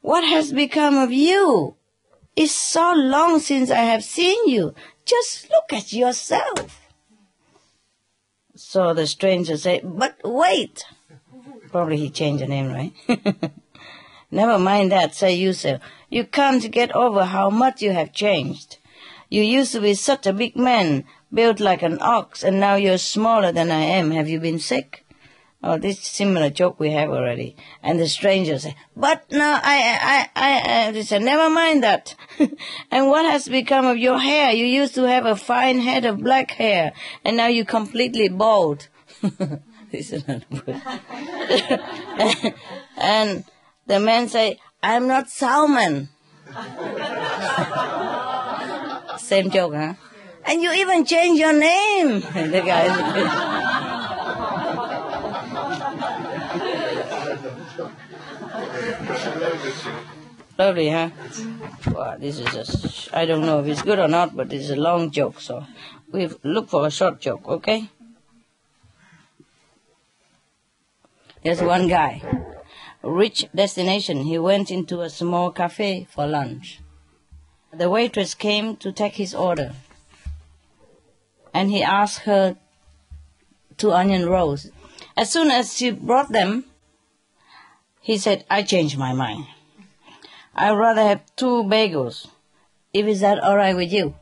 [0.00, 1.76] what has become of you?
[2.34, 4.74] It's so long since I have seen you.
[5.04, 6.80] Just look at yourself.
[8.56, 10.84] So the stranger said, But wait.
[11.70, 12.92] Probably he changed the name, right?
[14.30, 15.80] Never mind that, say Yusuf.
[16.10, 18.78] You can't get over how much you have changed.
[19.28, 22.98] You used to be such a big man, built like an ox, and now you're
[22.98, 24.10] smaller than I am.
[24.12, 25.04] Have you been sick?
[25.62, 27.56] Oh, this similar joke we have already.
[27.82, 32.14] And the stranger said, but no, I, I, I, I, they said, never mind that.
[32.90, 34.52] and what has become of your hair?
[34.52, 36.92] You used to have a fine head of black hair,
[37.24, 38.86] and now you're completely bald.
[39.90, 40.44] this is not
[42.96, 43.44] and
[43.86, 46.08] the man say, I'm not Salmon.
[49.18, 49.94] Same joke, huh?
[50.44, 52.20] And you even change your name.
[52.50, 52.86] the guy.
[60.58, 61.10] Lovely, huh?
[61.90, 64.70] Wow, this is a, sh- I don't know if it's good or not, but it's
[64.70, 65.66] a long joke, so
[66.10, 67.90] we look for a short joke, okay?
[71.42, 72.22] There's one guy,
[73.06, 74.24] rich destination.
[74.24, 76.80] He went into a small cafe for lunch.
[77.72, 79.72] The waitress came to take his order,
[81.52, 82.56] and he asked her
[83.76, 84.70] two onion rolls.
[85.16, 86.64] As soon as she brought them,
[88.00, 89.46] he said, I changed my mind.
[90.54, 92.28] I'd rather have two bagels,
[92.92, 94.14] if is that all right with you.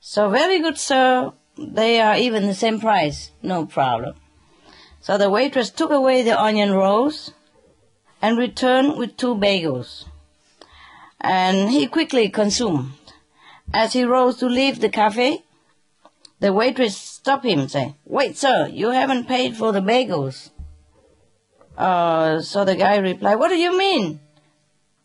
[0.00, 1.32] So very good, sir.
[1.56, 3.30] They are even the same price.
[3.42, 4.16] No problem.
[5.00, 7.32] So the waitress took away the onion rolls
[8.24, 10.06] and returned with two bagels.
[11.20, 12.92] And he quickly consumed.
[13.74, 15.44] As he rose to leave the cafe,
[16.40, 20.48] the waitress stopped him, saying, Wait, sir, you haven't paid for the bagels.
[21.76, 24.20] Uh, so the guy replied, What do you mean?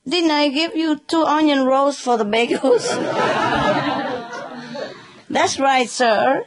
[0.08, 2.88] Didn't I give you two onion rolls for the bagels?
[5.30, 6.46] That's right, sir.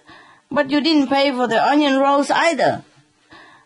[0.51, 2.83] But you didn't pay for the onion rolls either.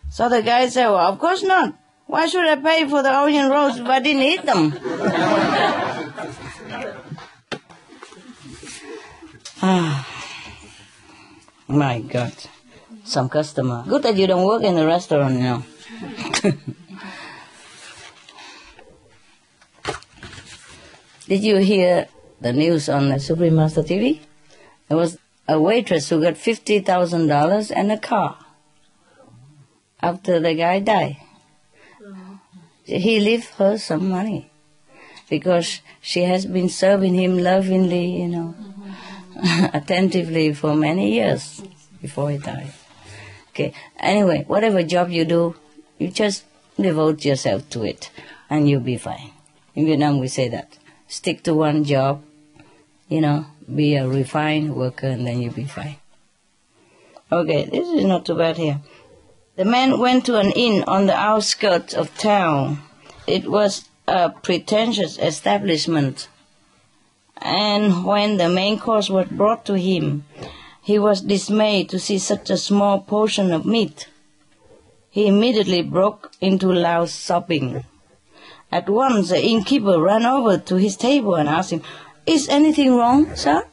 [0.09, 1.73] So the guy said, Well, of course not.
[2.07, 4.73] Why should I pay for the onion rolls if I didn't eat them?
[9.61, 10.07] ah,
[11.67, 12.31] my God.
[13.03, 13.83] Some customer.
[13.87, 15.63] Good that you don't work in the restaurant, know.
[21.27, 22.07] Did you hear
[22.39, 24.21] the news on the Supreme Master TV?
[24.87, 28.37] There was a waitress who got $50,000 and a car
[30.01, 31.17] after the guy died.
[32.87, 34.49] He left her some money
[35.29, 38.55] because she has been serving him lovingly, you know,
[39.73, 41.61] attentively for many years
[42.01, 42.71] before he died.
[43.49, 43.73] Okay.
[43.99, 45.55] Anyway, whatever job you do,
[45.99, 46.45] you just
[46.79, 48.09] devote yourself to it
[48.49, 49.31] and you'll be fine.
[49.75, 50.77] In Vietnam, we say that.
[51.07, 52.23] Stick to one job,
[53.09, 55.97] you know, be a refined worker and then you'll be fine.
[57.31, 58.79] Okay, this is not too bad here.
[59.57, 62.83] The man went to an inn on the outskirts of town.
[63.25, 66.27] It was a pretentious establishment.
[67.37, 70.25] And when the main course was brought to him,
[70.83, 74.07] he was dismayed to see such a small portion of meat.
[75.09, 77.83] He immediately broke into loud sobbing.
[78.71, 81.81] At once the innkeeper ran over to his table and asked him,
[82.27, 83.63] Is anything wrong, sir?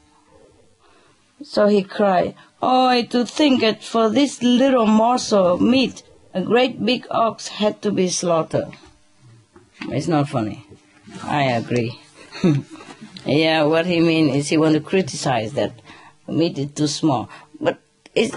[1.44, 6.02] So he cried, Oh, to think that for this little morsel of meat,
[6.32, 8.72] a great big ox had to be slaughtered.
[9.82, 10.66] It's not funny.
[11.22, 12.00] I agree.
[13.26, 15.72] yeah, what he mean is he want to criticize that
[16.26, 17.28] meat is too small.
[17.60, 17.78] But
[18.14, 18.34] it's,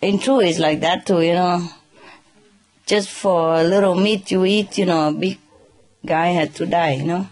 [0.00, 1.68] in truth, it's like that too, you know.
[2.86, 5.38] Just for a little meat you eat, you know, a big
[6.04, 7.28] guy had to die, you know.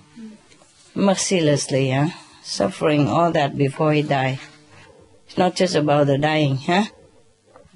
[0.95, 2.11] Mercilessly, yeah.
[2.43, 4.41] Suffering all that before he died.
[5.27, 6.85] It's not just about the dying, huh?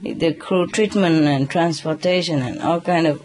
[0.03, 3.25] The cruel treatment and transportation and all kind of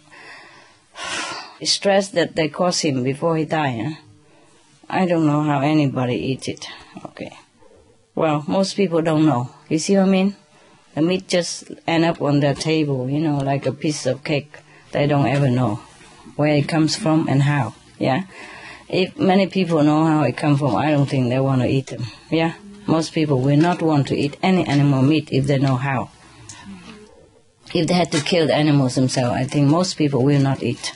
[1.63, 3.95] stress that they cause him before he died, huh?
[4.89, 6.67] I don't know how anybody eats it.
[7.05, 7.31] Okay.
[8.13, 9.49] Well, most people don't know.
[9.69, 10.35] You see what I mean?
[10.95, 14.59] The meat just end up on their table, you know, like a piece of cake.
[14.91, 15.75] They don't ever know
[16.35, 17.73] where it comes from and how.
[17.97, 18.23] Yeah.
[18.93, 21.87] If many people know how it comes from, I don't think they want to eat
[21.87, 22.03] them.
[22.29, 22.53] Yeah.
[22.87, 26.09] Most people will not want to eat any animal meat if they know how.
[27.73, 30.91] if they had to kill the animals themselves, I think most people will not eat.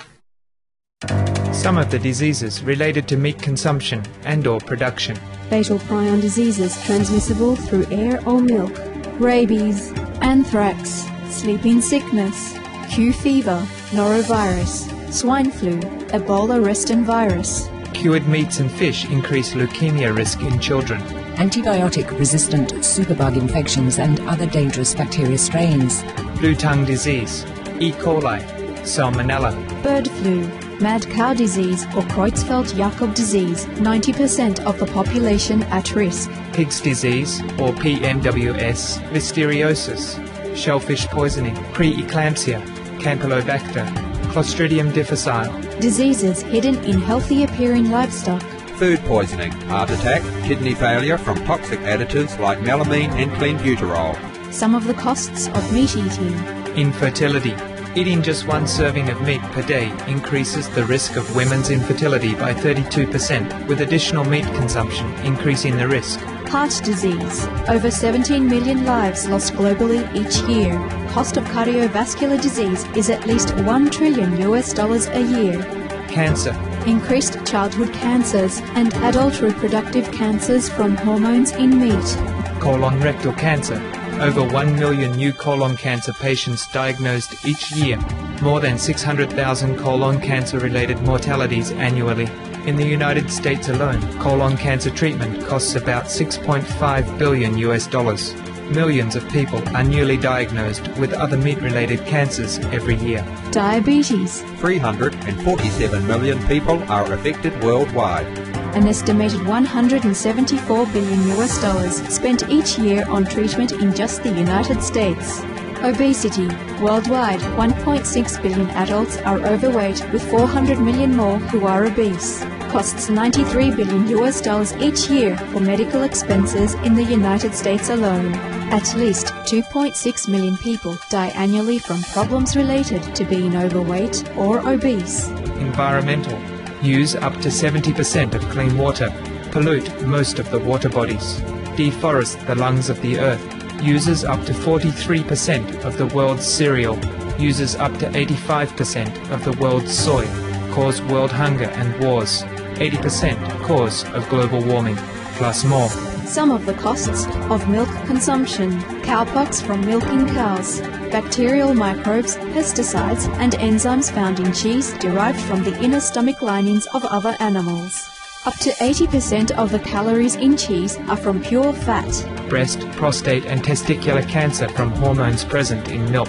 [1.53, 5.15] Some of the diseases related to meat consumption and or production.
[5.49, 8.73] Fatal prion diseases transmissible through air or milk.
[9.19, 12.57] Rabies, anthrax, sleeping sickness,
[12.89, 15.79] Q fever, norovirus, swine flu,
[16.11, 17.69] Ebola reston virus.
[18.05, 21.01] Cured meats and fish increase leukemia risk in children.
[21.37, 26.03] Antibiotic resistant superbug infections and other dangerous bacteria strains.
[26.37, 27.43] Blue tongue disease,
[27.79, 27.91] E.
[27.93, 28.43] coli,
[28.83, 29.51] salmonella,
[29.81, 30.47] Bird flu,
[30.79, 36.29] mad cow disease or Creutzfeldt-Jakob disease, 90% of the population at risk.
[36.53, 42.61] Pig's disease or PMWS, listeriosis, shellfish poisoning, preeclampsia,
[42.99, 45.49] Campylobacter, Clostridium difficile,
[45.79, 48.41] Diseases hidden in healthy appearing livestock.
[48.77, 54.13] Food poisoning, heart attack, kidney failure from toxic additives like melamine and clenbuterol.
[54.51, 56.33] Some of the costs of meat eating.
[56.75, 57.55] infertility.
[57.97, 62.53] Eating just one serving of meat per day increases the risk of women's infertility by
[62.53, 66.19] 32%, with additional meat consumption increasing the risk.
[66.49, 67.47] Heart disease.
[67.69, 70.73] Over 17 million lives lost globally each year.
[71.11, 75.63] Cost of cardiovascular disease is at least 1 trillion US dollars a year.
[76.09, 76.51] Cancer.
[76.85, 82.17] Increased childhood cancers and adult reproductive cancers from hormones in meat.
[82.59, 83.81] Colon rectal cancer.
[84.21, 87.97] Over 1 million new colon cancer patients diagnosed each year.
[88.41, 92.29] More than 600,000 colon cancer related mortalities annually.
[92.65, 98.33] In the United States alone, colon cancer treatment costs about 6.5 billion US dollars.
[98.71, 103.23] Millions of people are newly diagnosed with other meat related cancers every year.
[103.51, 104.41] Diabetes.
[104.59, 108.54] 347 million people are affected worldwide.
[108.75, 114.83] An estimated 174 billion US dollars spent each year on treatment in just the United
[114.83, 115.39] States.
[115.81, 116.47] Obesity.
[116.83, 122.43] Worldwide, 1.6 billion adults are overweight with 400 million more who are obese.
[122.69, 128.33] Costs 93 billion US dollars each year for medical expenses in the United States alone.
[128.73, 135.29] At least 2.6 million people die annually from problems related to being overweight or obese.
[135.59, 136.54] Environmental.
[136.85, 139.09] Use up to 70% of clean water.
[139.51, 141.41] Pollute most of the water bodies.
[141.75, 143.41] Deforest the lungs of the earth.
[143.81, 146.95] Uses up to 43% of the world's cereal.
[147.39, 150.27] Uses up to 85% of the world's soy.
[150.73, 152.43] Cause world hunger and wars.
[152.75, 154.97] 80% cause of global warming.
[155.37, 155.89] Plus more.
[156.27, 160.81] Some of the costs of milk consumption, cowpox from milking cows,
[161.15, 167.05] bacterial microbes, pesticides, and enzymes found in cheese derived from the inner stomach linings of
[167.05, 168.05] other animals.
[168.45, 172.11] Up to 80% of the calories in cheese are from pure fat.
[172.49, 176.27] breast, prostate, and testicular cancer from hormones present in milk,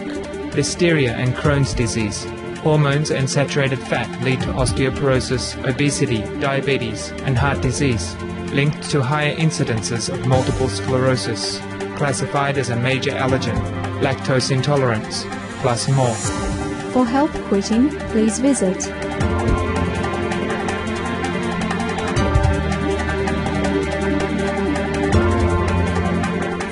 [0.54, 2.24] listeria and Crohn's disease.
[2.60, 8.14] Hormones and saturated fat lead to osteoporosis, obesity, diabetes, and heart disease,
[8.52, 11.60] linked to higher incidences of multiple sclerosis,
[11.96, 13.56] classified as a major allergen,
[14.00, 15.24] lactose intolerance,
[15.60, 16.14] plus more.
[16.92, 18.82] For help quitting, please visit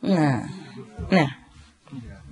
[0.00, 0.46] Nah,
[1.10, 1.26] nah,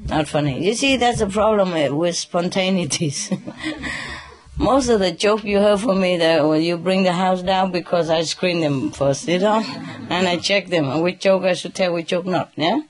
[0.07, 0.65] not funny.
[0.65, 3.37] You see, that's the problem with spontaneities.
[4.59, 7.73] Most of the joke you heard from me that when you bring the house down
[7.73, 9.63] because I screen them first, you know,
[10.09, 12.53] and I check them which joke I should tell, which joke not.
[12.57, 12.81] Yeah.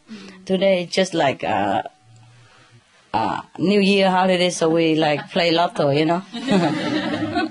[0.44, 1.82] Today it's just like uh,
[3.12, 6.22] uh, New Year holiday, so we like play lotto, you know.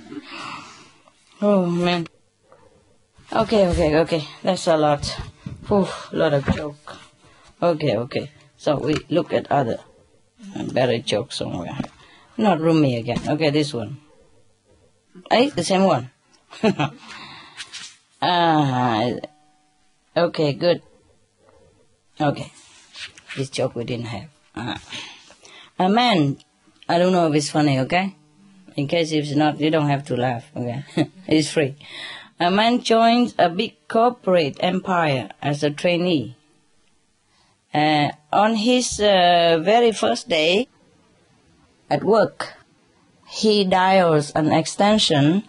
[1.42, 2.08] oh man.
[3.34, 4.28] Okay, okay, okay.
[4.44, 5.06] That's a lot.
[5.68, 7.05] Whew, lot of joke.
[7.66, 8.30] Okay, okay.
[8.58, 9.80] So we look at other
[10.72, 11.74] better joke somewhere.
[12.38, 13.20] Not Rumi again.
[13.28, 13.98] Okay, this one.
[15.32, 16.12] Hey, the same one.
[18.22, 19.10] ah,
[20.16, 20.84] okay, good.
[22.22, 22.52] Okay,
[23.36, 24.30] this joke we didn't have.
[24.56, 24.78] Uh,
[25.80, 26.38] a man,
[26.88, 28.16] I don't know if it's funny, okay?
[28.76, 30.86] In case if it's not, you don't have to laugh, okay?
[31.28, 31.76] it's free.
[32.40, 36.36] A man joins a big corporate empire as a trainee.
[37.76, 40.70] Uh, on his uh, very first day
[41.90, 42.54] at work,
[43.28, 45.44] he dials an extension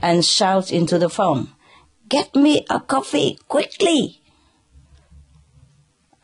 [0.00, 1.48] and shouts into the phone,
[2.08, 4.22] Get me a coffee quickly!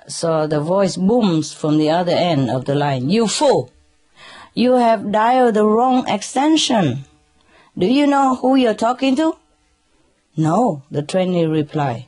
[0.09, 3.71] So the voice booms from the other end of the line, You fool!
[4.55, 7.05] You have dialed the wrong extension.
[7.77, 9.37] Do you know who you're talking to?
[10.35, 12.07] No, the trainee replied.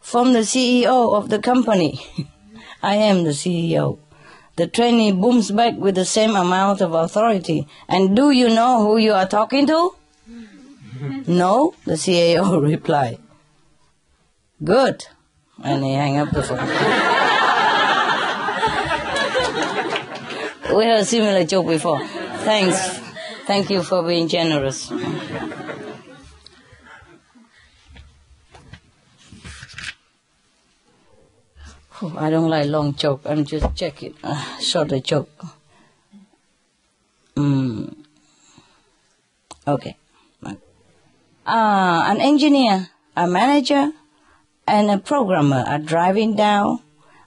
[0.00, 1.98] From the CEO of the company.
[2.82, 3.98] I am the CEO.
[4.56, 7.66] The trainee booms back with the same amount of authority.
[7.88, 9.94] And do you know who you are talking to?
[11.26, 13.18] no, the CEO replied.
[14.62, 15.06] Good.
[15.62, 16.58] And he hang up the phone.
[20.76, 22.04] we had a similar joke before.
[22.44, 22.98] Thanks.
[23.46, 24.90] Thank you for being generous.
[32.16, 33.22] I don't like long joke.
[33.24, 34.14] I'm just checking.
[34.22, 35.30] Uh, shorter joke.
[37.36, 37.94] Mm.
[39.66, 39.96] Okay.
[41.44, 43.92] Uh, an engineer, a manager,
[44.66, 46.80] and a programmer are driving down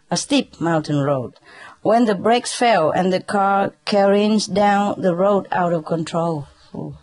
[0.09, 1.33] a steep mountain road
[1.81, 6.47] when the brakes fail and the car careens down the road out of control.
[6.73, 6.97] Ooh.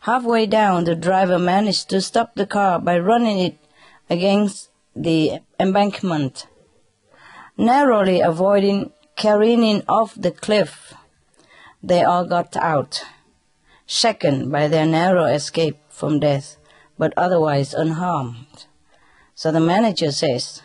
[0.00, 3.58] Halfway down, the driver managed to stop the car by running it
[4.08, 6.46] against the embankment,
[7.56, 10.94] narrowly avoiding careening off the cliff.
[11.82, 13.02] They all got out,
[13.84, 16.56] shaken by their narrow escape from death,
[16.98, 18.64] but otherwise unharmed.
[19.34, 20.62] So the manager says,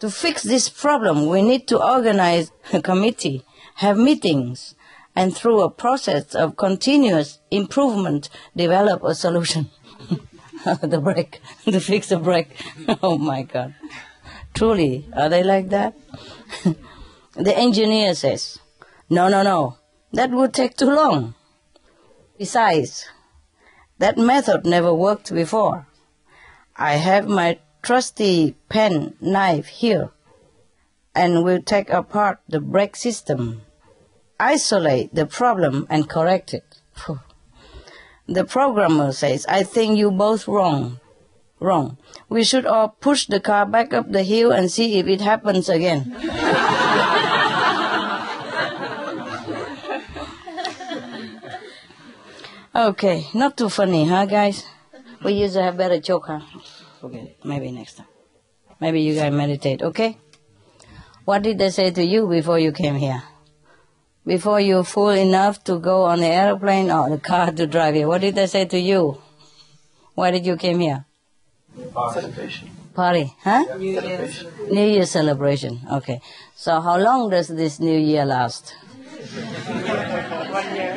[0.00, 3.44] to fix this problem, we need to organize a committee,
[3.76, 4.74] have meetings,
[5.14, 9.70] and through a process of continuous improvement, develop a solution.
[10.82, 12.50] the brake, to fix the brake.
[13.02, 13.74] oh my God.
[14.54, 15.94] Truly, are they like that?
[17.34, 18.58] the engineer says,
[19.08, 19.76] no, no, no,
[20.12, 21.34] that would take too long.
[22.38, 23.08] Besides,
[23.98, 25.86] that method never worked before.
[26.76, 30.10] I have my trusty pen knife here
[31.14, 33.62] and will take apart the brake system,
[34.38, 36.80] isolate the problem and correct it.
[38.30, 41.00] The programmer says, I think you both wrong.
[41.58, 41.98] Wrong.
[42.28, 45.68] We should all push the car back up the hill and see if it happens
[45.68, 46.14] again.
[52.76, 54.64] okay, not too funny, huh, guys?
[55.24, 56.40] We used to have better joke, huh?
[57.42, 58.06] Maybe next time.
[58.80, 60.18] Maybe you guys meditate, okay?
[61.24, 63.24] What did they say to you before you came here?
[64.26, 68.06] Before you're full enough to go on the airplane or the car to drive here.
[68.08, 69.20] What did they say to you?
[70.14, 71.06] Why did you came here?
[72.12, 72.70] Celebration.
[72.94, 73.64] Party, huh?
[73.78, 74.30] New Year.
[74.68, 75.80] New Year celebration.
[75.92, 76.20] Okay.
[76.54, 78.74] So how long does this New Year last?
[80.50, 80.96] One year.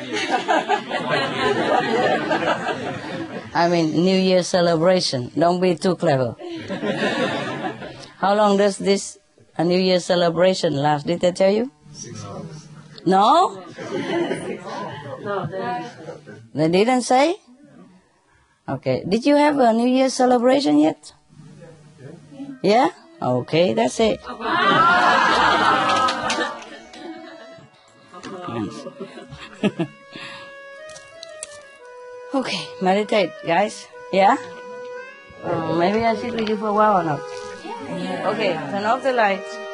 [3.55, 5.31] I mean, New Year celebration.
[5.37, 6.35] Don't be too clever.
[8.17, 9.19] How long does this
[9.57, 11.05] a New Year celebration last?
[11.05, 11.71] Did they tell you?
[11.91, 12.32] Six hours.
[13.05, 13.63] No?
[16.53, 17.35] They didn't say?
[18.67, 19.03] Okay.
[19.07, 21.13] Did you have a New Year celebration yet?
[22.61, 22.89] Yeah?
[23.21, 24.21] Okay, that's it.
[32.33, 33.87] okay, meditate, guys.
[34.11, 34.37] Yeah?
[35.43, 37.21] Uh, maybe I sit with you for a while or not.
[38.31, 39.72] Okay, turn off the lights.